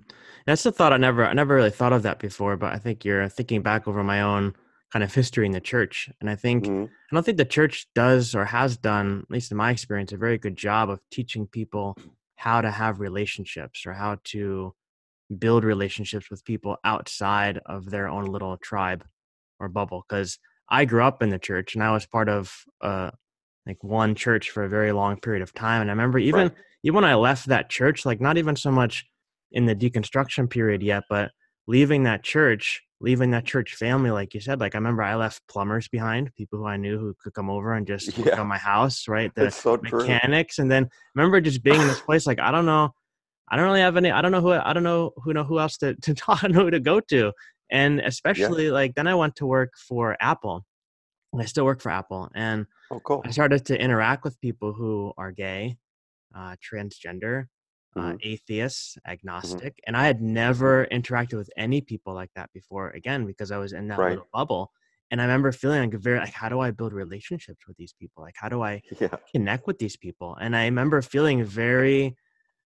That's 0.47 0.67
a 0.67 0.73
thought 0.73 0.93
I 0.93 0.97
never 0.99 1.27
I 1.27 1.33
never 1.33 1.55
really 1.55 1.71
thought 1.71 1.93
of 1.93 2.03
that 2.03 2.19
before, 2.19 2.57
but 2.57 2.73
I 2.73 2.79
think 2.79 3.05
you're 3.05 3.29
thinking 3.29 3.63
back 3.63 3.89
over 3.89 4.05
my 4.05 4.23
own 4.23 4.55
kind 4.93 5.03
of 5.03 5.15
history 5.15 5.47
in 5.47 5.53
the 5.53 5.61
church. 5.61 6.11
And 6.21 6.29
I 6.31 6.37
think 6.37 6.67
hmm 6.67 6.85
I 7.11 7.17
don't 7.17 7.25
think 7.25 7.39
the 7.39 7.45
church 7.45 7.89
does 7.95 8.35
or 8.35 8.45
has 8.47 8.77
done, 8.77 9.21
at 9.25 9.31
least 9.31 9.51
in 9.51 9.57
my 9.59 9.71
experience, 9.71 10.13
a 10.13 10.17
very 10.17 10.39
good 10.39 10.57
job 10.57 10.91
of 10.91 11.01
teaching 11.11 11.47
people 11.47 11.97
how 12.37 12.61
to 12.63 12.71
have 12.71 13.01
relationships 13.01 13.87
or 13.87 13.93
how 13.95 14.19
to 14.25 14.75
build 15.39 15.65
relationships 15.65 16.31
with 16.31 16.45
people 16.45 16.79
outside 16.85 17.61
of 17.67 17.91
their 17.91 18.09
own 18.09 18.27
little 18.27 18.57
tribe 18.59 19.05
or 19.61 19.69
bubble. 19.69 20.05
Because 20.09 20.39
I 20.73 20.87
grew 20.87 21.05
up 21.05 21.23
in 21.23 21.29
the 21.29 21.39
church 21.39 21.75
and 21.75 21.85
I 21.85 21.93
was 21.93 22.07
part 22.07 22.31
of 22.31 22.65
uh, 22.81 23.11
like 23.67 23.85
one 23.85 24.15
church 24.15 24.51
for 24.51 24.65
a 24.65 24.71
very 24.71 24.91
long 24.93 25.21
period 25.21 25.43
of 25.43 25.53
time. 25.55 25.83
And 25.83 25.91
I 25.91 25.93
remember 25.93 26.19
even 26.19 26.45
Right. 26.45 26.53
even 26.83 26.97
when 26.97 27.05
I 27.05 27.15
left 27.15 27.47
that 27.49 27.69
church, 27.69 28.07
like 28.07 28.21
not 28.23 28.39
even 28.39 28.57
so 28.57 28.73
much 28.73 29.05
in 29.53 29.67
the 29.67 29.77
deconstruction 29.77 30.49
period 30.51 30.83
yet, 30.83 31.05
but 31.11 31.31
leaving 31.69 32.05
that 32.05 32.25
church, 32.25 32.83
leaving 33.01 33.33
that 33.33 33.45
church 33.45 33.75
family, 33.75 34.11
like 34.11 34.33
you 34.35 34.41
said, 34.41 34.61
like 34.61 34.75
I 34.75 34.79
remember 34.79 35.03
I 35.03 35.15
left 35.15 35.47
plumbers 35.47 35.89
behind, 35.89 36.35
people 36.35 36.59
who 36.59 36.67
I 36.67 36.79
knew 36.79 36.99
who 36.99 37.15
could 37.23 37.35
come 37.35 37.51
over 37.51 37.75
and 37.75 37.87
just 37.87 38.17
work 38.17 38.39
on 38.39 38.47
my 38.49 38.59
house, 38.59 39.07
right? 39.09 39.31
The 39.37 39.51
so 39.51 39.77
true. 39.77 40.01
mechanics. 40.01 40.59
And 40.59 40.71
then 40.71 40.85
I 40.85 40.89
remember 41.15 41.41
just 41.43 41.63
being 41.63 41.83
in 41.83 41.89
this 41.89 42.01
place, 42.07 42.27
like 42.27 42.41
I 42.41 42.51
don't 42.51 42.67
know, 42.67 42.95
I 43.49 43.57
don't 43.57 43.67
really 43.67 43.81
have 43.81 43.99
any, 43.99 44.11
I 44.11 44.23
don't 44.23 44.33
know 44.33 44.41
who, 44.41 44.53
I 44.53 44.73
don't 44.73 44.83
know 44.83 45.13
who 45.23 45.35
know 45.35 45.45
who 45.45 45.61
else 45.61 45.77
to, 45.79 45.95
to 46.03 46.15
talk, 46.15 46.43
know 46.45 46.65
who 46.65 46.71
to 46.71 46.81
go 46.81 47.01
to. 47.01 47.33
And 47.73 48.01
Yeah. 48.35 48.53
especially 48.53 48.71
like 48.71 48.97
then 48.97 49.09
I 49.09 49.17
went 49.17 49.37
to 49.39 49.47
work 49.47 49.75
for 49.79 50.17
Apple 50.21 50.67
and 51.33 51.43
I 51.43 51.47
still 51.47 51.65
work 51.65 51.81
for 51.81 51.91
Apple. 51.91 52.31
And 52.35 52.67
Oh, 52.91 53.25
I 53.25 53.31
started 53.33 53.67
to 53.67 53.81
interact 53.81 54.25
with 54.25 54.41
people 54.41 54.73
who 54.75 55.13
are 55.19 55.33
gay, 55.33 55.79
uh, 56.35 56.57
transgender, 56.63 57.47
uh, 57.97 58.13
hmm 58.13 58.17
atheists, 58.23 58.99
hmm 59.43 59.59
agnostic, 59.59 59.81
and 59.87 59.97
I 59.97 60.05
had 60.07 60.23
never 60.23 60.87
interacted 60.93 61.37
with 61.39 61.51
any 61.57 61.81
people 61.81 62.15
like 62.15 62.31
that 62.37 62.51
before. 62.55 62.91
Again, 62.91 63.27
because 63.27 63.51
I 63.53 63.59
was 63.59 63.73
in 63.73 63.89
that 63.89 64.05
Right. 64.05 64.09
little 64.09 64.29
bubble, 64.33 64.73
and 65.11 65.21
I 65.21 65.25
remember 65.25 65.53
feeling 65.53 65.91
like 65.91 66.01
very 66.01 66.19
like, 66.21 66.33
how 66.33 66.49
do 66.49 66.61
I 66.61 66.71
build 66.73 66.93
relationships 66.95 67.67
with 67.69 67.77
these 67.77 67.93
people? 67.93 68.23
Like, 68.25 68.37
how 68.37 68.49
do 68.49 68.63
I 68.63 68.83
Yeah. 69.01 69.17
connect 69.33 69.67
with 69.67 69.79
these 69.79 69.97
people? 69.97 70.37
And 70.41 70.57
I 70.57 70.65
remember 70.65 71.03
feeling 71.03 71.45
very 71.45 72.17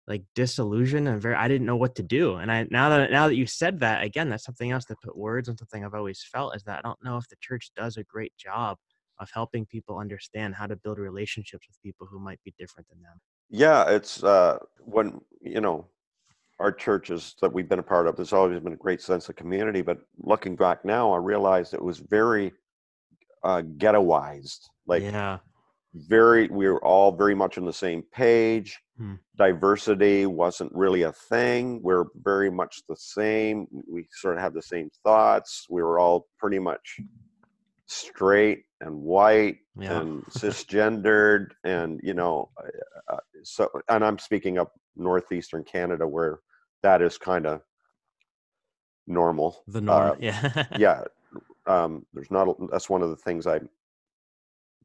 like 0.08 0.24
disillusioned 0.36 1.08
and 1.08 1.22
very 1.22 1.36
I 1.36 1.48
didn't 1.48 1.68
know 1.68 1.78
what 1.78 1.96
to 1.96 2.04
do. 2.04 2.36
And 2.36 2.52
I 2.52 2.68
now 2.70 2.90
that 2.90 3.12
now 3.12 3.28
that 3.28 3.36
you 3.36 3.46
said 3.46 3.80
that 3.80 4.04
again, 4.04 4.30
that's 4.30 4.44
something 4.44 4.72
else 4.72 4.86
that 4.86 5.02
put 5.02 5.18
words 5.18 5.50
on 5.50 5.58
something 5.58 5.84
I've 5.84 5.94
always 5.94 6.24
felt 6.24 6.56
is 6.56 6.64
that 6.64 6.80
I 6.80 6.82
don't 6.82 7.04
know 7.04 7.18
if 7.18 7.28
the 7.30 7.38
church 7.42 7.72
does 7.76 7.98
a 7.98 8.04
great 8.04 8.34
job 8.38 8.78
of 9.20 9.30
helping 9.34 9.66
people 9.66 10.00
understand 10.00 10.56
how 10.56 10.68
to 10.68 10.76
build 10.76 10.98
relationships 10.98 11.68
with 11.68 11.82
people 11.82 12.08
who 12.10 12.20
might 12.20 12.40
be 12.44 12.54
different 12.58 12.88
than 12.90 13.02
them. 13.02 13.20
Yeah. 13.50 13.90
It's 13.90 14.24
uh, 14.24 14.60
when 14.80 15.22
you 15.42 15.62
know 15.62 15.88
our 16.60 16.72
churches 16.72 17.36
that 17.42 17.52
we've 17.52 17.68
been 17.68 17.80
a 17.80 17.84
part 17.84 18.08
of. 18.08 18.16
There's 18.16 18.34
always 18.34 18.60
been 18.60 18.74
a 18.74 18.78
great 18.78 19.02
sense 19.02 19.28
of 19.30 19.36
community, 19.36 19.82
but 19.82 20.00
looking 20.20 20.56
back 20.56 20.86
now, 20.86 21.12
I 21.12 21.18
realized 21.18 21.74
it 21.74 21.84
was 21.84 22.00
very 22.00 22.54
uh, 23.44 23.62
ghettoized. 23.78 24.62
Like 24.88 25.04
Yeah. 25.04 25.40
Very, 25.94 26.48
we 26.48 26.68
were 26.68 26.84
all 26.84 27.12
very 27.12 27.36
much 27.36 27.58
on 27.58 27.66
the 27.66 27.74
same 27.74 28.04
page. 28.14 28.80
Hmm. 28.98 29.16
Diversity 29.38 30.26
wasn't 30.26 30.72
really 30.74 31.04
a 31.04 31.12
thing. 31.12 31.82
We're 31.84 32.06
very 32.16 32.50
much 32.52 32.82
the 32.90 32.96
same. 32.96 33.68
We 33.92 34.08
sort 34.12 34.36
of 34.38 34.42
had 34.42 34.54
the 34.54 34.62
same 34.62 34.90
thoughts. 35.04 35.66
We 35.70 35.82
were 35.84 36.00
all 36.00 36.28
pretty 36.40 36.60
much 36.60 37.00
straight 37.88 38.64
and 38.82 38.96
white 38.96 39.58
Yeah. 39.80 40.00
and 40.02 40.24
cisgendered 40.32 41.48
and 41.64 42.00
you 42.04 42.14
know 42.14 42.50
uh, 42.58 43.14
uh, 43.14 43.18
so 43.44 43.70
and 43.90 44.04
i'm 44.06 44.18
speaking 44.18 44.58
of 44.58 44.68
northeastern 44.96 45.64
canada 45.64 46.08
where 46.08 46.40
that 46.82 47.02
is 47.02 47.18
kind 47.18 47.46
of 47.46 47.62
normal 49.06 49.64
The 49.68 49.80
uh, 49.80 49.82
norm. 49.82 50.18
yeah. 50.22 50.64
yeah 50.78 51.04
um 51.68 52.06
there's 52.14 52.32
not 52.32 52.48
a, 52.48 52.54
that's 52.72 52.90
one 52.90 53.02
of 53.02 53.10
the 53.10 53.18
things 53.18 53.46
i 53.48 53.60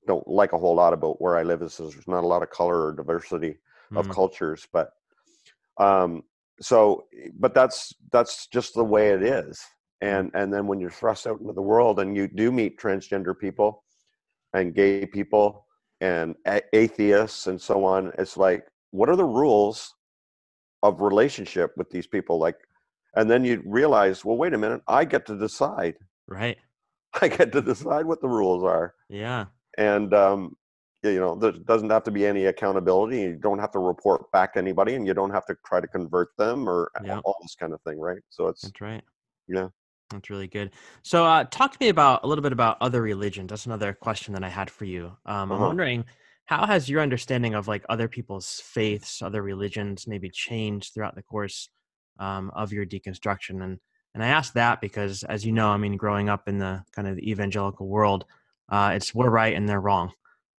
don't 0.08 0.26
like 0.26 0.52
a 0.54 0.58
whole 0.58 0.74
lot 0.82 0.92
about 0.92 1.20
where 1.22 1.36
i 1.36 1.42
live 1.50 1.62
is 1.62 1.76
there's 1.76 2.08
not 2.08 2.24
a 2.24 2.32
lot 2.34 2.42
of 2.42 2.50
color 2.50 2.78
or 2.86 2.92
diversity 2.92 3.52
of 3.96 4.04
Mm, 4.06 4.14
cultures 4.20 4.66
but 4.72 4.86
um 5.88 6.22
so 6.60 7.04
but 7.38 7.54
that's 7.54 7.94
that's 8.12 8.46
just 8.48 8.74
the 8.74 8.84
way 8.84 9.10
it 9.10 9.22
is. 9.22 9.60
And 10.00 10.30
and 10.34 10.52
then 10.52 10.66
when 10.66 10.80
you're 10.80 10.90
thrust 10.90 11.26
out 11.26 11.40
into 11.40 11.52
the 11.52 11.62
world 11.62 12.00
and 12.00 12.16
you 12.16 12.28
do 12.28 12.50
meet 12.52 12.78
transgender 12.78 13.34
people 13.38 13.84
and 14.54 14.74
gay 14.74 15.06
people 15.06 15.66
and 16.00 16.36
a- 16.46 16.62
atheists 16.72 17.46
and 17.46 17.60
so 17.60 17.84
on 17.84 18.12
it's 18.18 18.36
like 18.36 18.64
what 18.90 19.08
are 19.08 19.16
the 19.16 19.24
rules 19.42 19.94
of 20.82 21.00
relationship 21.00 21.72
with 21.76 21.90
these 21.90 22.06
people? 22.06 22.38
Like 22.38 22.56
and 23.16 23.30
then 23.30 23.44
you 23.44 23.62
realize 23.66 24.24
well 24.24 24.36
wait 24.36 24.54
a 24.54 24.58
minute 24.58 24.82
i 24.88 25.04
get 25.04 25.26
to 25.26 25.36
decide. 25.38 25.96
Right. 26.26 26.58
i 27.22 27.28
get 27.28 27.52
to 27.52 27.62
decide 27.62 28.06
what 28.06 28.20
the 28.20 28.28
rules 28.28 28.64
are. 28.64 28.94
Yeah. 29.08 29.46
And 29.78 30.14
um 30.14 30.56
you 31.04 31.20
know 31.20 31.36
there 31.36 31.52
doesn't 31.52 31.90
have 31.90 32.04
to 32.04 32.10
be 32.12 32.26
any 32.26 32.46
accountability 32.46 33.20
you 33.22 33.36
don't 33.36 33.60
have 33.60 33.72
to 33.72 33.80
report 33.80 34.30
back 34.32 34.54
to 34.54 34.60
anybody 34.60 34.94
and 34.96 35.06
you 35.06 35.14
don't 35.14 35.30
have 35.30 35.46
to 35.46 35.56
try 35.66 35.80
to 35.80 35.88
convert 35.88 36.30
them 36.38 36.68
or 36.68 36.90
Yeah. 36.98 37.20
all 37.24 37.36
this 37.42 37.56
kind 37.56 37.72
of 37.74 37.80
thing 37.82 37.98
right 38.00 38.22
so 38.30 38.48
it's 38.48 38.62
That's 38.62 38.80
right. 38.80 39.04
yeah 39.48 39.68
That's 40.10 40.30
really 40.30 40.48
good. 40.48 40.72
So, 41.02 41.26
uh, 41.26 41.44
talk 41.44 41.72
to 41.72 41.78
me 41.80 41.90
about 41.90 42.24
a 42.24 42.26
little 42.26 42.42
bit 42.42 42.52
about 42.52 42.78
other 42.80 43.02
religions. 43.02 43.50
That's 43.50 43.66
another 43.66 43.92
question 43.92 44.32
that 44.34 44.42
I 44.44 44.48
had 44.48 44.70
for 44.70 44.86
you. 44.86 45.16
Um, 45.26 45.52
I'm 45.52 45.60
uh-huh 45.60 45.66
wondering 45.66 46.06
how 46.46 46.64
has 46.66 46.88
your 46.88 47.02
understanding 47.02 47.54
of 47.54 47.68
like 47.68 47.84
other 47.90 48.08
people's 48.08 48.58
faiths, 48.60 49.20
other 49.20 49.42
religions, 49.42 50.06
maybe 50.06 50.30
changed 50.30 50.94
throughout 50.94 51.14
the 51.14 51.22
course 51.22 51.68
um, 52.18 52.50
of 52.54 52.72
your 52.72 52.86
deconstruction? 52.86 53.62
And 53.62 53.80
and 54.14 54.24
I 54.24 54.28
ask 54.28 54.54
that 54.54 54.80
because, 54.80 55.24
as 55.24 55.44
you 55.44 55.52
know, 55.52 55.68
I 55.68 55.76
mean, 55.76 55.96
growing 55.98 56.30
up 56.30 56.48
in 56.48 56.58
the 56.58 56.84
kind 56.92 57.06
of 57.06 57.16
the 57.16 57.30
evangelical 57.30 57.86
world, 57.86 58.24
uh, 58.70 58.92
it's 58.94 59.14
we're 59.14 59.30
right 59.30 59.54
and 59.54 59.68
they're 59.68 59.80
wrong. 59.80 60.12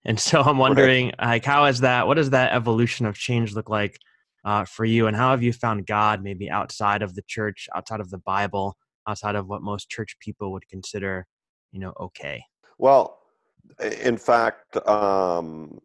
And 0.05 0.19
so 0.29 0.41
I'm 0.41 0.59
right 0.59 0.59
wondering, 0.59 1.13
like, 1.21 1.45
how 1.45 1.67
is 1.67 1.81
that? 1.81 2.07
What 2.07 2.15
does 2.15 2.31
that 2.31 2.53
evolution 2.53 3.07
of 3.07 3.17
change 3.17 3.55
look 3.55 3.69
like 3.69 3.99
uh, 4.45 4.65
for 4.65 4.85
you? 4.85 5.07
And 5.07 5.17
how 5.17 5.31
have 5.31 5.43
you 5.43 5.53
found 5.53 5.87
God 5.87 6.23
maybe 6.23 6.51
outside 6.51 7.03
of 7.03 7.15
the 7.15 7.23
church, 7.27 7.69
outside 7.75 8.01
of 8.01 8.11
the 8.11 8.19
Bible? 8.19 8.77
outside 9.09 9.35
of 9.35 9.49
what 9.49 9.63
most 9.63 9.89
church 9.89 10.17
people 10.21 10.53
would 10.53 10.69
consider, 10.69 11.27
you 11.73 11.81
know, 11.81 11.93
okay. 11.99 12.45
well 12.79 13.19
in 14.03 14.17
fact 14.17 14.77
um 14.89 15.79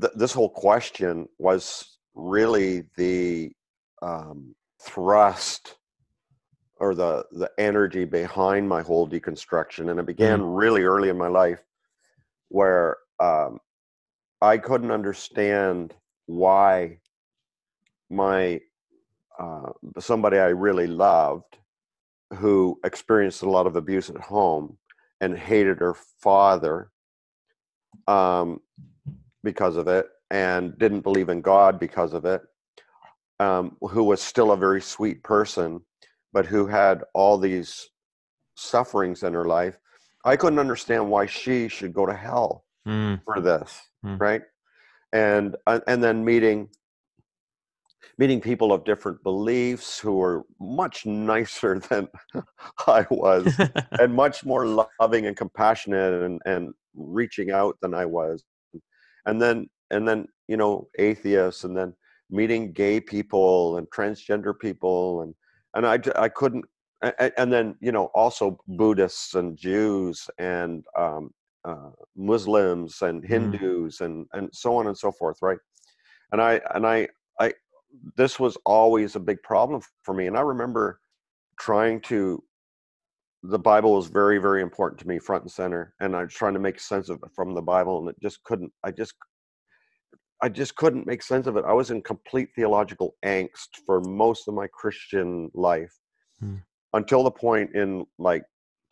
th- 0.00 0.12
this 0.16 0.32
whole 0.32 0.48
question 0.48 1.28
was 1.38 1.98
really 2.14 2.82
the 2.96 3.52
um 4.02 4.54
thrust 4.82 5.76
or 6.78 6.94
the 6.94 7.24
the 7.32 7.50
energy 7.58 8.04
behind 8.04 8.68
my 8.68 8.82
whole 8.82 9.08
deconstruction 9.08 9.90
and 9.90 9.98
it 10.00 10.06
began 10.06 10.40
Mm, 10.40 10.58
really 10.58 10.82
early 10.82 11.08
in 11.08 11.18
my 11.18 11.28
life 11.28 11.62
where 12.48 12.96
um 13.20 13.58
i 14.42 14.58
couldn't 14.58 14.90
understand 14.90 15.94
why 16.26 16.98
my 18.10 18.60
uh, 19.38 19.70
somebody 19.98 20.38
I 20.38 20.48
really 20.48 20.86
loved 20.86 21.58
who 22.34 22.78
experienced 22.84 23.42
a 23.42 23.50
lot 23.50 23.66
of 23.66 23.76
abuse 23.76 24.10
at 24.10 24.16
home 24.16 24.78
and 25.20 25.36
hated 25.36 25.78
her 25.78 25.94
father 25.94 26.90
um, 28.06 28.60
because 29.44 29.76
of 29.76 29.88
it 29.88 30.06
and 30.30 30.76
didn't 30.78 31.02
believe 31.02 31.28
in 31.28 31.40
God 31.40 31.78
because 31.78 32.14
of 32.14 32.24
it, 32.24 32.42
um, 33.38 33.76
who 33.80 34.04
was 34.04 34.20
still 34.20 34.52
a 34.52 34.56
very 34.56 34.80
sweet 34.80 35.22
person, 35.22 35.80
but 36.32 36.46
who 36.46 36.66
had 36.66 37.02
all 37.14 37.38
these 37.38 37.88
sufferings 38.56 39.22
in 39.22 39.32
her 39.32 39.44
life. 39.44 39.78
I 40.24 40.36
couldn't 40.36 40.58
understand 40.58 41.08
why 41.08 41.26
she 41.26 41.68
should 41.68 41.92
go 41.92 42.06
to 42.06 42.14
hell 42.14 42.64
mm, 42.86 43.20
for 43.24 43.40
this, 43.40 43.80
mm, 44.04 44.20
right? 44.20 44.42
And 45.12 45.56
uh, 45.66 45.80
and 45.86 46.02
then 46.02 46.24
meeting 46.24 46.68
meeting 48.18 48.40
people 48.40 48.72
of 48.72 48.84
different 48.84 49.22
beliefs 49.22 49.98
who 49.98 50.16
were 50.16 50.44
much 50.60 51.06
nicer 51.06 51.78
than 51.90 52.08
I 52.86 53.06
was 53.10 53.54
and 54.00 54.14
much 54.14 54.44
more 54.44 54.88
loving 55.00 55.26
and 55.26 55.36
compassionate 55.36 56.22
and, 56.22 56.40
and 56.46 56.72
reaching 56.94 57.50
out 57.50 57.76
than 57.80 57.94
I 57.94 58.06
was. 58.06 58.42
And 59.26 59.40
then 59.40 59.68
and 59.90 60.08
then, 60.08 60.26
you 60.48 60.56
know, 60.56 60.88
atheists 60.98 61.64
and 61.64 61.76
then 61.76 61.94
meeting 62.30 62.72
gay 62.72 63.00
people 63.00 63.76
and 63.76 63.88
transgender 63.90 64.58
people 64.58 65.22
and 65.22 65.34
and 65.76 65.86
I, 65.86 65.98
I 66.16 66.28
couldn't 66.28 66.64
and 67.36 67.52
then 67.52 67.76
you 67.80 67.92
know 67.92 68.06
also 68.14 68.58
Buddhists 68.66 69.34
and 69.34 69.56
Jews 69.56 70.28
and 70.38 70.84
um, 70.98 71.30
uh, 71.64 71.90
Muslims 72.16 73.02
and 73.02 73.22
mm, 73.22 73.28
Hindus 73.28 74.00
and 74.00 74.26
and 74.32 74.48
so 74.52 74.76
on 74.76 74.86
and 74.86 74.96
so 74.96 75.12
forth, 75.12 75.38
right? 75.42 75.58
And 76.32 76.40
I 76.40 76.60
and 76.74 76.86
I 76.86 77.08
I 77.38 77.52
this 78.16 78.38
was 78.38 78.56
always 78.64 79.16
a 79.16 79.20
big 79.20 79.42
problem 79.42 79.80
for 80.02 80.14
me. 80.14 80.26
And 80.26 80.36
I 80.36 80.40
remember 80.40 81.00
trying 81.58 82.00
to, 82.02 82.42
the 83.42 83.58
Bible 83.58 83.94
was 83.94 84.08
very, 84.08 84.38
very 84.38 84.62
important 84.62 85.00
to 85.00 85.08
me, 85.08 85.18
front 85.18 85.44
and 85.44 85.52
center. 85.52 85.94
And 86.00 86.16
I 86.16 86.24
was 86.24 86.34
trying 86.34 86.54
to 86.54 86.60
make 86.60 86.80
sense 86.80 87.08
of 87.08 87.20
it 87.22 87.30
from 87.34 87.54
the 87.54 87.62
Bible, 87.62 88.00
and 88.00 88.08
it 88.08 88.16
just 88.20 88.42
couldn't, 88.44 88.72
I 88.84 88.90
just, 88.90 89.14
I 90.42 90.48
just 90.48 90.74
couldn't 90.76 91.06
make 91.06 91.22
sense 91.22 91.46
of 91.46 91.56
it. 91.56 91.64
I 91.66 91.72
was 91.72 91.90
in 91.90 92.02
complete 92.02 92.50
theological 92.54 93.14
angst 93.24 93.68
for 93.86 94.02
most 94.02 94.48
of 94.48 94.54
my 94.54 94.66
Christian 94.66 95.50
life 95.54 95.94
hmm. 96.40 96.56
until 96.92 97.24
the 97.24 97.30
point 97.30 97.74
in 97.74 98.04
like 98.18 98.42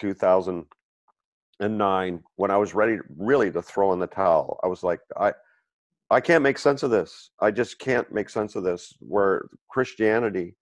2009 0.01 2.25
when 2.37 2.51
I 2.51 2.57
was 2.57 2.75
ready 2.75 2.97
really 3.17 3.51
to 3.53 3.61
throw 3.61 3.93
in 3.93 3.99
the 3.99 4.07
towel. 4.07 4.59
I 4.65 4.69
was 4.69 4.83
like, 4.83 5.01
I, 5.19 5.35
I 6.11 6.21
can't 6.21 6.43
make 6.43 6.59
sense 6.59 6.83
of 6.83 6.91
this. 6.91 7.31
I 7.41 7.51
just 7.51 7.79
can't 7.79 8.11
make 8.13 8.31
sense 8.31 8.57
of 8.57 8.65
this. 8.65 8.95
Where 9.01 9.47
Christianity 9.69 10.57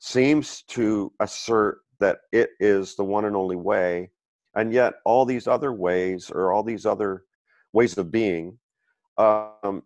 seems 0.00 0.62
to 0.68 1.12
assert 1.20 1.78
that 1.98 2.18
it 2.32 2.50
is 2.60 2.94
the 2.96 3.04
one 3.04 3.24
and 3.24 3.36
only 3.36 3.56
way, 3.56 4.10
and 4.54 4.72
yet 4.72 4.94
all 5.04 5.24
these 5.24 5.46
other 5.46 5.72
ways 5.72 6.30
or 6.30 6.52
all 6.52 6.62
these 6.62 6.84
other 6.84 7.22
ways 7.72 7.96
of 7.96 8.10
being 8.10 8.58
um, 9.18 9.82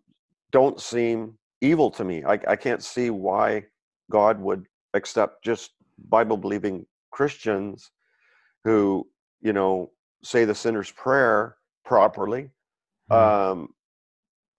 don't 0.51 0.79
seem 0.79 1.37
evil 1.61 1.91
to 1.91 2.03
me. 2.03 2.23
I, 2.23 2.39
I 2.47 2.55
can't 2.55 2.83
see 2.83 3.09
why 3.09 3.65
God 4.09 4.39
would 4.39 4.65
accept 4.93 5.43
just 5.43 5.71
Bible 6.09 6.37
believing 6.37 6.85
Christians 7.11 7.91
who, 8.63 9.07
you 9.41 9.53
know, 9.53 9.91
say 10.23 10.45
the 10.45 10.55
sinner's 10.55 10.91
prayer 10.91 11.57
properly 11.85 12.49
mm-hmm. 13.11 13.13
um, 13.13 13.69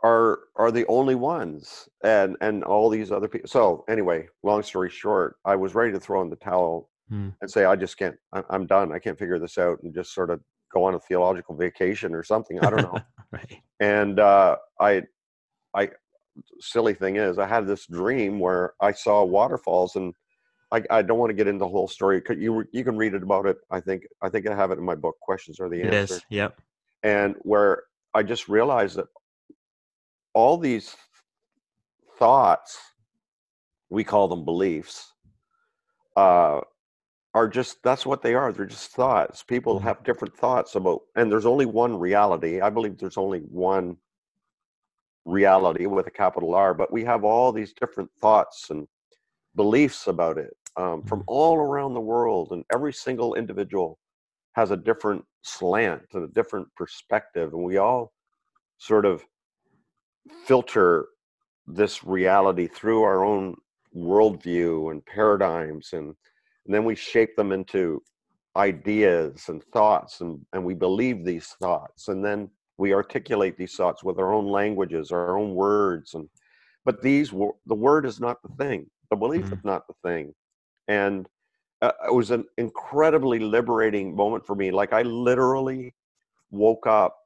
are 0.03 0.41
are 0.57 0.71
the 0.71 0.87
only 0.87 1.15
ones 1.15 1.89
and 2.05 2.37
and 2.41 2.65
all 2.65 2.91
these 2.91 3.13
other 3.13 3.29
people 3.29 3.49
so 3.49 3.85
anyway 3.89 4.27
long 4.43 4.63
story 4.63 4.91
short 4.91 5.37
i 5.45 5.55
was 5.55 5.75
ready 5.75 5.93
to 5.93 6.01
throw 6.01 6.21
in 6.23 6.29
the 6.29 6.37
towel 6.37 6.91
hmm. 7.09 7.29
and 7.41 7.51
say 7.51 7.65
i 7.65 7.77
just 7.77 7.97
can't 7.97 8.17
i'm 8.51 8.67
done 8.67 8.93
i 8.93 8.99
can't 8.99 9.19
figure 9.19 9.39
this 9.39 9.59
out 9.59 9.79
and 9.83 9.95
just 9.95 10.13
sort 10.13 10.31
of 10.31 10.41
go 10.75 10.85
on 10.85 10.95
a 10.95 11.01
theological 11.01 11.55
vacation 11.55 12.15
or 12.15 12.25
something 12.25 12.59
i 12.65 12.71
don't 12.71 12.83
know 12.83 12.99
right. 13.33 13.63
and 13.81 14.19
uh, 14.19 14.57
i 14.81 15.03
i 15.75 15.89
silly 16.61 16.95
thing 16.95 17.17
is, 17.17 17.39
I 17.39 17.47
had 17.47 17.67
this 17.67 17.87
dream 17.87 18.39
where 18.39 18.75
I 18.81 18.93
saw 18.93 19.25
waterfalls, 19.25 19.97
and 19.97 20.15
I, 20.73 20.83
I 20.91 21.03
don't 21.03 21.19
want 21.19 21.31
to 21.31 21.35
get 21.35 21.47
into 21.47 21.61
the 21.61 21.69
whole 21.69 21.89
story. 21.89 22.23
You 22.39 22.65
you 22.73 22.85
can 22.85 22.97
read 22.97 23.15
it 23.15 23.23
about 23.23 23.47
it. 23.47 23.59
I 23.71 23.81
think 23.81 24.05
I 24.23 24.29
think 24.29 24.49
I 24.49 24.55
have 24.55 24.71
it 24.71 24.79
in 24.79 24.85
my 24.85 24.95
book. 24.95 25.17
Questions 25.21 25.61
are 25.61 25.69
the 25.69 25.83
answer. 25.83 25.97
It 25.97 26.11
is. 26.11 26.23
Yep. 26.31 26.61
And 27.03 27.35
where 27.43 27.85
I 28.15 28.23
just 28.23 28.49
realized 28.49 28.97
that 28.97 29.07
all 30.35 30.57
these 30.57 30.97
thoughts, 32.19 32.79
we 33.91 34.05
call 34.05 34.29
them 34.29 34.45
beliefs, 34.45 35.13
uh, 36.17 36.61
are 37.35 37.49
just 37.49 37.83
that's 37.83 38.07
what 38.07 38.23
they 38.23 38.35
are. 38.35 38.53
They're 38.53 38.67
just 38.67 38.93
thoughts. 38.93 39.43
People 39.43 39.77
mm-hmm. 39.77 39.89
have 39.89 40.05
different 40.05 40.37
thoughts 40.37 40.75
about, 40.75 41.03
and 41.17 41.31
there's 41.31 41.47
only 41.47 41.67
one 41.67 41.99
reality. 41.99 42.61
I 42.61 42.71
believe 42.71 42.99
there's 42.99 43.19
only 43.19 43.41
one 43.41 43.97
reality 45.25 45.87
with 45.87 46.07
a 46.07 46.11
capital 46.11 46.55
R, 46.55 46.75
but 46.75 46.93
we 46.93 47.05
have 47.05 47.25
all 47.25 47.53
these 47.53 47.73
different 47.73 48.11
thoughts 48.21 48.71
and 48.71 48.87
beliefs 49.55 50.07
about 50.07 50.39
it 50.39 50.57
um, 50.77 51.03
from 51.03 51.21
mm-hmm. 51.21 51.29
all 51.29 51.57
around 51.57 51.95
the 51.95 52.01
world, 52.01 52.49
and 52.53 52.65
every 52.73 52.93
single 52.93 53.35
individual 53.35 53.99
has 54.55 54.71
a 54.71 54.77
different 54.77 55.25
slant 55.43 56.03
and 56.13 56.25
a 56.25 56.33
different 56.33 56.69
perspective, 56.77 57.53
and 57.53 57.63
we 57.63 57.77
all 57.79 58.13
sort 58.79 59.07
of 59.07 59.25
filter 60.45 61.07
this 61.67 62.05
reality 62.05 62.67
through 62.67 63.03
our 63.03 63.25
own 63.25 63.55
worldview 63.97 64.91
and 64.91 65.05
paradigms, 65.07 65.91
and, 65.93 66.07
and 66.67 66.75
then 66.75 66.85
we 66.85 66.95
shape 66.95 67.37
them 67.37 67.53
into 67.53 68.03
ideas 68.57 69.45
and 69.49 69.63
thoughts, 69.73 70.21
and, 70.21 70.41
and 70.53 70.65
we 70.65 70.75
believe 70.75 71.25
these 71.25 71.49
thoughts, 71.61 72.09
and 72.09 72.25
then 72.25 72.49
we 72.83 72.93
articulate 72.93 73.57
these 73.57 73.75
thoughts 73.75 74.03
with 74.03 74.19
our 74.19 74.33
own 74.33 74.47
languages 74.47 75.13
our 75.13 75.39
own 75.39 75.55
words 75.55 76.15
and 76.15 76.29
but 76.85 77.01
these 77.01 77.31
the 77.73 77.81
word 77.89 78.05
is 78.05 78.19
not 78.27 78.37
the 78.43 78.55
thing 78.63 78.81
the 79.13 79.17
belief 79.17 79.45
mm-hmm. 79.45 79.55
is 79.55 79.65
not 79.65 79.87
the 79.87 79.95
thing. 80.03 80.35
And 80.89 81.29
uh, 81.83 81.93
it 82.09 82.15
was 82.15 82.31
an 82.31 82.47
incredibly 82.57 83.39
liberating 83.39 84.17
moment 84.17 84.47
for 84.47 84.57
me 84.57 84.71
like 84.71 84.93
i 84.95 85.03
literally 85.03 85.95
woke 86.51 86.87
up 86.87 87.17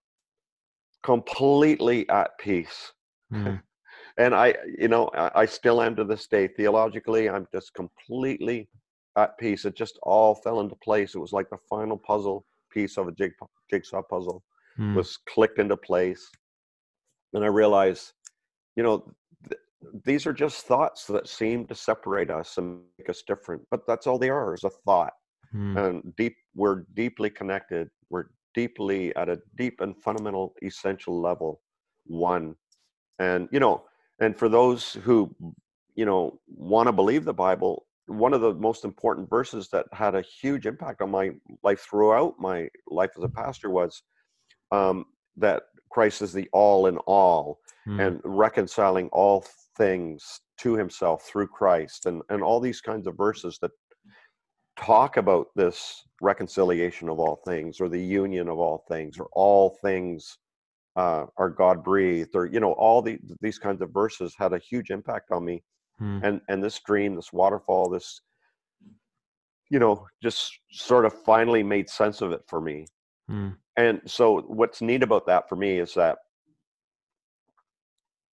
completely 1.04 2.08
at 2.08 2.36
peace. 2.38 2.92
Mm-hmm. 3.32 3.56
and 4.18 4.34
i 4.34 4.54
you 4.78 4.88
know 4.88 5.08
I, 5.14 5.42
I 5.42 5.46
still 5.46 5.80
am 5.80 5.94
to 5.96 6.04
this 6.04 6.26
day 6.26 6.48
theologically 6.48 7.28
i'm 7.30 7.46
just 7.52 7.72
completely 7.74 8.68
at 9.16 9.38
peace. 9.38 9.64
It 9.64 9.76
just 9.76 9.98
all 10.02 10.34
fell 10.34 10.60
into 10.60 10.76
place. 10.76 11.14
It 11.14 11.18
was 11.26 11.32
like 11.32 11.48
the 11.48 11.58
final 11.70 11.96
puzzle 11.96 12.44
piece 12.70 12.98
of 12.98 13.08
a 13.08 13.12
jig, 13.12 13.32
jigsaw 13.70 14.02
puzzle 14.02 14.42
mm. 14.78 14.94
was 14.94 15.18
clicked 15.28 15.58
into 15.58 15.76
place. 15.76 16.28
And 17.32 17.44
I 17.44 17.48
realized, 17.48 18.12
you 18.76 18.82
know, 18.82 19.04
th- 19.48 19.60
these 20.04 20.26
are 20.26 20.32
just 20.32 20.66
thoughts 20.66 21.06
that 21.06 21.28
seem 21.28 21.66
to 21.66 21.74
separate 21.74 22.30
us 22.30 22.56
and 22.58 22.80
make 22.98 23.08
us 23.08 23.22
different, 23.26 23.62
but 23.70 23.80
that's 23.86 24.06
all 24.06 24.18
they 24.18 24.30
are 24.30 24.54
is 24.54 24.64
a 24.64 24.70
thought. 24.70 25.12
Mm. 25.54 25.76
And 25.86 26.16
deep, 26.16 26.36
we're 26.54 26.84
deeply 26.94 27.30
connected. 27.30 27.88
We're 28.10 28.26
deeply 28.54 29.14
at 29.16 29.28
a 29.28 29.38
deep 29.56 29.80
and 29.80 29.96
fundamental, 30.02 30.54
essential 30.62 31.20
level, 31.20 31.60
one. 32.06 32.54
And 33.18 33.48
you 33.52 33.60
know, 33.60 33.84
and 34.20 34.36
for 34.36 34.48
those 34.48 34.94
who, 35.02 35.34
you 35.94 36.06
know, 36.06 36.40
want 36.46 36.88
to 36.88 36.92
believe 36.92 37.24
the 37.24 37.34
Bible, 37.34 37.86
one 38.06 38.32
of 38.32 38.40
the 38.40 38.54
most 38.54 38.84
important 38.84 39.28
verses 39.28 39.68
that 39.70 39.86
had 39.92 40.14
a 40.14 40.22
huge 40.22 40.66
impact 40.66 41.02
on 41.02 41.10
my 41.10 41.30
life 41.62 41.80
throughout 41.80 42.34
my 42.38 42.68
life 42.88 43.10
as 43.16 43.24
a 43.24 43.28
pastor 43.28 43.70
was 43.70 44.02
um, 44.72 45.06
that 45.36 45.64
Christ 45.90 46.22
is 46.22 46.32
the 46.32 46.48
all 46.52 46.86
in 46.86 46.98
all 46.98 47.60
mm. 47.86 48.04
and 48.04 48.20
reconciling 48.24 49.08
all 49.12 49.44
things 49.76 50.40
to 50.58 50.74
himself 50.74 51.24
through 51.24 51.48
Christ 51.48 52.06
and, 52.06 52.22
and 52.28 52.42
all 52.42 52.60
these 52.60 52.80
kinds 52.80 53.06
of 53.06 53.16
verses 53.16 53.58
that 53.60 53.70
talk 54.78 55.16
about 55.16 55.48
this 55.56 56.02
reconciliation 56.20 57.08
of 57.08 57.18
all 57.18 57.40
things 57.46 57.80
or 57.80 57.88
the 57.88 58.02
union 58.02 58.48
of 58.48 58.58
all 58.58 58.84
things 58.88 59.18
or 59.18 59.28
all 59.32 59.78
things 59.82 60.38
uh, 60.96 61.26
are 61.36 61.50
God 61.50 61.84
breathed 61.84 62.34
or 62.34 62.46
you 62.46 62.60
know 62.60 62.72
all 62.72 63.02
the, 63.02 63.18
these 63.40 63.58
kinds 63.58 63.82
of 63.82 63.92
verses 63.92 64.34
had 64.38 64.52
a 64.52 64.58
huge 64.58 64.90
impact 64.90 65.30
on 65.30 65.44
me 65.44 65.62
mm. 66.00 66.22
and 66.22 66.40
and 66.48 66.62
this 66.62 66.80
dream 66.80 67.14
this 67.14 67.32
waterfall 67.32 67.88
this 67.88 68.20
you 69.70 69.78
know 69.78 70.06
just 70.22 70.58
sort 70.70 71.04
of 71.04 71.12
finally 71.24 71.62
made 71.62 71.88
sense 71.88 72.22
of 72.22 72.32
it 72.32 72.40
for 72.46 72.60
me 72.60 72.86
Mm. 73.30 73.56
And 73.76 74.00
so, 74.06 74.40
what's 74.40 74.80
neat 74.80 75.02
about 75.02 75.26
that 75.26 75.48
for 75.48 75.56
me 75.56 75.78
is 75.78 75.94
that, 75.94 76.18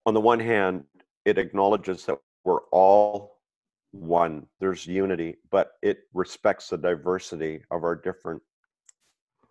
on 0.05 0.13
the 0.13 0.21
one 0.21 0.39
hand, 0.39 0.83
it 1.25 1.37
acknowledges 1.37 2.05
that 2.05 2.17
we're 2.43 2.61
all 2.71 3.39
one, 3.91 4.47
there's 4.59 4.87
unity, 4.87 5.37
but 5.51 5.73
it 5.81 5.99
respects 6.13 6.69
the 6.69 6.77
diversity 6.77 7.61
of 7.71 7.83
our 7.83 7.95
different 7.95 8.41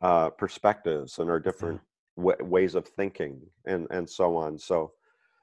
uh, 0.00 0.30
perspectives 0.30 1.18
and 1.18 1.30
our 1.30 1.38
different 1.38 1.80
w- 2.16 2.44
ways 2.44 2.74
of 2.74 2.86
thinking 2.86 3.40
and, 3.66 3.86
and 3.90 4.08
so 4.08 4.36
on. 4.36 4.58
So, 4.58 4.92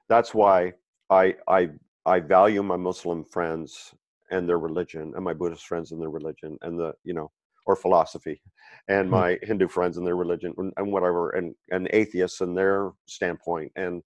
that's 0.08 0.34
why 0.34 0.72
I, 1.08 1.36
I, 1.48 1.70
I 2.06 2.20
value 2.20 2.62
my 2.62 2.76
Muslim 2.76 3.24
friends 3.24 3.94
and 4.30 4.48
their 4.48 4.58
religion 4.58 5.12
and 5.14 5.24
my 5.24 5.34
Buddhist 5.34 5.66
friends 5.66 5.92
and 5.92 6.00
their 6.00 6.10
religion 6.10 6.58
and 6.62 6.78
the, 6.78 6.92
you 7.04 7.14
know, 7.14 7.30
or 7.70 7.76
philosophy 7.76 8.42
and 8.88 9.04
mm-hmm. 9.04 9.20
my 9.20 9.38
hindu 9.42 9.68
friends 9.68 9.96
and 9.96 10.06
their 10.06 10.16
religion 10.16 10.52
and 10.76 10.92
whatever 10.92 11.30
and 11.30 11.54
and 11.70 11.88
atheists 11.92 12.40
and 12.40 12.56
their 12.56 12.90
standpoint 13.06 13.70
and 13.76 14.02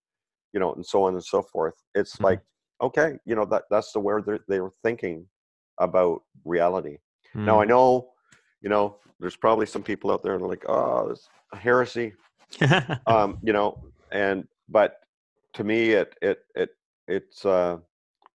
you 0.53 0.61
know 0.61 0.75
and 0.75 0.85
so 0.85 1.03
on 1.05 1.15
and 1.15 1.25
so 1.25 1.41
forth 1.43 1.75
it's 1.95 2.17
mm-hmm. 2.17 2.25
like 2.25 2.41
okay 2.83 3.15
you 3.25 3.35
know 3.35 3.47
that 3.47 3.63
that's 3.71 3.93
the 3.93 4.01
way 4.01 4.15
they're, 4.27 4.45
they're 4.49 4.71
thinking 4.83 5.27
about 5.81 6.21
reality 6.45 6.99
mm-hmm. 7.35 7.47
now 7.47 7.59
i 7.59 7.65
mm. 7.65 7.71
know 7.71 8.11
you 8.61 8.69
know 8.69 8.97
there's 9.19 9.37
probably 9.37 9.67
some 9.67 9.83
people 9.83 10.11
out 10.11 10.23
there 10.23 10.37
that 10.37 10.45
are 10.45 10.49
like 10.49 10.65
oh 10.69 11.09
this 11.09 11.27
heresy 11.55 12.13
um 13.07 13.39
you 13.43 13.53
know 13.53 13.83
and 14.13 14.47
but 14.69 14.97
to 15.55 15.65
me 15.65 15.93
it 15.93 16.15
it 16.21 16.39
it 16.55 16.71
it's 17.09 17.45
uh 17.47 17.79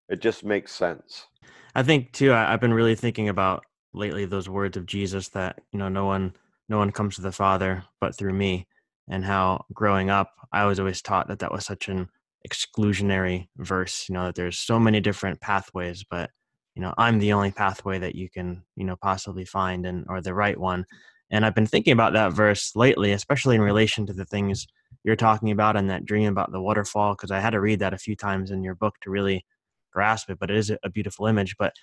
it 0.10 0.20
just 0.22 0.44
makes 0.44 0.74
sense 0.74 1.28
i 1.76 1.84
think 1.84 2.12
too 2.12 2.32
I, 2.32 2.52
i've 2.52 2.62
been 2.62 2.74
really 2.74 2.96
thinking 2.96 3.30
about 3.30 3.64
lately 3.94 4.26
those 4.26 4.50
words 4.50 4.78
of 4.78 4.86
Jesus 4.86 5.30
that 5.30 5.60
you 5.72 5.80
know 5.80 5.90
no 5.90 6.06
one 6.06 6.34
no 6.68 6.78
one 6.78 6.92
comes 6.92 7.16
to 7.16 7.22
the 7.22 7.32
Father 7.32 7.84
but 8.00 8.16
through 8.16 8.34
me, 8.34 8.68
and 9.10 9.26
how 9.26 9.66
growing 9.74 10.10
up 10.10 10.34
I 10.52 10.66
was 10.66 10.80
always 10.80 11.02
taught 11.02 11.28
that 11.28 11.40
that 11.40 11.52
was 11.52 11.66
such 11.66 11.90
an 11.90 12.10
exclusionary 12.48 13.48
verse. 13.58 14.08
You 14.08 14.14
know 14.14 14.26
that 14.26 14.36
there's 14.36 14.58
so 14.60 14.80
many 14.80 15.00
different 15.00 15.42
pathways, 15.42 16.04
but 16.10 16.30
you 16.76 16.82
know 16.82 16.94
I'm 16.98 17.20
the 17.20 17.34
only 17.34 17.52
pathway 17.52 18.00
that 18.00 18.16
you 18.16 18.30
can 18.30 18.64
you 18.76 18.86
know 18.86 18.96
possibly 18.96 19.46
find 19.46 19.86
and 19.86 20.06
or 20.10 20.22
the 20.22 20.34
right 20.34 20.60
one. 20.60 20.86
And 21.32 21.46
I've 21.46 21.56
been 21.56 21.68
thinking 21.68 21.94
about 21.94 22.14
that 22.14 22.34
verse 22.34 22.76
lately, 22.76 23.12
especially 23.12 23.56
in 23.56 23.62
relation 23.62 24.06
to 24.08 24.14
the 24.14 24.26
things 24.26 24.66
you're 25.04 25.16
talking 25.16 25.52
about 25.52 25.76
and 25.76 25.90
that 25.90 26.06
dream 26.06 26.28
about 26.28 26.52
the 26.52 26.62
waterfall, 26.62 27.14
because 27.14 27.32
I 27.32 27.40
had 27.40 27.52
to 27.52 27.62
read 27.62 27.80
that 27.80 27.94
a 27.94 28.00
few 28.00 28.16
times 28.16 28.52
in 28.52 28.64
your 28.64 28.76
book 28.76 28.96
to 29.02 29.12
really 29.12 29.46
grasp 29.94 30.30
it. 30.30 30.40
But 30.40 30.50
it 30.50 30.58
is 30.58 30.72
a 30.84 30.90
beautiful 30.90 31.28
image. 31.28 31.56
But 31.58 31.74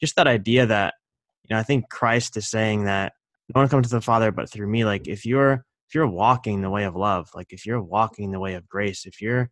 just 0.00 0.16
that 0.16 0.26
idea 0.26 0.66
that 0.66 0.94
you 1.44 1.54
know, 1.54 1.60
I 1.60 1.62
think 1.62 1.88
Christ 1.90 2.36
is 2.36 2.48
saying 2.48 2.84
that 2.84 3.12
no 3.54 3.60
one 3.60 3.68
comes 3.68 3.88
to 3.88 3.94
the 3.94 4.00
Father 4.00 4.32
but 4.32 4.50
through 4.50 4.68
me. 4.68 4.84
Like 4.84 5.06
if 5.08 5.24
you're 5.26 5.64
if 5.88 5.94
you're 5.94 6.08
walking 6.08 6.62
the 6.62 6.70
way 6.70 6.84
of 6.84 6.96
love, 6.96 7.28
like 7.34 7.48
if 7.52 7.66
you're 7.66 7.82
walking 7.82 8.30
the 8.30 8.40
way 8.40 8.54
of 8.54 8.68
grace, 8.68 9.04
if 9.04 9.20
you're, 9.20 9.50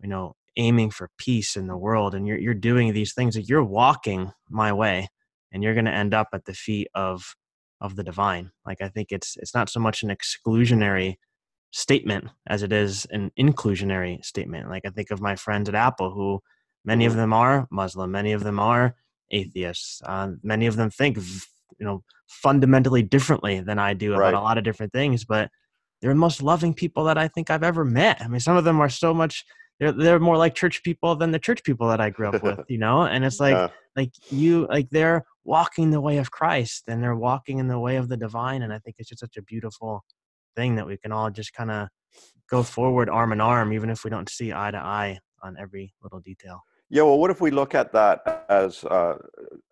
you 0.00 0.08
know, 0.08 0.34
aiming 0.56 0.90
for 0.90 1.10
peace 1.18 1.56
in 1.56 1.66
the 1.66 1.76
world 1.76 2.14
and 2.14 2.26
you're 2.26 2.38
you're 2.38 2.54
doing 2.54 2.92
these 2.92 3.12
things 3.14 3.34
that 3.34 3.48
you're 3.48 3.64
walking 3.64 4.32
my 4.48 4.72
way 4.72 5.08
and 5.52 5.62
you're 5.62 5.74
going 5.74 5.84
to 5.84 5.90
end 5.94 6.14
up 6.14 6.28
at 6.32 6.44
the 6.44 6.54
feet 6.54 6.88
of 6.94 7.34
of 7.80 7.96
the 7.96 8.04
divine 8.04 8.50
like 8.64 8.80
i 8.80 8.88
think 8.88 9.08
it's 9.10 9.36
it's 9.38 9.52
not 9.54 9.68
so 9.68 9.80
much 9.80 10.02
an 10.04 10.10
exclusionary 10.10 11.16
statement 11.72 12.28
as 12.46 12.62
it 12.62 12.72
is 12.72 13.04
an 13.10 13.32
inclusionary 13.38 14.24
statement 14.24 14.70
like 14.70 14.84
i 14.86 14.90
think 14.90 15.10
of 15.10 15.20
my 15.20 15.34
friends 15.34 15.68
at 15.68 15.74
apple 15.74 16.12
who 16.12 16.40
many 16.84 17.04
of 17.04 17.14
Mhm. 17.14 17.16
them 17.16 17.32
are 17.32 17.66
muslim 17.70 18.12
many 18.12 18.32
of 18.32 18.44
them 18.44 18.60
are 18.60 18.94
atheists 19.34 20.00
uh, 20.06 20.28
many 20.42 20.66
of 20.66 20.76
them 20.76 20.90
think 20.90 21.16
you 21.78 21.84
know 21.86 22.02
fundamentally 22.28 23.02
differently 23.02 23.60
than 23.60 23.78
i 23.78 23.92
do 23.94 24.12
about 24.12 24.20
Right. 24.20 24.34
a 24.34 24.40
lot 24.40 24.58
of 24.58 24.64
different 24.64 24.92
things 24.92 25.24
but 25.24 25.50
they're 26.00 26.12
the 26.12 26.18
most 26.28 26.42
loving 26.42 26.72
people 26.74 27.04
that 27.04 27.18
i 27.18 27.26
think 27.28 27.50
i've 27.50 27.62
ever 27.72 27.84
met 27.84 28.20
i 28.22 28.28
mean 28.28 28.40
some 28.40 28.56
of 28.56 28.64
them 28.64 28.80
are 28.80 28.88
so 28.88 29.12
much 29.12 29.44
they're, 29.80 29.92
they're 29.92 30.20
more 30.20 30.36
like 30.36 30.54
church 30.54 30.82
people 30.84 31.16
than 31.16 31.30
the 31.32 31.38
church 31.38 31.62
people 31.64 31.88
that 31.88 32.00
i 32.00 32.10
grew 32.10 32.28
up 32.28 32.42
with 32.42 32.60
you 32.68 32.78
know 32.78 33.02
and 33.02 33.24
it's 33.24 33.40
like 33.40 33.56
Yeah. 33.56 33.68
like 33.96 34.12
you 34.30 34.66
like 34.68 34.88
they're 34.90 35.24
walking 35.44 35.90
the 35.90 36.00
way 36.00 36.16
of 36.18 36.30
christ 36.30 36.84
and 36.88 37.02
they're 37.02 37.16
walking 37.16 37.58
in 37.58 37.68
the 37.68 37.78
way 37.86 37.96
of 37.96 38.08
the 38.08 38.16
divine 38.16 38.62
and 38.62 38.72
i 38.72 38.78
think 38.78 38.96
it's 38.98 39.08
just 39.08 39.20
such 39.20 39.36
a 39.36 39.42
beautiful 39.42 40.04
thing 40.56 40.76
that 40.76 40.86
we 40.86 40.96
can 40.96 41.12
all 41.12 41.30
just 41.30 41.52
kind 41.52 41.70
of 41.70 41.88
go 42.48 42.62
forward 42.62 43.08
arm 43.08 43.32
in 43.32 43.40
arm 43.40 43.72
even 43.72 43.90
if 43.90 44.04
we 44.04 44.10
don't 44.10 44.28
see 44.28 44.52
eye 44.52 44.70
to 44.70 44.78
eye 44.78 45.18
on 45.42 45.56
every 45.58 45.92
little 46.02 46.20
detail 46.20 46.60
Yeah, 46.90 47.02
well, 47.02 47.18
what 47.18 47.30
if 47.30 47.40
we 47.40 47.50
look 47.50 47.74
at 47.74 47.92
that 47.92 48.44
as 48.48 48.84
uh, 48.84 49.16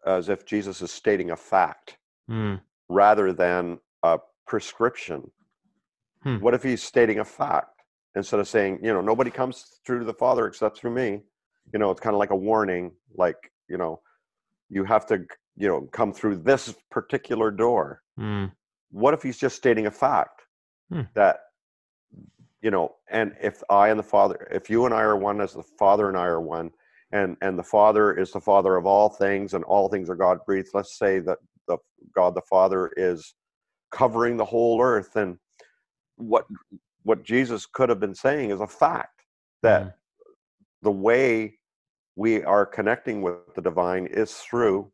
as 0.06 0.28
if 0.28 0.44
Jesus 0.46 0.82
is 0.82 0.90
stating 0.90 1.30
a 1.30 1.36
fact 1.36 1.98
Hmm. 2.28 2.54
rather 2.88 3.32
than 3.32 3.78
a 4.02 4.18
prescription? 4.46 5.30
Hmm. 6.22 6.38
What 6.38 6.54
if 6.54 6.62
he's 6.62 6.82
stating 6.82 7.18
a 7.18 7.24
fact 7.24 7.82
instead 8.14 8.40
of 8.40 8.48
saying, 8.48 8.78
you 8.82 8.92
know, 8.92 9.00
nobody 9.00 9.30
comes 9.30 9.80
through 9.84 10.00
to 10.00 10.04
the 10.04 10.14
Father 10.14 10.46
except 10.46 10.78
through 10.78 10.92
me? 10.92 11.20
You 11.72 11.78
know, 11.78 11.90
it's 11.90 12.00
kind 12.00 12.14
of 12.14 12.18
like 12.18 12.30
a 12.30 12.36
warning, 12.36 12.92
like 13.16 13.36
you 13.68 13.76
know, 13.76 14.00
you 14.68 14.84
have 14.84 15.06
to, 15.06 15.24
you 15.56 15.68
know, 15.68 15.82
come 15.92 16.12
through 16.12 16.36
this 16.38 16.74
particular 16.90 17.50
door. 17.50 18.02
Hmm. 18.16 18.46
What 18.90 19.14
if 19.14 19.22
he's 19.22 19.38
just 19.38 19.56
stating 19.56 19.86
a 19.86 19.90
fact 19.90 20.42
Hmm. 20.90 21.02
that, 21.14 21.40
you 22.60 22.70
know, 22.70 22.96
and 23.10 23.34
if 23.40 23.62
I 23.70 23.88
and 23.88 23.98
the 23.98 24.02
Father, 24.04 24.48
if 24.50 24.68
you 24.68 24.84
and 24.86 24.94
I 24.94 25.00
are 25.02 25.16
one, 25.16 25.40
as 25.40 25.54
the 25.54 25.62
Father 25.78 26.08
and 26.08 26.16
I 26.16 26.24
are 26.26 26.40
one, 26.40 26.70
and 27.12 27.36
and 27.42 27.58
the 27.58 27.62
Father 27.62 28.12
is 28.12 28.32
the 28.32 28.40
Father 28.40 28.76
of 28.76 28.86
all 28.86 29.08
things, 29.08 29.54
and 29.54 29.64
all 29.64 29.88
things 29.88 30.08
are 30.10 30.16
God 30.16 30.38
breathed. 30.46 30.70
Let's 30.74 30.98
say 30.98 31.18
that 31.20 31.38
the 31.68 31.78
God 32.14 32.34
the 32.34 32.42
Father 32.42 32.90
is 32.96 33.34
covering 33.90 34.36
the 34.36 34.44
whole 34.44 34.82
earth, 34.82 35.16
and 35.16 35.38
what 36.16 36.46
what 37.04 37.22
Jesus 37.22 37.66
could 37.66 37.88
have 37.88 38.00
been 38.00 38.14
saying 38.14 38.50
is 38.50 38.60
a 38.60 38.66
fact 38.66 39.22
that 39.62 39.82
Mhm. 39.82 39.94
the 40.82 40.90
way 40.92 41.58
we 42.16 42.42
are 42.44 42.66
connecting 42.66 43.22
with 43.22 43.54
the 43.54 43.62
divine 43.62 44.06
is 44.06 44.34
through 44.38 44.92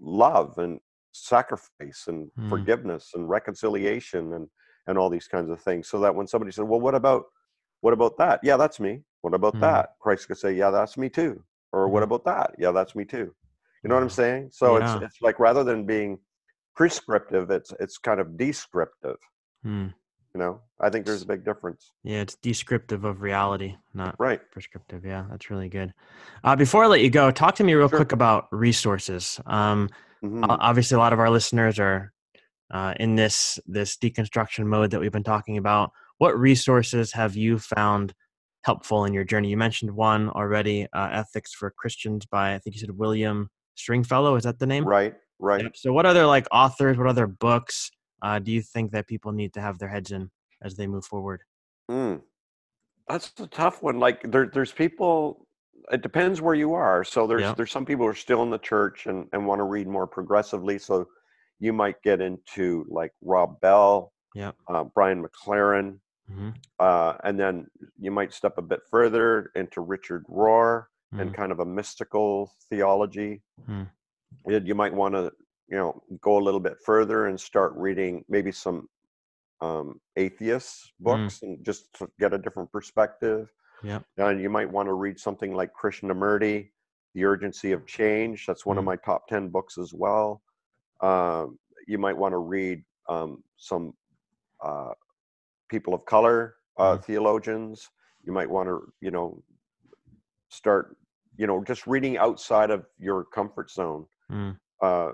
love 0.00 0.58
and 0.58 0.80
sacrifice 1.12 2.06
and 2.06 2.30
Mm. 2.38 2.48
forgiveness 2.48 3.10
and 3.14 3.28
reconciliation 3.28 4.32
and 4.34 4.48
and 4.86 4.96
all 4.98 5.10
these 5.10 5.28
kinds 5.28 5.50
of 5.50 5.60
things 5.60 5.88
so 5.88 6.00
that 6.00 6.14
when 6.14 6.26
somebody 6.26 6.50
said 6.52 6.64
well 6.64 6.80
what 6.80 6.94
about 6.94 7.24
what 7.80 7.92
about 7.92 8.16
that 8.18 8.40
yeah 8.42 8.56
that's 8.56 8.80
me 8.80 9.02
what 9.22 9.34
about 9.34 9.54
Mm. 9.56 9.60
that? 9.60 9.94
Christ 10.00 10.28
could 10.28 10.38
say 10.38 10.52
yeah 10.54 10.70
that's 10.70 10.96
me 10.96 11.08
too 11.08 11.42
or 11.72 11.88
what 11.88 12.00
Mhm. 12.00 12.04
about 12.04 12.24
that? 12.24 12.54
Yeah 12.58 12.72
that's 12.72 12.94
me 12.94 13.04
too. 13.04 13.34
You 13.82 13.88
know 13.88 13.94
what 13.94 14.02
i'm 14.02 14.10
saying? 14.10 14.50
So 14.52 14.76
Yeah. 14.78 14.94
it's 14.96 15.04
it's 15.04 15.22
like 15.22 15.38
rather 15.38 15.64
than 15.64 15.84
being 15.86 16.18
prescriptive 16.76 17.50
it's 17.50 17.72
it's 17.80 17.98
kind 17.98 18.20
of 18.20 18.36
descriptive. 18.36 19.16
Hmm. 19.62 19.88
you 20.34 20.38
know? 20.38 20.60
I 20.80 20.88
think 20.90 21.04
there's 21.06 21.22
a 21.22 21.26
big 21.26 21.44
difference. 21.44 21.92
Yeah 22.04 22.20
it's 22.20 22.36
descriptive 22.36 23.04
of 23.04 23.20
reality 23.20 23.76
not 23.94 24.14
right. 24.18 24.40
prescriptive. 24.52 25.04
Yeah 25.04 25.26
that's 25.30 25.50
really 25.50 25.68
good. 25.68 25.92
Uh, 26.44 26.56
before 26.56 26.84
i 26.84 26.86
let 26.86 27.00
you 27.00 27.10
go 27.10 27.30
talk 27.30 27.54
to 27.56 27.64
me 27.64 27.74
real 27.74 27.88
Sure. 27.88 27.98
quick 27.98 28.12
about 28.12 28.46
resources. 28.52 29.40
Um, 29.46 29.88
Mhm. 30.22 30.44
obviously 30.48 30.94
a 30.94 30.98
lot 30.98 31.12
of 31.12 31.18
our 31.18 31.30
listeners 31.30 31.78
are 31.78 32.12
uh, 32.70 32.94
in 33.00 33.16
this 33.16 33.58
this 33.66 33.96
deconstruction 33.96 34.64
mode 34.66 34.90
that 34.92 35.00
we've 35.00 35.10
been 35.10 35.24
talking 35.24 35.56
about. 35.56 35.90
What 36.18 36.38
resources 36.38 37.12
have 37.14 37.34
you 37.34 37.58
found 37.58 38.14
helpful 38.64 39.04
in 39.04 39.14
your 39.14 39.24
journey 39.24 39.48
you 39.48 39.56
mentioned 39.56 39.90
one 39.90 40.28
already 40.30 40.86
uh, 40.92 41.08
ethics 41.12 41.52
for 41.54 41.70
christians 41.70 42.26
by 42.26 42.54
i 42.54 42.58
think 42.58 42.74
you 42.76 42.80
said 42.80 42.90
william 42.90 43.48
stringfellow 43.74 44.36
is 44.36 44.44
that 44.44 44.58
the 44.58 44.66
name 44.66 44.84
right 44.84 45.14
right 45.38 45.62
Yep. 45.62 45.76
so 45.76 45.92
what 45.92 46.04
other 46.06 46.26
like 46.26 46.46
authors 46.52 46.98
what 46.98 47.06
other 47.06 47.26
books 47.26 47.90
uh, 48.22 48.38
do 48.38 48.52
you 48.52 48.60
think 48.60 48.92
that 48.92 49.06
people 49.06 49.32
need 49.32 49.54
to 49.54 49.60
have 49.62 49.78
their 49.78 49.88
heads 49.88 50.10
in 50.12 50.30
as 50.62 50.76
they 50.76 50.86
move 50.86 51.04
forward 51.04 51.40
Mm. 51.90 52.22
That's 53.08 53.32
a 53.40 53.46
tough 53.48 53.82
one. 53.82 53.98
Like 53.98 54.22
there, 54.30 54.46
there's 54.46 54.70
people. 54.70 55.48
It 55.90 56.02
depends 56.02 56.40
where 56.40 56.54
you 56.54 56.72
are. 56.74 57.02
So 57.02 57.26
there's 57.26 57.42
Yeah. 57.42 57.54
there's 57.54 57.72
some 57.72 57.84
people 57.84 58.04
who 58.04 58.10
are 58.10 58.14
still 58.14 58.44
in 58.44 58.50
the 58.50 58.58
church 58.58 59.06
and 59.06 59.26
and 59.32 59.44
want 59.44 59.58
to 59.58 59.64
read 59.64 59.88
more 59.88 60.06
progressively. 60.06 60.78
So 60.78 61.08
you 61.58 61.72
might 61.72 62.00
get 62.02 62.20
into 62.20 62.86
like 62.88 63.10
Rob 63.22 63.60
Bell, 63.60 64.12
yeah, 64.36 64.52
uh, 64.68 64.84
Brian 64.84 65.20
McLaren, 65.24 65.98
hmm 66.30 66.50
uh, 66.78 67.14
and 67.24 67.38
then 67.38 67.66
you 67.98 68.10
might 68.10 68.32
step 68.32 68.56
a 68.56 68.62
bit 68.62 68.80
further 68.90 69.50
into 69.54 69.80
Richard 69.82 70.24
Rohr 70.28 70.86
and 71.12 71.30
Mm. 71.30 71.34
kind 71.34 71.52
of 71.52 71.60
a 71.60 71.64
mystical 71.66 72.52
theology. 72.70 73.42
Mm. 73.68 73.90
And 74.46 74.66
You 74.68 74.74
might 74.74 74.94
want 74.94 75.14
to 75.14 75.32
you 75.68 75.76
know 75.76 76.02
go 76.20 76.38
a 76.38 76.44
little 76.46 76.60
bit 76.60 76.76
further 76.84 77.26
and 77.26 77.38
start 77.38 77.72
reading 77.76 78.24
maybe 78.28 78.50
some 78.52 78.88
um, 79.60 80.00
atheist 80.16 80.92
books 81.00 81.42
and 81.42 81.62
just 81.64 81.92
to 81.94 82.08
get 82.18 82.32
a 82.32 82.38
different 82.38 82.72
perspective. 82.72 83.52
Yep. 83.82 84.04
And 84.16 84.40
you 84.40 84.48
might 84.50 84.70
want 84.70 84.86
to 84.88 84.94
read 84.94 85.18
something 85.18 85.52
like 85.54 85.70
Krishnamurti, 85.74 86.70
The 87.14 87.24
Urgency 87.24 87.72
of 87.72 87.86
Change. 87.86 88.46
That's 88.46 88.64
one 88.64 88.78
of 88.78 88.84
Mm. 88.84 88.86
my 88.92 88.96
top 88.96 89.26
10 89.28 89.48
books 89.48 89.76
as 89.78 89.92
well. 89.92 90.42
Um, 91.02 91.58
you 91.86 91.98
might 91.98 92.16
want 92.16 92.32
to 92.32 92.38
read 92.38 92.82
um, 93.08 93.42
some 93.56 93.92
uh, 94.64 94.92
people 95.70 95.94
of 95.94 96.04
color 96.04 96.56
uh, 96.78 96.96
Mm. 96.96 97.04
theologians. 97.04 97.88
You 98.26 98.32
might 98.32 98.50
want 98.50 98.68
to, 98.68 98.76
you 99.00 99.10
know, 99.10 99.42
start, 100.48 100.96
you 101.36 101.46
know, 101.46 101.62
just 101.64 101.86
reading 101.86 102.18
outside 102.18 102.70
of 102.70 102.84
your 102.98 103.24
comfort 103.24 103.70
zone. 103.70 104.06
Mm. 104.30 104.58
Uh, 104.82 105.12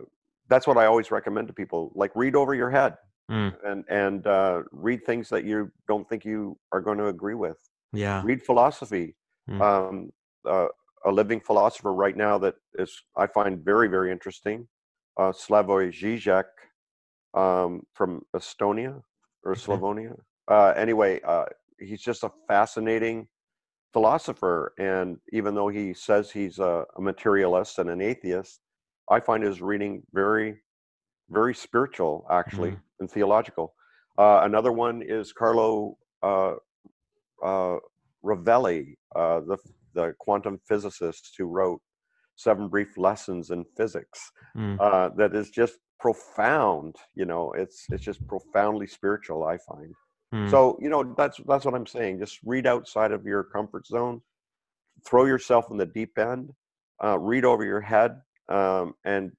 that's 0.48 0.66
what 0.66 0.76
I 0.78 0.86
always 0.86 1.10
recommend 1.10 1.46
to 1.48 1.54
people. 1.54 1.92
Like, 1.94 2.12
read 2.14 2.34
over 2.34 2.54
your 2.54 2.70
head 2.70 2.94
Mm. 3.28 3.52
and 3.68 3.84
and 3.88 4.26
uh, 4.26 4.62
read 4.70 5.00
things 5.04 5.28
that 5.30 5.42
you 5.44 5.72
don't 5.88 6.08
think 6.08 6.24
you 6.24 6.56
are 6.72 6.80
going 6.80 6.98
to 6.98 7.08
agree 7.08 7.34
with. 7.46 7.58
Yeah. 7.92 8.22
Read 8.24 8.40
philosophy. 8.50 9.16
Mm. 9.50 9.60
Um, 9.68 10.12
uh, 10.52 10.68
a 11.04 11.10
living 11.10 11.40
philosopher 11.40 11.92
right 11.92 12.16
now 12.16 12.38
that 12.44 12.54
is 12.78 12.90
I 13.16 13.26
find 13.26 13.64
very 13.64 13.88
very 13.96 14.12
interesting. 14.16 14.68
Uh, 15.20 15.32
Slavoj 15.32 15.90
Žižek 16.00 16.48
um, 17.42 17.82
from 17.98 18.10
Estonia 18.38 18.94
or 19.44 19.52
Okay. 19.52 19.60
Slavonia. 19.64 20.14
Uh, 20.48 20.68
anyway, 20.76 21.20
uh, 21.22 21.46
he's 21.78 22.00
just 22.00 22.22
a 22.24 22.30
fascinating 22.48 23.28
philosopher, 23.92 24.72
and 24.78 25.18
even 25.32 25.54
though 25.54 25.68
he 25.68 25.94
says 25.94 26.30
he's 26.30 26.58
a, 26.58 26.84
a 26.96 27.00
materialist 27.00 27.78
and 27.78 27.90
an 27.90 28.00
atheist, 28.00 28.60
I 29.10 29.20
find 29.20 29.42
his 29.42 29.60
reading 29.62 30.02
very 30.12 30.62
very 31.30 31.54
spiritual 31.54 32.24
actually 32.30 32.70
Mhm. 32.70 32.82
and 33.00 33.10
theological. 33.10 33.74
Uh, 34.16 34.40
another 34.44 34.70
one 34.72 35.02
is 35.02 35.32
Carlo 35.32 35.98
uh, 36.22 36.54
uh, 37.42 37.76
Rovelli, 38.24 38.94
uh, 39.14 39.40
the 39.40 39.58
the 39.94 40.14
quantum 40.20 40.58
physicist 40.68 41.34
who 41.38 41.46
wrote 41.46 41.80
Seven 42.36 42.68
Brief 42.68 42.96
Lessons 42.98 43.50
in 43.50 43.64
Physics. 43.76 44.30
Mm. 44.56 44.76
Uh, 44.80 45.08
that 45.16 45.34
is 45.34 45.50
just 45.50 45.78
profound. 45.98 46.96
You 47.14 47.24
know, 47.24 47.52
it's 47.52 47.86
it's 47.90 48.04
just 48.04 48.26
profoundly 48.28 48.86
spiritual. 48.86 49.44
I 49.44 49.58
find. 49.58 49.94
Mm. 50.36 50.50
So 50.50 50.78
you 50.80 50.88
know, 50.88 51.14
that's 51.16 51.38
that's 51.46 51.64
what 51.64 51.74
I'm 51.74 51.86
saying. 51.86 52.18
Just 52.18 52.38
read 52.44 52.66
outside 52.66 53.12
of 53.12 53.24
your 53.24 53.44
comfort 53.44 53.86
zone. 53.86 54.20
Throw 55.04 55.24
yourself 55.24 55.66
in 55.70 55.76
the 55.76 55.86
deep 55.86 56.18
end. 56.18 56.50
Uh, 57.02 57.18
read 57.18 57.44
over 57.44 57.64
your 57.64 57.80
head, 57.80 58.20
um, 58.48 58.94
and 59.04 59.32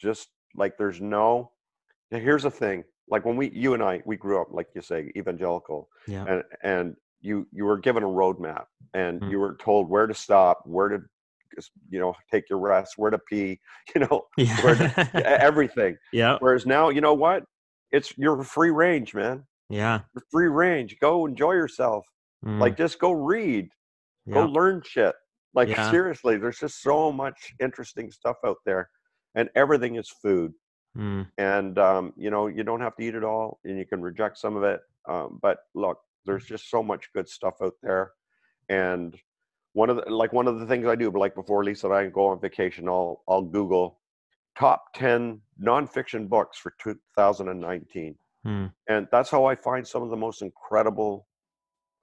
just 0.00 0.28
like 0.56 0.76
there's 0.78 1.00
no. 1.00 1.50
Now, 2.10 2.18
here's 2.18 2.42
the 2.44 2.50
thing. 2.50 2.84
Like 3.08 3.24
when 3.24 3.36
we, 3.36 3.50
you 3.50 3.74
and 3.74 3.82
I, 3.82 4.02
we 4.04 4.16
grew 4.16 4.40
up, 4.40 4.48
like 4.52 4.68
you 4.74 4.82
say, 4.82 5.10
evangelical, 5.16 5.88
yeah. 6.06 6.24
and 6.28 6.42
and 6.62 6.96
you 7.20 7.46
you 7.52 7.64
were 7.64 7.78
given 7.78 8.02
a 8.02 8.06
roadmap, 8.06 8.64
and 8.94 9.20
Mm. 9.20 9.30
you 9.30 9.38
were 9.40 9.56
told 9.56 9.88
where 9.90 10.06
to 10.06 10.14
stop, 10.14 10.62
where 10.64 10.88
to, 10.88 10.98
you 11.90 11.98
know, 12.00 12.14
take 12.30 12.48
your 12.48 12.58
rest, 12.60 12.94
where 12.96 13.10
to 13.10 13.18
pee, 13.18 13.60
you 13.94 14.00
know, 14.02 14.26
where 14.62 14.76
to, 14.76 15.42
everything. 15.42 15.96
yeah. 16.12 16.36
Whereas 16.40 16.66
now, 16.66 16.88
you 16.88 17.00
know 17.00 17.14
what? 17.14 17.44
It's 17.92 18.12
you're 18.16 18.42
free 18.44 18.70
range, 18.70 19.14
man. 19.14 19.44
Yeah. 19.70 20.00
Free 20.30 20.48
range. 20.48 20.98
Go 21.00 21.26
enjoy 21.26 21.52
yourself. 21.52 22.06
Mm. 22.44 22.60
Like 22.60 22.76
just 22.76 22.98
go 22.98 23.12
read. 23.12 23.68
Go 24.30 24.44
learn 24.46 24.82
shit. 24.84 25.14
Like 25.54 25.68
Yeah. 25.68 25.90
seriously, 25.90 26.36
there's 26.36 26.58
just 26.58 26.82
so 26.82 27.10
much 27.10 27.52
interesting 27.60 28.10
stuff 28.10 28.36
out 28.44 28.58
there, 28.64 28.90
and 29.34 29.48
everything 29.54 29.96
is 29.96 30.08
food. 30.08 30.52
Mm. 30.96 31.28
And 31.38 31.78
um, 31.78 32.12
you 32.16 32.30
know, 32.30 32.46
you 32.48 32.62
don't 32.64 32.80
have 32.80 32.96
to 32.96 33.02
eat 33.02 33.14
it 33.14 33.24
all, 33.24 33.58
and 33.64 33.78
you 33.78 33.86
can 33.86 34.02
reject 34.02 34.38
some 34.38 34.56
of 34.56 34.62
it. 34.62 34.80
Um, 35.08 35.38
but 35.42 35.58
look, 35.74 35.98
there's 36.26 36.44
just 36.44 36.68
so 36.70 36.82
much 36.82 37.12
good 37.14 37.28
stuff 37.28 37.54
out 37.62 37.74
there, 37.82 38.12
and 38.68 39.18
one 39.72 39.90
of 39.90 39.96
the 39.96 40.10
like 40.10 40.32
one 40.32 40.46
of 40.46 40.58
the 40.60 40.66
things 40.66 40.86
I 40.86 40.94
do, 40.96 41.10
like 41.10 41.34
before 41.34 41.64
Lisa 41.64 41.86
and 41.86 41.94
I 41.96 42.06
go 42.08 42.26
on 42.26 42.40
vacation, 42.40 42.88
I'll 42.88 43.22
I'll 43.28 43.42
Google 43.42 44.00
top 44.58 44.92
ten 44.94 45.40
nonfiction 45.62 46.28
books 46.28 46.58
for 46.58 46.74
2019, 46.80 48.16
Hmm. 48.44 48.66
and 48.88 49.06
that's 49.12 49.28
how 49.30 49.44
I 49.44 49.54
find 49.54 49.86
some 49.86 50.02
of 50.02 50.08
the 50.10 50.16
most 50.16 50.40
incredible 50.40 51.26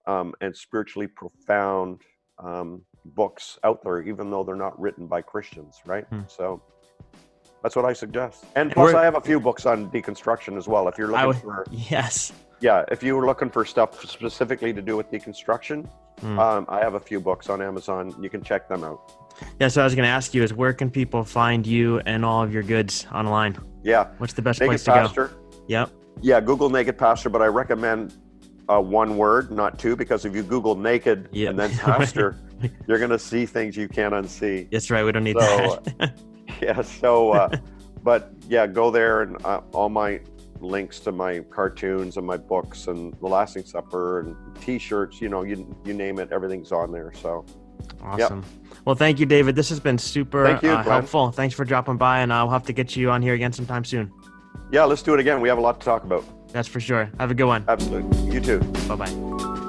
um, 0.05 0.33
and 0.39 0.55
spiritually 0.55 1.07
profound 1.07 2.01
um, 2.37 2.83
books 3.05 3.57
out 3.63 3.83
there, 3.83 4.01
even 4.01 4.29
though 4.29 4.43
they're 4.43 4.55
not 4.55 4.79
written 4.79 5.07
by 5.07 5.21
Christians, 5.21 5.81
right? 5.85 6.05
Hmm. 6.09 6.21
So 6.27 6.61
that's 7.63 7.75
what 7.75 7.85
I 7.85 7.93
suggest. 7.93 8.45
And 8.55 8.67
And 8.67 8.73
plus, 8.73 8.93
I 8.93 9.03
have 9.03 9.15
a 9.15 9.21
few 9.21 9.39
books 9.39 9.65
on 9.65 9.89
deconstruction 9.89 10.57
as 10.57 10.67
well. 10.67 10.87
If 10.87 10.97
you're 10.97 11.07
looking 11.09 11.27
would- 11.27 11.37
for, 11.37 11.65
Yes. 11.71 12.31
yeah, 12.61 12.85
if 12.91 13.01
you 13.01 13.15
were 13.15 13.25
looking 13.25 13.49
for 13.49 13.65
stuff 13.65 13.99
specifically 14.05 14.71
to 14.73 14.81
do 14.81 14.95
with 14.95 15.09
deconstruction, 15.11 15.89
Hmm. 16.21 16.39
um, 16.39 16.65
I 16.67 16.79
have 16.79 16.95
a 16.95 16.99
few 16.99 17.19
books 17.19 17.47
on 17.49 17.61
Amazon. 17.61 18.13
You 18.19 18.27
can 18.29 18.41
check 18.43 18.67
them 18.67 18.83
out. 18.83 19.11
Yeah. 19.59 19.67
So 19.67 19.81
I 19.81 19.83
was 19.83 19.93
going 19.93 20.05
to 20.05 20.09
ask 20.09 20.33
you 20.33 20.41
is 20.41 20.51
where 20.51 20.73
can 20.73 20.89
people 20.89 21.23
find 21.23 21.65
you 21.67 21.99
and 22.07 22.25
all 22.25 22.41
of 22.43 22.51
your 22.51 22.63
goods 22.63 23.05
online? 23.13 23.55
Yeah, 23.83 24.07
What's 24.17 24.33
the 24.33 24.41
best 24.41 24.59
Naked 24.59 24.83
place 24.83 24.83
to 24.85 25.11
go? 25.15 25.29
Yep. 25.67 25.91
Yeah, 26.21 26.39
Google 26.41 26.69
Naked 26.69 26.97
Pastor, 26.97 27.29
but 27.29 27.41
I 27.41 27.45
recommend 27.47 28.13
uh, 28.69 28.81
one 28.81 29.17
word, 29.17 29.51
not 29.51 29.79
two, 29.79 29.95
because 29.95 30.25
if 30.25 30.35
you 30.35 30.43
Google 30.43 30.75
naked 30.75 31.29
Yeah. 31.31 31.49
and 31.49 31.59
then 31.59 31.71
pastor, 31.77 32.37
you're 32.87 32.97
going 32.97 33.11
to 33.11 33.19
see 33.19 33.45
things 33.45 33.77
you 33.77 33.87
can't 33.87 34.13
unsee. 34.13 34.69
That's 34.71 34.89
right. 34.91 35.03
We 35.05 35.11
don't 35.11 35.23
need 35.23 35.37
So, 35.39 35.81
that. 35.99 36.13
Yeah, 36.61 36.81
so, 36.81 37.33
uh, 37.33 37.49
but 38.03 38.31
yeah, 38.49 38.65
go 38.65 38.89
there 38.89 39.21
and 39.21 39.37
uh, 39.45 39.61
all 39.73 39.89
my 39.89 40.21
links 40.59 40.99
to 41.01 41.11
my 41.11 41.41
cartoons 41.51 42.17
and 42.17 42.25
my 42.25 42.37
books 42.37 42.87
and 42.87 43.13
The 43.19 43.27
Lasting 43.27 43.65
Supper 43.65 44.21
and 44.21 44.35
T-shirts, 44.59 45.21
you 45.21 45.29
know, 45.29 45.43
you 45.43 45.75
you 45.85 45.93
name 45.93 46.17
it, 46.17 46.31
everything's 46.31 46.71
on 46.71 46.91
there. 46.91 47.13
So 47.13 47.45
awesome. 48.01 48.43
Well, 48.85 48.95
thank 48.95 49.19
you, 49.19 49.27
David. 49.27 49.55
This 49.55 49.69
has 49.69 49.79
been 49.79 49.99
super 49.99 50.45
Thank 50.47 50.63
you, 50.63 50.71
uh, 50.71 50.81
helpful. 50.81 51.29
Thanks 51.31 51.53
for 51.53 51.63
dropping 51.63 51.97
by, 51.97 52.21
and 52.21 52.33
I'll 52.33 52.49
have 52.49 52.63
to 52.63 52.73
get 52.73 52.95
you 52.95 53.11
on 53.11 53.21
here 53.21 53.35
again 53.35 53.53
sometime 53.53 53.83
soon. 53.85 54.11
Yeah, 54.71 54.83
let's 54.85 55.01
do 55.01 55.13
it 55.13 55.19
again. 55.19 55.41
We 55.41 55.49
have 55.49 55.57
a 55.57 55.61
lot 55.61 55.79
to 55.79 55.85
talk 55.85 56.03
about. 56.03 56.23
That's 56.51 56.67
for 56.67 56.79
sure. 56.79 57.09
Have 57.19 57.31
a 57.31 57.35
good 57.35 57.45
one. 57.45 57.65
Absolutely. 57.67 58.33
You 58.33 58.41
too. 58.41 58.59
Bye 58.87 58.95
bye. 58.95 59.66